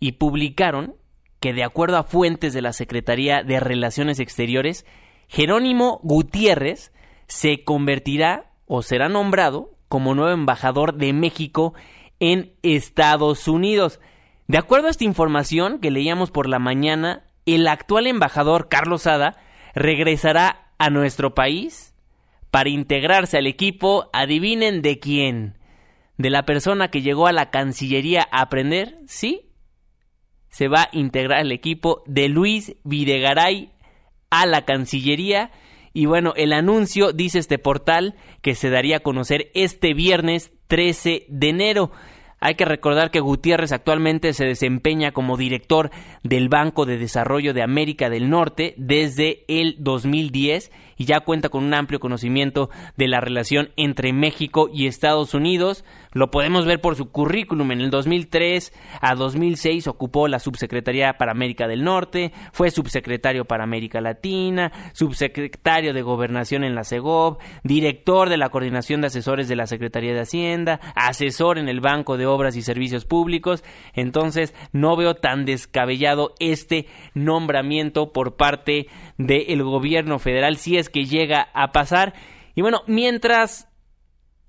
y 0.02 0.14
publicaron 0.14 0.96
que 1.40 1.54
de 1.54 1.64
acuerdo 1.64 1.98
a 1.98 2.04
fuentes 2.04 2.54
de 2.54 2.62
la 2.62 2.74
Secretaría 2.74 3.44
de 3.44 3.62
Relaciones 3.62 4.20
Exteriores, 4.20 4.86
Jerónimo 5.30 6.00
Gutiérrez 6.02 6.92
se 7.28 7.64
convertirá 7.64 8.52
o 8.66 8.82
será 8.82 9.10
nombrado 9.10 9.72
como 9.88 10.16
nuevo 10.16 10.32
embajador 10.32 10.96
de 10.96 11.14
México 11.14 11.76
en 12.20 12.52
Estados 12.64 13.48
Unidos. 13.48 14.00
De 14.48 14.58
acuerdo 14.58 14.88
a 14.88 14.92
esta 14.92 15.04
información 15.04 15.80
que 15.80 15.92
leíamos 15.92 16.32
por 16.32 16.50
la 16.50 16.58
mañana, 16.58 17.24
el 17.46 17.68
actual 17.68 18.08
embajador 18.08 18.70
Carlos 18.70 19.04
Sada 19.04 19.38
regresará 19.76 20.72
a 20.80 20.90
nuestro 20.90 21.36
país 21.36 21.94
para 22.50 22.70
integrarse 22.70 23.38
al 23.38 23.46
equipo, 23.46 24.10
adivinen 24.12 24.82
de 24.82 25.00
quién, 25.00 25.60
de 26.18 26.32
la 26.32 26.44
persona 26.44 26.90
que 26.90 27.04
llegó 27.04 27.28
a 27.28 27.34
la 27.34 27.52
Cancillería 27.52 28.28
a 28.32 28.42
aprender, 28.42 28.98
sí, 29.06 29.52
se 30.50 30.68
va 30.68 30.84
a 30.84 30.90
integrar 30.92 31.40
al 31.40 31.52
equipo 31.52 32.02
de 32.08 32.30
Luis 32.30 32.76
Videgaray 32.84 33.72
a 34.30 34.46
la 34.46 34.66
Cancillería. 34.66 35.52
Y 35.94 36.06
bueno, 36.06 36.34
el 36.36 36.54
anuncio, 36.54 37.14
dice 37.14 37.40
este 37.40 37.58
portal, 37.58 38.16
que 38.42 38.56
se 38.56 38.70
daría 38.70 38.98
a 38.98 39.02
conocer 39.02 39.52
este 39.54 39.94
viernes 39.94 40.52
13 40.68 41.26
de 41.30 41.50
enero. 41.50 41.92
Hay 42.40 42.56
que 42.56 42.66
recordar 42.66 43.12
que 43.12 43.20
Gutiérrez 43.20 43.72
actualmente 43.72 44.34
se 44.34 44.46
desempeña 44.46 45.12
como 45.12 45.36
director 45.36 45.92
del 46.24 46.48
Banco 46.48 46.86
de 46.86 46.98
Desarrollo 46.98 47.54
de 47.54 47.64
América 47.64 48.10
del 48.10 48.30
Norte 48.30 48.74
desde 48.78 49.44
el 49.48 49.76
2010 49.80 50.72
y 51.00 51.06
ya 51.06 51.22
cuenta 51.22 51.50
con 51.50 51.64
un 51.64 51.74
amplio 51.74 52.00
conocimiento 52.00 52.70
de 52.98 53.08
la 53.08 53.22
relación 53.22 53.70
entre 53.78 54.14
México 54.14 54.70
y 54.72 54.86
Estados 54.86 55.34
Unidos. 55.34 55.86
Lo 56.12 56.30
podemos 56.30 56.66
ver 56.66 56.82
por 56.82 56.96
su 56.96 57.10
currículum. 57.10 57.72
En 57.72 57.80
el 57.80 57.90
2003 57.90 58.74
a 59.00 59.16
2006 59.16 59.88
ocupó 59.88 60.28
la 60.28 60.40
Subsecretaría 60.40 61.14
para 61.14 61.32
América 61.32 61.68
del 61.68 61.84
Norte, 61.84 62.34
fue 62.52 62.70
subsecretario 62.70 63.46
para 63.46 63.64
América 63.64 64.02
Latina, 64.02 64.74
subsecretario 64.94 65.94
de 65.94 66.02
Gobernación 66.02 66.66
en 66.66 66.76
la 66.76 66.84
CEGOV, 66.84 67.38
director 67.64 68.28
de 68.28 68.38
la 68.38 68.50
Coordinación 68.50 69.00
de 69.00 69.08
Asesores 69.08 69.48
de 69.48 69.56
la 69.56 69.68
Secretaría 69.68 70.14
de 70.14 70.22
Hacienda, 70.22 70.82
asesor 70.96 71.60
en 71.60 71.70
el 71.70 71.80
Banco 71.80 72.18
de 72.18 72.26
Obras 72.26 72.58
y 72.58 72.62
Servicios 72.62 73.06
Públicos. 73.06 73.64
Entonces, 73.94 74.54
no 74.74 74.98
veo 74.98 75.16
tan 75.16 75.46
descabellado 75.46 76.34
este 76.40 76.88
nombramiento 77.14 78.12
por 78.12 78.36
parte 78.36 78.88
del 79.18 79.64
gobierno 79.64 80.20
federal 80.20 80.58
si 80.58 80.78
es 80.78 80.89
que 80.92 81.06
llega 81.06 81.50
a 81.54 81.72
pasar. 81.72 82.14
Y 82.56 82.62
bueno, 82.62 82.82
mientras 82.88 83.70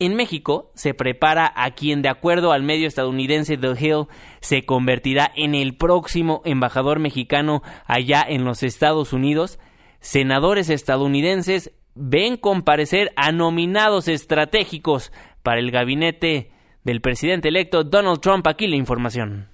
en 0.01 0.15
México 0.15 0.73
se 0.75 0.95
prepara 0.95 1.53
a 1.55 1.73
quien, 1.73 2.01
de 2.03 2.09
acuerdo 2.09 2.53
al 2.53 2.63
medio 2.63 2.89
estadounidense 2.89 3.59
The 3.59 3.75
Hill, 3.79 4.07
se 4.41 4.65
convertirá 4.65 5.31
en 5.37 5.55
el 5.55 5.77
próximo 5.77 6.41
embajador 6.45 6.99
mexicano 6.99 7.63
allá 7.87 8.25
en 8.27 8.45
los 8.45 8.63
Estados 8.63 9.13
Unidos. 9.13 9.59
Senadores 10.01 10.71
estadounidenses 10.71 11.73
ven 11.95 12.39
comparecer 12.39 13.13
a 13.17 13.31
nominados 13.31 14.09
estratégicos 14.09 15.13
para 15.43 15.61
el 15.61 15.71
gabinete 15.71 16.51
del 16.83 17.03
presidente 17.03 17.49
electo 17.49 17.85
Donald 17.85 18.21
Trump. 18.21 18.47
Aquí 18.47 18.67
la 18.67 18.77
información. 18.77 19.50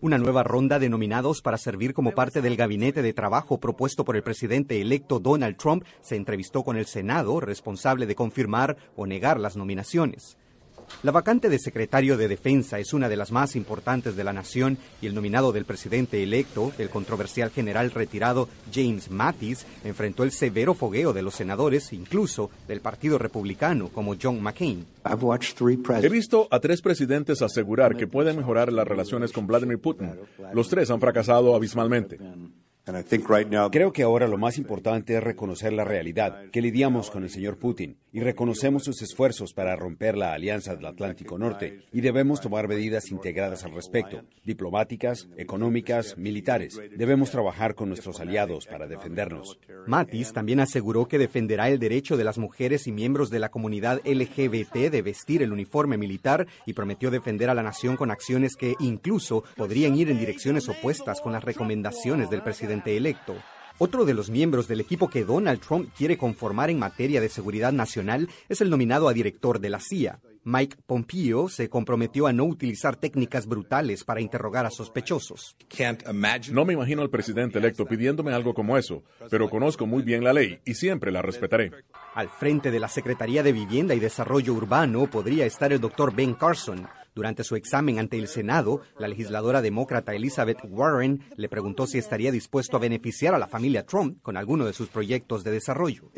Una 0.00 0.16
nueva 0.16 0.44
ronda 0.44 0.78
de 0.78 0.88
nominados 0.88 1.42
para 1.42 1.58
servir 1.58 1.92
como 1.92 2.12
parte 2.12 2.40
del 2.40 2.54
gabinete 2.54 3.02
de 3.02 3.12
trabajo 3.12 3.58
propuesto 3.58 4.04
por 4.04 4.14
el 4.14 4.22
presidente 4.22 4.80
electo 4.80 5.18
Donald 5.18 5.56
Trump 5.56 5.84
se 6.02 6.14
entrevistó 6.14 6.62
con 6.62 6.76
el 6.76 6.86
Senado, 6.86 7.40
responsable 7.40 8.06
de 8.06 8.14
confirmar 8.14 8.76
o 8.94 9.06
negar 9.06 9.40
las 9.40 9.56
nominaciones. 9.56 10.38
La 11.02 11.12
vacante 11.12 11.48
de 11.48 11.58
secretario 11.58 12.16
de 12.16 12.28
Defensa 12.28 12.78
es 12.78 12.92
una 12.92 13.08
de 13.08 13.16
las 13.16 13.30
más 13.30 13.56
importantes 13.56 14.16
de 14.16 14.24
la 14.24 14.32
nación 14.32 14.78
y 15.00 15.06
el 15.06 15.14
nominado 15.14 15.52
del 15.52 15.64
presidente 15.64 16.22
electo, 16.22 16.72
el 16.78 16.90
controversial 16.90 17.50
general 17.50 17.90
retirado 17.90 18.48
James 18.72 19.10
Mattis, 19.10 19.64
enfrentó 19.84 20.24
el 20.24 20.32
severo 20.32 20.74
fogueo 20.74 21.12
de 21.12 21.22
los 21.22 21.34
senadores, 21.34 21.92
incluso 21.92 22.50
del 22.66 22.80
Partido 22.80 23.18
Republicano, 23.18 23.88
como 23.88 24.16
John 24.20 24.42
McCain. 24.42 24.86
He 26.02 26.08
visto 26.08 26.48
a 26.50 26.60
tres 26.60 26.82
presidentes 26.82 27.42
asegurar 27.42 27.96
que 27.96 28.06
pueden 28.06 28.36
mejorar 28.36 28.72
las 28.72 28.86
relaciones 28.86 29.32
con 29.32 29.46
Vladimir 29.46 29.78
Putin. 29.78 30.12
Los 30.52 30.68
tres 30.68 30.90
han 30.90 31.00
fracasado 31.00 31.54
abismalmente. 31.54 32.18
Creo 33.70 33.92
que 33.92 34.02
ahora 34.02 34.26
lo 34.26 34.38
más 34.38 34.56
importante 34.56 35.16
es 35.16 35.22
reconocer 35.22 35.72
la 35.72 35.84
realidad, 35.84 36.50
que 36.50 36.62
lidiamos 36.62 37.10
con 37.10 37.22
el 37.22 37.30
señor 37.30 37.58
Putin 37.58 37.98
y 38.12 38.20
reconocemos 38.20 38.84
sus 38.84 39.02
esfuerzos 39.02 39.52
para 39.52 39.76
romper 39.76 40.16
la 40.16 40.32
alianza 40.32 40.74
del 40.74 40.86
Atlántico 40.86 41.36
Norte 41.38 41.82
y 41.92 42.00
debemos 42.00 42.40
tomar 42.40 42.66
medidas 42.66 43.10
integradas 43.10 43.64
al 43.64 43.74
respecto, 43.74 44.22
diplomáticas, 44.44 45.28
económicas, 45.36 46.16
militares. 46.16 46.80
Debemos 46.96 47.30
trabajar 47.30 47.74
con 47.74 47.88
nuestros 47.88 48.20
aliados 48.20 48.66
para 48.66 48.86
defendernos. 48.86 49.58
Mattis 49.86 50.32
también 50.32 50.60
aseguró 50.60 51.06
que 51.06 51.18
defenderá 51.18 51.68
el 51.68 51.78
derecho 51.78 52.16
de 52.16 52.24
las 52.24 52.38
mujeres 52.38 52.86
y 52.86 52.92
miembros 52.92 53.30
de 53.30 53.38
la 53.38 53.50
comunidad 53.50 54.00
LGBT 54.04 54.90
de 54.90 55.02
vestir 55.02 55.42
el 55.42 55.52
uniforme 55.52 55.98
militar 55.98 56.46
y 56.64 56.72
prometió 56.72 57.10
defender 57.10 57.50
a 57.50 57.54
la 57.54 57.62
nación 57.62 57.96
con 57.96 58.10
acciones 58.10 58.56
que 58.56 58.74
incluso 58.80 59.44
podrían 59.56 59.94
ir 59.94 60.10
en 60.10 60.18
direcciones 60.18 60.68
opuestas 60.68 61.20
con 61.20 61.32
las 61.32 61.44
recomendaciones 61.44 62.30
del 62.30 62.42
presidente 62.42 62.77
electo. 62.86 63.34
Otro 63.80 64.04
de 64.04 64.14
los 64.14 64.28
miembros 64.28 64.66
del 64.66 64.80
equipo 64.80 65.08
que 65.08 65.24
Donald 65.24 65.60
Trump 65.60 65.90
quiere 65.96 66.18
conformar 66.18 66.68
en 66.68 66.80
materia 66.80 67.20
de 67.20 67.28
seguridad 67.28 67.72
nacional 67.72 68.28
es 68.48 68.60
el 68.60 68.70
nominado 68.70 69.08
a 69.08 69.12
director 69.12 69.60
de 69.60 69.70
la 69.70 69.78
CIA. 69.78 70.20
Mike 70.44 70.78
Pompeo 70.86 71.48
se 71.48 71.68
comprometió 71.68 72.26
a 72.26 72.32
no 72.32 72.44
utilizar 72.44 72.96
técnicas 72.96 73.46
brutales 73.46 74.02
para 74.02 74.20
interrogar 74.20 74.64
a 74.66 74.70
sospechosos. 74.70 75.56
No 76.50 76.64
me 76.64 76.72
imagino 76.72 77.02
al 77.02 77.10
presidente 77.10 77.58
electo 77.58 77.84
pidiéndome 77.84 78.32
algo 78.32 78.54
como 78.54 78.78
eso, 78.78 79.04
pero 79.30 79.50
conozco 79.50 79.86
muy 79.86 80.02
bien 80.02 80.24
la 80.24 80.32
ley 80.32 80.58
y 80.64 80.74
siempre 80.74 81.12
la 81.12 81.22
respetaré. 81.22 81.70
Al 82.14 82.30
frente 82.30 82.70
de 82.70 82.80
la 82.80 82.88
Secretaría 82.88 83.42
de 83.42 83.52
Vivienda 83.52 83.94
y 83.94 84.00
Desarrollo 84.00 84.54
Urbano 84.54 85.08
podría 85.08 85.44
estar 85.44 85.72
el 85.72 85.80
doctor 85.80 86.14
Ben 86.14 86.34
Carson, 86.34 86.88
durante 87.18 87.42
su 87.42 87.56
examen 87.56 87.98
ante 87.98 88.16
el 88.16 88.28
Senado, 88.28 88.80
la 88.96 89.08
legisladora 89.08 89.60
demócrata 89.60 90.14
Elizabeth 90.14 90.60
Warren 90.62 91.20
le 91.34 91.48
preguntó 91.48 91.88
si 91.88 91.98
estaría 91.98 92.30
dispuesto 92.30 92.76
a 92.76 92.80
beneficiar 92.80 93.34
a 93.34 93.40
la 93.40 93.48
familia 93.48 93.84
Trump 93.84 94.22
con 94.22 94.36
alguno 94.36 94.64
de 94.64 94.72
sus 94.72 94.88
proyectos 94.88 95.42
de 95.42 95.50
desarrollo. 95.50 96.12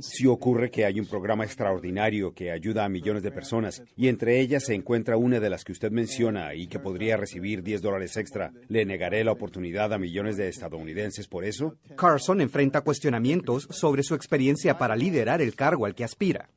Si 0.00 0.26
ocurre 0.26 0.70
que 0.70 0.86
hay 0.86 0.98
un 0.98 1.04
programa 1.04 1.44
extraordinario 1.44 2.32
que 2.32 2.50
ayuda 2.50 2.86
a 2.86 2.88
millones 2.88 3.22
de 3.22 3.30
personas 3.30 3.82
y 3.94 4.08
entre 4.08 4.40
ellas 4.40 4.64
se 4.64 4.74
encuentra 4.74 5.18
una 5.18 5.38
de 5.38 5.50
las 5.50 5.64
que 5.64 5.72
usted 5.72 5.90
menciona 5.90 6.54
y 6.54 6.66
que 6.66 6.78
podría 6.78 7.18
recibir 7.18 7.62
10 7.62 7.82
dólares 7.82 8.16
extra, 8.16 8.54
¿le 8.68 8.86
negaré 8.86 9.24
la 9.24 9.32
oportunidad 9.32 9.92
a 9.92 9.98
millones 9.98 10.38
de 10.38 10.48
estadounidenses 10.48 11.28
por 11.28 11.44
eso? 11.44 11.76
Carson 11.94 12.40
enfrenta 12.40 12.80
cuestionamientos 12.80 13.68
sobre 13.70 14.02
su 14.02 14.14
experiencia 14.14 14.78
para 14.78 14.96
liderar 14.96 15.42
el 15.42 15.54
cargo 15.54 15.84
al 15.84 15.94
que 15.94 16.04
aspira. 16.04 16.48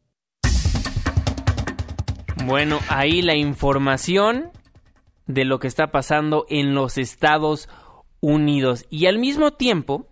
Bueno, 2.45 2.79
ahí 2.89 3.23
la 3.23 3.33
información 3.33 4.51
de 5.25 5.45
lo 5.45 5.57
que 5.57 5.67
está 5.67 5.87
pasando 5.87 6.45
en 6.47 6.75
los 6.75 6.99
Estados 6.99 7.67
Unidos. 8.19 8.85
Y 8.91 9.07
al 9.07 9.17
mismo 9.17 9.53
tiempo 9.53 10.07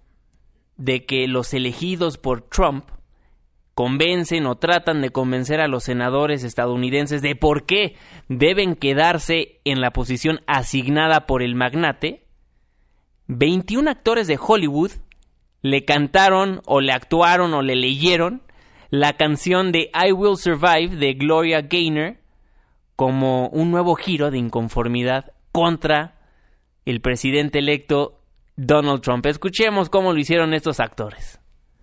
de 0.75 1.05
que 1.05 1.27
los 1.27 1.53
elegidos 1.53 2.17
por 2.17 2.41
Trump 2.41 2.85
convencen 3.75 4.47
o 4.47 4.55
tratan 4.55 5.03
de 5.03 5.11
convencer 5.11 5.61
a 5.61 5.67
los 5.67 5.83
senadores 5.83 6.43
estadounidenses 6.43 7.21
de 7.21 7.35
por 7.35 7.67
qué 7.67 7.97
deben 8.29 8.75
quedarse 8.75 9.61
en 9.63 9.79
la 9.79 9.91
posición 9.91 10.39
asignada 10.47 11.27
por 11.27 11.43
el 11.43 11.53
magnate, 11.53 12.25
21 13.27 13.91
actores 13.91 14.25
de 14.25 14.39
Hollywood 14.41 14.91
le 15.61 15.85
cantaron 15.85 16.61
o 16.65 16.81
le 16.81 16.93
actuaron 16.93 17.53
o 17.53 17.61
le 17.61 17.75
leyeron 17.75 18.41
la 18.89 19.13
canción 19.17 19.71
de 19.71 19.91
I 19.93 20.13
Will 20.13 20.37
Survive 20.37 20.95
de 20.95 21.13
Gloria 21.13 21.61
Gaynor 21.61 22.22
como 22.95 23.47
un 23.49 23.71
nuevo 23.71 23.95
giro 23.95 24.31
de 24.31 24.37
inconformidad 24.37 25.33
contra 25.51 26.15
el 26.85 27.01
presidente 27.01 27.59
electo 27.59 28.19
Donald 28.55 29.01
Trump. 29.01 29.25
Escuchemos 29.25 29.89
cómo 29.89 30.13
lo 30.13 30.19
hicieron 30.19 30.53
estos 30.53 30.79
actores. 30.79 31.39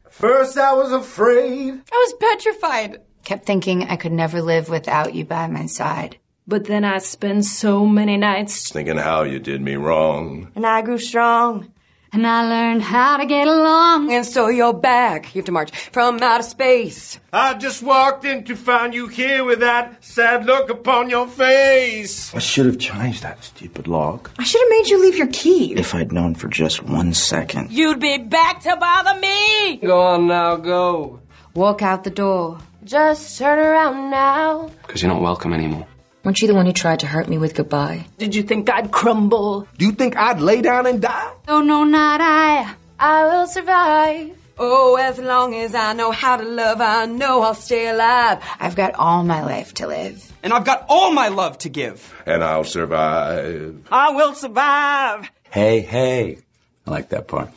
First 0.09 0.57
I 0.57 0.75
was 0.75 0.93
afraid. 0.93 1.75
I 1.75 1.97
was 1.97 2.15
petrified. 2.19 3.01
Kept 3.25 3.47
thinking 3.47 3.83
I 3.83 3.97
could 3.97 4.13
never 4.13 4.43
live 4.43 4.69
without 4.69 5.15
you 5.15 5.25
by 5.25 5.47
my 5.49 5.67
side. 5.67 6.19
But 6.47 6.65
then 6.65 6.85
I 6.85 6.99
spent 6.99 7.45
so 7.45 7.87
many 7.87 8.17
nights 8.17 8.73
thinking 8.73 8.99
how 8.99 9.23
you 9.25 9.39
did 9.39 9.61
me 9.61 9.77
wrong. 9.77 10.51
And 10.57 10.67
I 10.67 10.83
grew 10.83 10.99
strong. 10.99 11.73
And 12.13 12.27
I 12.27 12.43
learned 12.49 12.83
how 12.83 13.19
to 13.19 13.25
get 13.27 13.47
along. 13.47 14.13
And 14.13 14.27
so 14.27 14.49
you're 14.49 14.73
back. 14.75 15.33
You 15.35 15.41
have 15.41 15.47
to 15.47 15.53
march 15.53 15.71
from 15.93 16.21
outer 16.21 16.43
space. 16.43 17.21
I 17.33 17.55
just 17.55 17.83
walked 17.83 18.25
in 18.25 18.43
to 18.45 18.57
find 18.57 18.93
you 18.93 19.07
here 19.07 19.45
with 19.45 19.61
that 19.61 20.03
sad 20.05 20.45
look 20.45 20.71
upon 20.71 21.09
your 21.09 21.29
face. 21.29 22.35
I 22.35 22.41
should 22.41 22.67
have 22.67 22.79
changed 22.79 23.23
that 23.23 23.45
stupid 23.45 23.87
lock. 23.87 24.33
I 24.39 24.43
should 24.43 24.61
have 24.61 24.71
made 24.71 24.89
you 24.89 25.01
leave 25.01 25.17
your 25.17 25.29
key. 25.29 25.75
If 25.75 25.95
I'd 25.95 26.11
known 26.13 26.35
for 26.35 26.49
just 26.49 26.83
one 26.83 27.15
second. 27.15 27.71
You'd 27.71 28.01
be 28.01 28.19
back 28.19 28.61
to 28.63 28.77
bother 28.77 29.19
me. 29.21 29.77
Go 29.77 30.01
on 30.01 30.27
now, 30.27 30.57
go. 30.57 31.21
Walk 31.55 31.81
out 31.83 32.03
the 32.03 32.11
door. 32.11 32.59
Just 32.83 33.39
turn 33.39 33.59
around 33.59 34.11
now. 34.11 34.71
Because 34.87 35.03
you're 35.03 35.13
not 35.13 35.23
welcome 35.23 35.53
anymore. 35.53 35.87
Weren't 36.23 36.43
you 36.43 36.49
the 36.49 36.55
one 36.55 36.66
who 36.66 36.73
tried 36.73 37.01
to 37.01 37.07
hurt 37.07 37.29
me 37.29 37.39
with 37.39 37.55
goodbye? 37.55 38.07
Did 38.18 38.35
you 38.35 38.43
think 38.43 38.68
I'd 38.68 38.91
crumble? 38.93 39.66
Do 39.79 39.87
you 39.87 39.93
think 39.93 40.16
I'd 40.16 40.41
lay 40.41 40.61
down 40.61 40.87
and 40.87 41.01
die? 41.01 41.33
No, 41.49 41.62
no, 41.62 41.85
not 41.85 42.21
I. 42.21 42.75
I 42.99 43.25
will 43.25 43.47
survive. 43.47 44.37
Oh, 44.59 44.97
as 44.97 45.18
long 45.18 45.55
as 45.55 45.75
I 45.75 45.95
know 45.95 46.11
how 46.11 46.37
to 46.37 46.45
love, 46.45 46.83
I 46.83 47.07
know 47.07 47.41
I'll 47.41 47.55
stay 47.55 47.89
alive. 47.89 48.45
I've 48.61 48.77
got 48.77 48.95
all 48.97 49.25
my 49.25 49.43
life 49.43 49.73
to 49.75 49.87
live. 49.87 50.31
And 50.43 50.53
I've 50.53 50.66
got 50.66 50.85
all 50.91 51.11
my 51.12 51.29
love 51.29 51.57
to 51.59 51.71
give. 51.71 52.14
And 52.27 52.45
I'll 52.45 52.64
survive. 52.64 53.83
I 53.91 54.11
will 54.11 54.35
survive. 54.35 55.31
Hey, 55.51 55.81
hey. 55.81 56.39
I 56.87 56.91
like 56.91 57.09
that 57.09 57.29
part. 57.29 57.49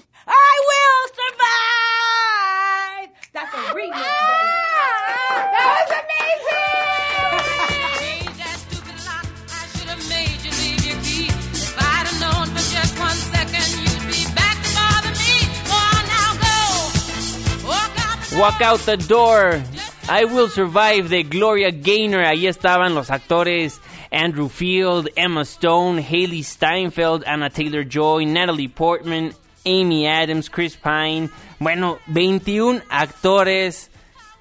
Walk 18.44 18.62
Out 18.62 18.82
the 18.82 18.98
Door. 18.98 19.62
I 20.10 20.26
Will 20.26 20.50
Survive 20.50 21.08
de 21.08 21.24
Gloria 21.24 21.72
Gaynor. 21.72 22.26
Ahí 22.26 22.46
estaban 22.46 22.94
los 22.94 23.10
actores 23.10 23.80
Andrew 24.12 24.50
Field, 24.50 25.10
Emma 25.16 25.44
Stone, 25.44 26.04
Haley 26.04 26.44
Steinfeld, 26.44 27.24
Anna 27.26 27.50
Taylor 27.50 27.88
Joy, 27.88 28.26
Natalie 28.26 28.68
Portman, 28.68 29.34
Amy 29.66 30.10
Adams, 30.10 30.50
Chris 30.50 30.76
Pine. 30.76 31.30
Bueno, 31.60 32.00
21 32.08 32.82
actores 32.90 33.90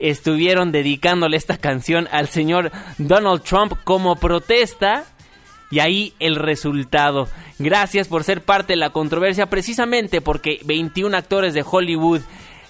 estuvieron 0.01 0.73
dedicándole 0.73 1.37
esta 1.37 1.57
canción 1.57 2.09
al 2.11 2.27
señor 2.27 2.73
Donald 2.99 3.45
Trump 3.45 3.75
como 3.85 4.17
protesta. 4.17 5.05
Y 5.71 5.79
ahí 5.79 6.13
el 6.19 6.35
resultado. 6.35 7.29
Gracias 7.61 8.09
por 8.09 8.25
ser 8.25 8.43
parte 8.43 8.73
de 8.73 8.79
la 8.79 8.91
controversia, 8.91 9.47
precisamente 9.47 10.21
porque 10.21 10.59
21 10.65 11.17
actores 11.17 11.55
de 11.55 11.65
Hollywood 11.65 12.23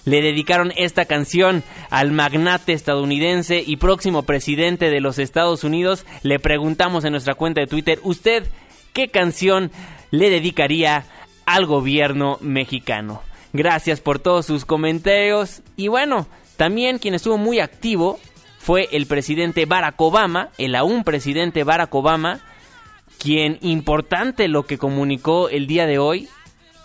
le 0.05 0.21
dedicaron 0.21 0.73
esta 0.75 1.05
canción 1.05 1.63
al 1.89 2.11
magnate 2.11 2.73
estadounidense 2.73 3.63
y 3.65 3.77
próximo 3.77 4.23
presidente 4.23 4.89
de 4.89 5.01
los 5.01 5.19
Estados 5.19 5.63
Unidos. 5.63 6.05
Le 6.23 6.39
preguntamos 6.39 7.05
en 7.05 7.11
nuestra 7.11 7.35
cuenta 7.35 7.61
de 7.61 7.67
Twitter, 7.67 7.99
¿usted 8.03 8.47
qué 8.93 9.09
canción 9.09 9.71
le 10.11 10.29
dedicaría 10.29 11.05
al 11.45 11.65
gobierno 11.65 12.37
mexicano? 12.41 13.21
Gracias 13.53 14.01
por 14.01 14.19
todos 14.19 14.45
sus 14.45 14.65
comentarios 14.65 15.61
y 15.75 15.87
bueno, 15.87 16.27
también 16.57 16.97
quien 16.97 17.13
estuvo 17.13 17.37
muy 17.37 17.59
activo 17.59 18.19
fue 18.57 18.89
el 18.91 19.05
presidente 19.05 19.65
Barack 19.65 19.99
Obama, 19.99 20.49
el 20.57 20.75
aún 20.75 21.03
presidente 21.03 21.63
Barack 21.63 21.93
Obama, 21.93 22.39
quien 23.19 23.57
importante 23.61 24.47
lo 24.47 24.63
que 24.63 24.77
comunicó 24.77 25.49
el 25.49 25.67
día 25.67 25.85
de 25.85 25.99
hoy, 25.99 26.29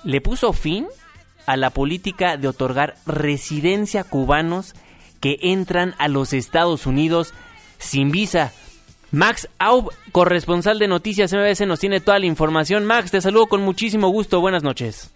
le 0.05 0.21
puso 0.21 0.53
fin 0.53 0.87
a 1.49 1.57
la 1.57 1.71
política 1.71 2.37
de 2.37 2.47
otorgar 2.47 2.95
residencia 3.07 4.03
a 4.03 4.05
cubanos 4.05 4.75
que 5.19 5.39
entran 5.41 5.95
a 5.99 6.07
los 6.09 6.35
Estados 6.35 6.87
Unidos 6.87 7.33
sin 7.79 8.11
visa. 8.11 8.53
Max 9.13 9.49
Aub, 9.59 9.91
corresponsal 10.13 10.79
de 10.79 10.89
Noticias 10.89 11.33
MBS, 11.33 11.67
nos 11.67 11.81
tiene 11.81 12.01
toda 12.01 12.19
la 12.19 12.27
información. 12.27 12.85
Max, 12.85 13.11
te 13.11 13.23
saludo 13.23 13.47
con 13.47 13.63
muchísimo 13.63 14.09
gusto. 14.09 14.43
Buenas 14.43 14.63
noches. 14.63 15.15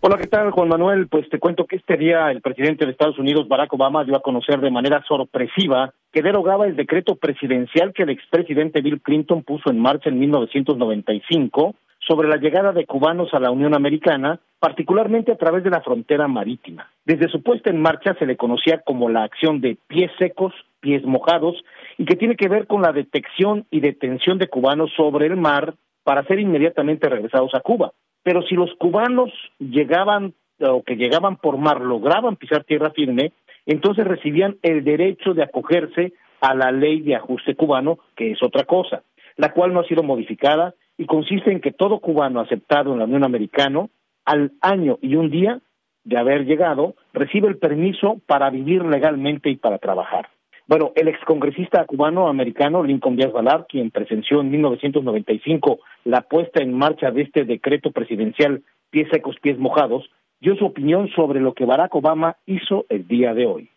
Hola, 0.00 0.16
¿qué 0.16 0.26
tal, 0.26 0.50
Juan 0.52 0.68
Manuel? 0.68 1.06
Pues 1.08 1.28
te 1.28 1.38
cuento 1.38 1.66
que 1.66 1.76
este 1.76 1.98
día 1.98 2.30
el 2.30 2.40
presidente 2.40 2.86
de 2.86 2.92
Estados 2.92 3.18
Unidos, 3.18 3.46
Barack 3.46 3.74
Obama, 3.74 4.04
dio 4.04 4.16
a 4.16 4.22
conocer 4.22 4.60
de 4.60 4.70
manera 4.70 5.04
sorpresiva 5.06 5.92
que 6.12 6.22
derogaba 6.22 6.66
el 6.66 6.76
decreto 6.76 7.16
presidencial 7.16 7.92
que 7.92 8.04
el 8.04 8.10
expresidente 8.10 8.80
Bill 8.80 9.02
Clinton 9.02 9.42
puso 9.42 9.70
en 9.70 9.78
marcha 9.78 10.08
en 10.08 10.18
1995 10.18 11.74
sobre 12.06 12.28
la 12.28 12.36
llegada 12.36 12.72
de 12.72 12.86
cubanos 12.86 13.32
a 13.32 13.40
la 13.40 13.50
Unión 13.50 13.74
Americana, 13.74 14.40
particularmente 14.58 15.32
a 15.32 15.36
través 15.36 15.64
de 15.64 15.70
la 15.70 15.80
frontera 15.80 16.28
marítima. 16.28 16.90
Desde 17.04 17.28
su 17.28 17.42
puesta 17.42 17.70
en 17.70 17.80
marcha 17.80 18.14
se 18.18 18.26
le 18.26 18.36
conocía 18.36 18.80
como 18.80 19.08
la 19.08 19.24
acción 19.24 19.60
de 19.60 19.76
pies 19.86 20.10
secos, 20.18 20.52
pies 20.80 21.04
mojados, 21.04 21.62
y 21.98 22.04
que 22.04 22.16
tiene 22.16 22.36
que 22.36 22.48
ver 22.48 22.66
con 22.66 22.82
la 22.82 22.92
detección 22.92 23.66
y 23.70 23.80
detención 23.80 24.38
de 24.38 24.48
cubanos 24.48 24.90
sobre 24.96 25.26
el 25.26 25.36
mar 25.36 25.74
para 26.02 26.24
ser 26.24 26.38
inmediatamente 26.38 27.08
regresados 27.08 27.54
a 27.54 27.60
Cuba. 27.60 27.92
Pero 28.22 28.42
si 28.42 28.54
los 28.54 28.72
cubanos 28.74 29.30
llegaban 29.58 30.34
o 30.60 30.82
que 30.82 30.96
llegaban 30.96 31.36
por 31.36 31.58
mar 31.58 31.80
lograban 31.80 32.36
pisar 32.36 32.64
tierra 32.64 32.90
firme, 32.90 33.32
entonces 33.66 34.06
recibían 34.06 34.56
el 34.62 34.84
derecho 34.84 35.34
de 35.34 35.42
acogerse 35.42 36.12
a 36.40 36.54
la 36.54 36.70
ley 36.70 37.00
de 37.00 37.16
ajuste 37.16 37.54
cubano, 37.54 37.98
que 38.16 38.32
es 38.32 38.42
otra 38.42 38.64
cosa, 38.64 39.02
la 39.36 39.52
cual 39.52 39.72
no 39.72 39.80
ha 39.80 39.88
sido 39.88 40.02
modificada 40.02 40.74
y 40.96 41.06
consiste 41.06 41.50
en 41.50 41.60
que 41.60 41.72
todo 41.72 42.00
cubano 42.00 42.40
aceptado 42.40 42.92
en 42.92 42.98
la 42.98 43.04
Unión 43.04 43.24
Americana, 43.24 43.86
al 44.24 44.52
año 44.60 44.98
y 45.02 45.16
un 45.16 45.30
día 45.30 45.60
de 46.04 46.18
haber 46.18 46.44
llegado, 46.44 46.94
recibe 47.12 47.48
el 47.48 47.58
permiso 47.58 48.20
para 48.26 48.50
vivir 48.50 48.84
legalmente 48.84 49.50
y 49.50 49.56
para 49.56 49.78
trabajar. 49.78 50.28
Bueno, 50.66 50.92
el 50.96 51.08
excongresista 51.08 51.84
cubano 51.84 52.28
americano 52.28 52.82
Lincoln 52.82 53.16
Díaz 53.16 53.32
Valar, 53.32 53.66
quien 53.68 53.90
presenció 53.90 54.40
en 54.40 54.50
1995 54.50 55.80
la 56.04 56.22
puesta 56.22 56.62
en 56.62 56.72
marcha 56.72 57.10
de 57.10 57.22
este 57.22 57.44
decreto 57.44 57.90
presidencial 57.90 58.62
pies 58.90 59.08
secos, 59.10 59.36
pies 59.42 59.58
mojados, 59.58 60.08
dio 60.40 60.56
su 60.56 60.64
opinión 60.64 61.08
sobre 61.16 61.40
lo 61.40 61.52
que 61.52 61.64
Barack 61.64 61.94
Obama 61.96 62.36
hizo 62.46 62.86
el 62.88 63.06
día 63.08 63.34
de 63.34 63.44
hoy. 63.44 63.70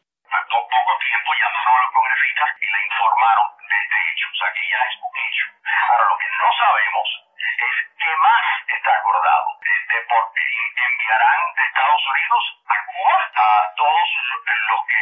Es 7.57 7.77
qué 7.97 8.11
más 8.21 8.43
está 8.69 8.91
acordado. 8.93 9.47
Este, 9.57 9.97
porque 10.05 10.45
enviarán 10.77 11.41
de 11.57 11.63
Estados 11.67 12.03
Unidos 12.07 12.43
a 12.69 12.77
Cuba 12.85 13.17
a 13.33 13.49
todos 13.75 14.09
los 14.37 14.81
que 14.87 15.01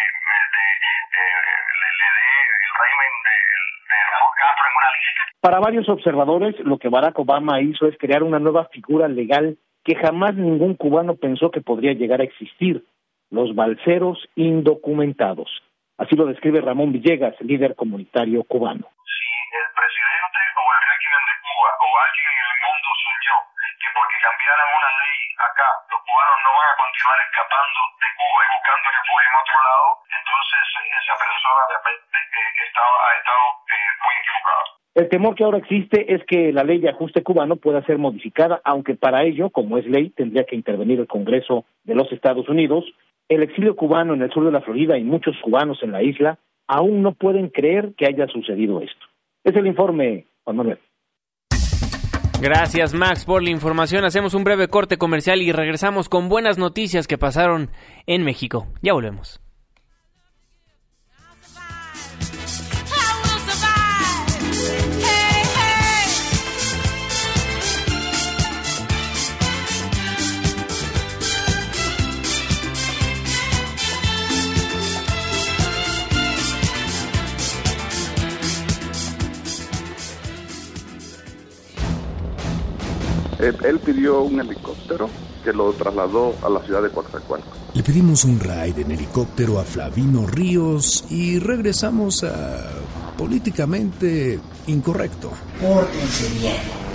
de, 0.55 0.67
le 1.15 2.07
dé 2.15 2.31
el 2.65 2.73
régimen 2.75 3.13
de, 3.25 3.37
de 3.91 3.97
Raúl 4.11 4.33
Castro 4.39 4.63
en 4.65 4.75
una 4.75 4.89
lista. 4.95 5.21
Para 5.41 5.59
varios 5.59 5.87
observadores, 5.89 6.55
lo 6.65 6.77
que 6.77 6.89
Barack 6.89 7.19
Obama 7.19 7.61
hizo 7.61 7.87
es 7.87 7.97
crear 7.97 8.23
una 8.23 8.39
nueva 8.39 8.65
figura 8.73 9.07
legal 9.07 9.57
que 9.85 9.95
jamás 9.95 10.33
ningún 10.35 10.75
cubano 10.75 11.15
pensó 11.15 11.51
que 11.51 11.61
podría 11.61 11.93
llegar 11.93 12.19
a 12.19 12.25
existir, 12.25 12.83
los 13.29 13.53
balseros 13.53 14.17
indocumentados. 14.35 15.49
Así 15.97 16.15
lo 16.15 16.25
describe 16.25 16.59
Ramón 16.59 16.91
Villegas, 16.91 17.39
líder 17.39 17.75
comunitario 17.75 18.43
cubano. 18.43 18.89
Si 19.05 19.29
el 19.55 19.69
presidente 19.71 20.41
o 20.57 20.65
el 20.73 20.81
régimen 20.89 21.23
de 21.29 21.35
Cuba 21.45 21.69
o 21.79 21.87
porque 23.95 24.17
cambiaran 24.19 24.67
una 24.75 24.91
ley 24.99 25.17
acá, 25.39 25.69
los 25.87 26.01
cubanos 26.03 26.37
no 26.43 26.51
van 26.51 26.67
a 26.67 26.75
continuar 26.75 27.17
escapando 27.23 27.79
de 27.95 28.09
Cuba 28.19 28.39
y 28.43 28.49
buscando 28.51 28.85
refugio 28.91 29.27
en 29.31 29.37
otro 29.39 29.57
lado, 29.63 29.87
entonces 30.19 30.63
eh, 30.75 30.95
esa 30.99 31.15
persona 31.15 31.61
realmente 31.71 32.15
eh, 32.19 32.65
estaba, 32.67 32.93
ha 32.99 33.11
estado 33.15 33.43
eh, 33.71 33.91
muy 34.03 34.13
equivocada. 34.19 34.63
El 34.95 35.07
temor 35.09 35.31
que 35.35 35.43
ahora 35.43 35.63
existe 35.63 35.97
es 36.11 36.21
que 36.27 36.51
la 36.51 36.63
ley 36.63 36.79
de 36.79 36.91
ajuste 36.91 37.23
cubano 37.23 37.55
pueda 37.55 37.83
ser 37.87 37.97
modificada, 37.97 38.59
aunque 38.63 38.95
para 38.95 39.23
ello, 39.23 39.49
como 39.49 39.79
es 39.79 39.85
ley, 39.87 40.11
tendría 40.11 40.43
que 40.43 40.55
intervenir 40.55 40.99
el 40.99 41.07
Congreso 41.07 41.63
de 41.83 41.95
los 41.95 42.11
Estados 42.11 42.47
Unidos. 42.47 42.83
El 43.27 43.43
exilio 43.43 43.75
cubano 43.75 44.13
en 44.13 44.21
el 44.21 44.31
sur 44.31 44.45
de 44.45 44.51
la 44.51 44.61
Florida 44.61 44.97
y 44.97 45.03
muchos 45.03 45.35
cubanos 45.41 45.81
en 45.83 45.91
la 45.91 46.03
isla 46.03 46.37
aún 46.67 47.01
no 47.01 47.13
pueden 47.13 47.49
creer 47.49 47.93
que 47.97 48.05
haya 48.05 48.27
sucedido 48.27 48.81
esto. 48.81 49.05
Es 49.43 49.55
el 49.55 49.67
informe, 49.67 50.25
Juan 50.43 50.57
Manuel. 50.57 50.79
Gracias 52.41 52.93
Max 52.93 53.25
por 53.25 53.41
la 53.41 53.49
información. 53.49 54.05
Hacemos 54.05 54.33
un 54.33 54.43
breve 54.43 54.67
corte 54.67 54.97
comercial 54.97 55.41
y 55.41 55.51
regresamos 55.51 56.09
con 56.09 56.29
buenas 56.29 56.57
noticias 56.57 57.07
que 57.07 57.17
pasaron 57.17 57.71
en 58.07 58.23
México. 58.23 58.67
Ya 58.81 58.93
volvemos. 58.93 59.44
Él, 83.39 83.79
pidió 83.79 84.21
un 84.21 84.39
helicóptero 84.39 85.09
que 85.43 85.53
lo 85.53 85.71
trasladó 85.73 86.33
a 86.41 86.49
la 86.49 86.61
ciudad 86.61 86.81
de 86.81 86.89
Coatzacoalcos. 86.89 87.53
Le 87.73 87.83
pedimos 87.83 88.23
un 88.23 88.39
ride 88.39 88.81
en 88.81 88.91
helicóptero 88.91 89.59
a 89.59 89.63
Flavino 89.63 90.25
Ríos 90.25 91.05
y 91.09 91.39
regresamos 91.39 92.23
a 92.23 92.71
políticamente 93.17 94.39
incorrecto. 94.67 95.31
Pórtense 95.61 96.29
bien. 96.39 96.85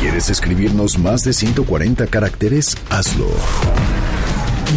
¿Quieres 0.00 0.30
escribirnos 0.30 0.98
más 0.98 1.24
de 1.24 1.32
140 1.32 2.06
caracteres? 2.06 2.76
Hazlo. 2.88 3.26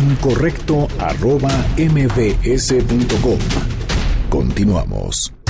Incorrecto 0.10 0.88
arroba 0.99 1.52
mbs.com. 1.78 3.39
Continuamos. 4.30 5.41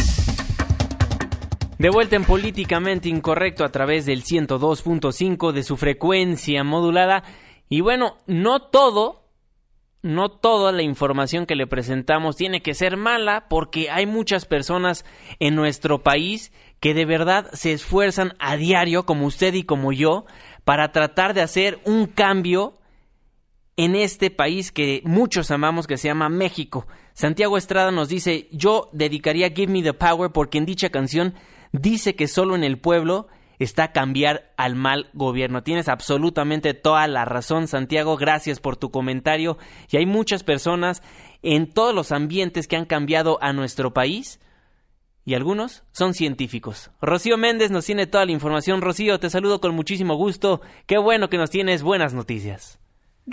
De 1.81 1.89
vuelta 1.89 2.15
en 2.15 2.25
Políticamente 2.25 3.09
Incorrecto 3.09 3.65
a 3.65 3.71
través 3.71 4.05
del 4.05 4.23
102.5 4.23 5.51
de 5.51 5.63
su 5.63 5.77
frecuencia 5.77 6.63
modulada. 6.63 7.23
Y 7.69 7.81
bueno, 7.81 8.17
no 8.27 8.61
todo, 8.61 9.25
no 10.03 10.29
toda 10.29 10.71
la 10.71 10.83
información 10.83 11.47
que 11.47 11.55
le 11.55 11.65
presentamos 11.65 12.35
tiene 12.35 12.61
que 12.61 12.75
ser 12.75 12.97
mala 12.97 13.47
porque 13.49 13.89
hay 13.89 14.05
muchas 14.05 14.45
personas 14.45 15.05
en 15.39 15.55
nuestro 15.55 16.03
país 16.03 16.53
que 16.79 16.93
de 16.93 17.05
verdad 17.05 17.49
se 17.53 17.73
esfuerzan 17.73 18.33
a 18.37 18.57
diario, 18.57 19.07
como 19.07 19.25
usted 19.25 19.55
y 19.55 19.63
como 19.63 19.91
yo, 19.91 20.25
para 20.63 20.91
tratar 20.91 21.33
de 21.33 21.41
hacer 21.41 21.79
un 21.83 22.05
cambio 22.05 22.75
en 23.75 23.95
este 23.95 24.29
país 24.29 24.71
que 24.71 25.01
muchos 25.03 25.49
amamos 25.49 25.87
que 25.87 25.97
se 25.97 26.09
llama 26.09 26.29
México. 26.29 26.85
Santiago 27.13 27.57
Estrada 27.57 27.89
nos 27.89 28.07
dice, 28.07 28.49
yo 28.51 28.87
dedicaría 28.91 29.49
Give 29.49 29.73
Me 29.73 29.81
the 29.81 29.93
Power 29.93 30.29
porque 30.31 30.59
en 30.59 30.67
dicha 30.67 30.91
canción 30.91 31.33
dice 31.71 32.15
que 32.15 32.27
solo 32.27 32.55
en 32.55 32.63
el 32.63 32.79
pueblo 32.79 33.27
está 33.63 33.91
cambiar 33.91 34.53
al 34.57 34.75
mal 34.75 35.09
gobierno. 35.13 35.63
Tienes 35.63 35.87
absolutamente 35.87 36.73
toda 36.73 37.07
la 37.07 37.25
razón, 37.25 37.67
Santiago. 37.67 38.17
Gracias 38.17 38.59
por 38.59 38.75
tu 38.75 38.89
comentario. 38.89 39.57
Y 39.89 39.97
hay 39.97 40.05
muchas 40.05 40.43
personas 40.43 41.03
en 41.43 41.71
todos 41.71 41.93
los 41.93 42.11
ambientes 42.11 42.67
que 42.67 42.75
han 42.75 42.85
cambiado 42.85 43.37
a 43.41 43.53
nuestro 43.53 43.93
país. 43.93 44.39
Y 45.23 45.35
algunos 45.35 45.83
son 45.91 46.15
científicos. 46.15 46.89
Rocío 46.99 47.37
Méndez 47.37 47.69
nos 47.69 47.85
tiene 47.85 48.07
toda 48.07 48.25
la 48.25 48.31
información. 48.31 48.81
Rocío, 48.81 49.19
te 49.19 49.29
saludo 49.29 49.61
con 49.61 49.75
muchísimo 49.75 50.15
gusto. 50.15 50.61
Qué 50.87 50.97
bueno 50.97 51.29
que 51.29 51.37
nos 51.37 51.51
tienes 51.51 51.83
buenas 51.83 52.15
noticias. 52.15 52.80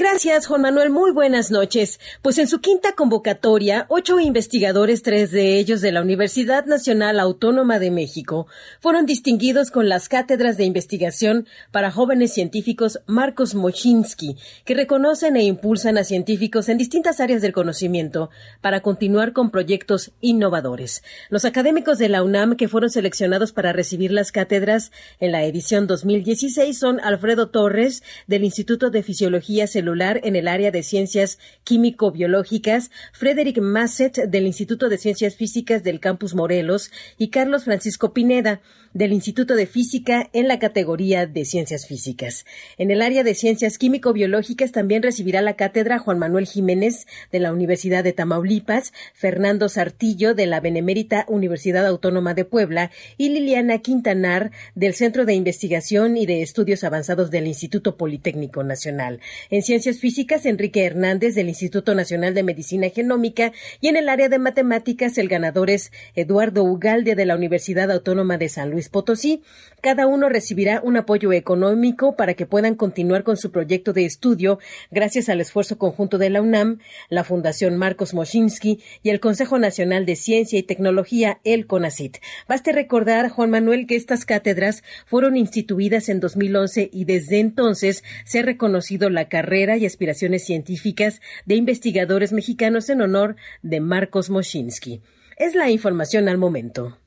Gracias, 0.01 0.47
Juan 0.47 0.61
Manuel. 0.61 0.91
Muy 0.91 1.11
buenas 1.11 1.51
noches. 1.51 1.99
Pues 2.23 2.39
en 2.39 2.47
su 2.47 2.61
quinta 2.61 2.93
convocatoria, 2.93 3.85
ocho 3.89 4.21
investigadores, 4.21 5.03
tres 5.03 5.33
de 5.33 5.59
ellos 5.59 5.81
de 5.81 5.91
la 5.91 6.03
Universidad 6.03 6.67
Nacional 6.67 7.19
Autónoma 7.19 7.81
de 7.81 7.91
México, 7.91 8.47
fueron 8.79 9.07
distinguidos 9.07 9.73
con 9.73 9.89
las 9.89 10.09
cátedras 10.09 10.57
de 10.57 10.63
investigación 10.63 11.49
para 11.73 11.91
jóvenes 11.91 12.33
científicos 12.33 13.01
Marcos 13.07 13.57
Mochinsky, 13.57 14.37
que 14.65 14.75
reconocen 14.75 15.35
e 15.35 15.43
impulsan 15.43 15.99
a 15.99 16.05
científicos 16.05 16.69
en 16.69 16.79
distintas 16.79 17.19
áreas 17.19 17.43
del 17.43 17.53
conocimiento 17.53 18.31
para 18.61 18.83
continuar 18.83 19.33
con 19.33 19.51
proyectos 19.51 20.13
innovadores. 20.21 21.03
Los 21.29 21.45
académicos 21.45 21.99
de 21.99 22.09
la 22.09 22.23
UNAM 22.23 22.55
que 22.55 22.69
fueron 22.69 22.91
seleccionados 22.91 23.51
para 23.51 23.73
recibir 23.73 24.13
las 24.13 24.31
cátedras 24.31 24.93
en 25.19 25.33
la 25.33 25.43
edición 25.43 25.89
2016 25.89 26.79
son 26.79 27.01
Alfredo 27.01 27.49
Torres, 27.49 28.05
del 28.29 28.45
Instituto 28.45 28.91
de 28.91 29.03
Fisiología 29.03 29.67
celular 29.67 29.88
en 29.89 30.37
el 30.37 30.49
área 30.49 30.71
de 30.71 30.83
ciencias 30.83 31.39
químico-biológicas, 31.65 32.91
Frederick 33.13 33.59
Masset 33.59 34.29
del 34.29 34.47
Instituto 34.47 34.91
de 34.91 34.99
Ciencias 34.99 35.35
Físicas 35.35 35.83
del 35.83 35.99
Campus 35.99 36.35
Morelos 36.35 36.91
y 37.17 37.29
Carlos 37.29 37.65
Francisco 37.65 38.13
Pineda 38.13 38.61
del 38.93 39.13
Instituto 39.13 39.55
de 39.55 39.67
Física 39.67 40.29
en 40.33 40.49
la 40.49 40.59
categoría 40.59 41.27
de 41.27 41.45
Ciencias 41.45 41.87
Físicas. 41.87 42.45
En 42.79 42.91
el 42.91 43.03
área 43.03 43.23
de 43.23 43.35
Ciencias 43.35 43.79
Químico-Biológicas 43.79 44.73
también 44.73 45.03
recibirá 45.03 45.41
la 45.43 45.57
cátedra 45.57 45.99
Juan 45.99 46.19
Manuel 46.19 46.47
Jiménez 46.47 47.07
de 47.31 47.39
la 47.39 47.53
Universidad 47.53 48.03
de 48.03 48.13
Tamaulipas, 48.13 48.93
Fernando 49.15 49.69
Sartillo 49.69 50.35
de 50.35 50.47
la 50.47 50.61
Benemérita 50.61 51.25
Universidad 51.29 51.87
Autónoma 51.87 52.35
de 52.35 52.45
Puebla 52.45 52.91
y 53.17 53.29
Liliana 53.31 53.79
Quintanar 53.79 54.51
del 54.75 54.95
Centro 54.95 55.25
de 55.25 55.35
Investigación 55.35 56.17
y 56.17 56.27
de 56.27 56.43
Estudios 56.43 56.85
Avanzados 56.85 57.31
del 57.31 57.47
Instituto 57.47 57.97
Politécnico 57.97 58.65
Nacional. 58.65 59.21
En 59.51 59.63
Ciencias 59.69 59.99
Físicas, 59.99 60.47
Enrique 60.47 60.87
Hernández 60.87 61.35
del 61.35 61.51
Instituto 61.51 61.95
Nacional 61.95 62.33
de 62.33 62.43
Medicina 62.43 62.89
Genómica 62.89 63.53
y 63.83 63.89
en 63.89 63.99
el 63.99 64.09
área 64.09 64.31
de 64.31 64.39
Matemáticas 64.39 65.19
el 65.19 65.29
ganador 65.29 65.69
es 65.69 65.93
Eduardo 66.15 66.65
Ugalde 66.65 67.15
de 67.15 67.27
la 67.27 67.37
Universidad 67.37 67.91
Autónoma 67.91 68.39
de 68.39 68.49
San 68.49 68.71
Luis 68.71 68.89
Potosí. 68.89 69.43
Cada 69.83 70.07
uno 70.07 70.31
recibirá 70.31 70.81
un 70.83 70.97
apoyo 70.97 71.35
económico 71.35 72.17
para 72.17 72.33
que 72.33 72.47
puedan 72.47 72.77
continuar 72.77 73.25
con 73.25 73.37
su 73.37 73.53
proyecto 73.53 73.93
de 73.93 74.07
estudio 74.07 74.59
gracias 74.91 75.29
al 75.29 75.43
esfuerzo 75.43 75.77
conjunto 75.77 76.17
de 76.17 76.31
la 76.31 76.41
UNAM, 76.41 76.79
la 77.11 77.23
Fundación 77.23 77.77
Marcos 77.77 78.15
Moschinsky 78.15 78.81
y 79.03 79.11
el 79.11 79.21
Consejo 79.21 79.59
Nacional 79.59 80.07
de 80.07 80.17
Ciencia 80.17 80.59
y 80.59 80.63
Tecnología, 80.63 81.41
el 81.45 81.67
CONACIT. 81.67 82.17
Baste 82.49 82.73
recordar, 82.73 83.29
Juan 83.29 83.51
Manuel, 83.51 83.87
que 83.87 83.97
estas 83.97 84.25
cátedras 84.25 84.83
fueron 85.05 85.37
instituidas 85.37 86.09
en 86.09 86.21
2011 86.21 86.89
y 86.91 87.05
desde 87.05 87.39
entonces 87.39 88.03
se 88.25 88.39
ha 88.39 88.43
reconocido 88.43 89.11
la 89.11 89.29
carrera 89.29 89.58
y 89.59 89.87
aspiraciones 89.87 90.45
científicas 90.45 91.21
de 91.45 91.57
investigadores 91.57 92.33
mexicanos 92.33 92.89
en 92.91 93.01
honor 93.01 93.37
de 93.63 93.81
Marcos 93.81 94.31
Moschinsky. 94.31 95.03
Es 95.37 95.55
la 95.55 95.71
información 95.71 96.29
al 96.29 96.39
momento. 96.39 96.99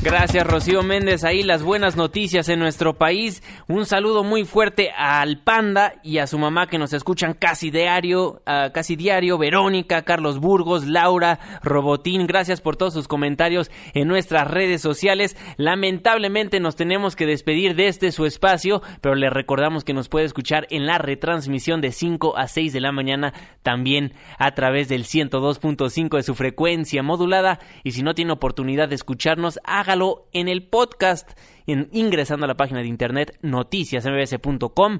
Gracias 0.00 0.46
Rocío 0.46 0.84
Méndez, 0.84 1.24
ahí 1.24 1.42
las 1.42 1.64
buenas 1.64 1.96
noticias 1.96 2.48
en 2.48 2.60
nuestro 2.60 2.96
país. 2.96 3.42
Un 3.66 3.84
saludo 3.84 4.22
muy 4.22 4.44
fuerte 4.44 4.92
al 4.96 5.40
Panda 5.42 5.94
y 6.04 6.18
a 6.18 6.28
su 6.28 6.38
mamá 6.38 6.68
que 6.68 6.78
nos 6.78 6.92
escuchan 6.92 7.34
casi 7.34 7.72
diario, 7.72 8.40
uh, 8.46 8.70
casi 8.72 8.94
diario, 8.94 9.38
Verónica, 9.38 10.02
Carlos 10.02 10.38
Burgos, 10.38 10.86
Laura, 10.86 11.40
Robotín. 11.64 12.28
Gracias 12.28 12.60
por 12.60 12.76
todos 12.76 12.94
sus 12.94 13.08
comentarios 13.08 13.72
en 13.92 14.06
nuestras 14.06 14.48
redes 14.48 14.80
sociales. 14.80 15.36
Lamentablemente 15.56 16.60
nos 16.60 16.76
tenemos 16.76 17.16
que 17.16 17.26
despedir 17.26 17.74
de 17.74 17.88
este 17.88 18.12
su 18.12 18.24
espacio, 18.24 18.82
pero 19.00 19.16
le 19.16 19.30
recordamos 19.30 19.82
que 19.82 19.94
nos 19.94 20.08
puede 20.08 20.26
escuchar 20.26 20.68
en 20.70 20.86
la 20.86 20.98
retransmisión 20.98 21.80
de 21.80 21.90
5 21.90 22.38
a 22.38 22.46
6 22.46 22.72
de 22.72 22.80
la 22.80 22.92
mañana, 22.92 23.34
también 23.64 24.14
a 24.38 24.52
través 24.52 24.88
del 24.88 25.02
102.5 25.02 26.16
de 26.16 26.22
su 26.22 26.36
frecuencia 26.36 27.02
modulada. 27.02 27.58
Y 27.82 27.90
si 27.90 28.04
no 28.04 28.14
tiene 28.14 28.30
oportunidad 28.30 28.88
de 28.88 28.94
escucharnos, 28.94 29.58
hágalo 29.88 30.28
en 30.34 30.48
el 30.48 30.68
podcast 30.68 31.30
en, 31.66 31.88
ingresando 31.92 32.44
a 32.44 32.48
la 32.48 32.56
página 32.56 32.80
de 32.80 32.88
internet 32.88 33.38
noticiasmbs.com. 33.40 34.98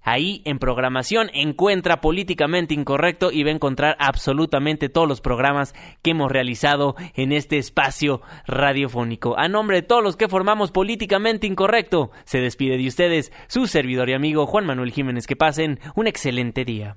Ahí 0.00 0.42
en 0.44 0.60
programación 0.60 1.28
encuentra 1.34 2.00
políticamente 2.00 2.72
incorrecto 2.72 3.32
y 3.32 3.42
va 3.42 3.50
a 3.50 3.54
encontrar 3.54 3.96
absolutamente 3.98 4.88
todos 4.88 5.08
los 5.08 5.20
programas 5.20 5.74
que 6.02 6.12
hemos 6.12 6.30
realizado 6.30 6.94
en 7.14 7.32
este 7.32 7.58
espacio 7.58 8.22
radiofónico. 8.46 9.36
A 9.36 9.48
nombre 9.48 9.78
de 9.78 9.86
todos 9.86 10.04
los 10.04 10.16
que 10.16 10.28
formamos 10.28 10.70
políticamente 10.70 11.48
incorrecto, 11.48 12.12
se 12.24 12.38
despide 12.38 12.78
de 12.78 12.86
ustedes 12.86 13.32
su 13.48 13.66
servidor 13.66 14.08
y 14.08 14.14
amigo 14.14 14.46
Juan 14.46 14.66
Manuel 14.66 14.92
Jiménez. 14.92 15.26
Que 15.26 15.36
pasen 15.36 15.80
un 15.96 16.06
excelente 16.06 16.64
día. 16.64 16.96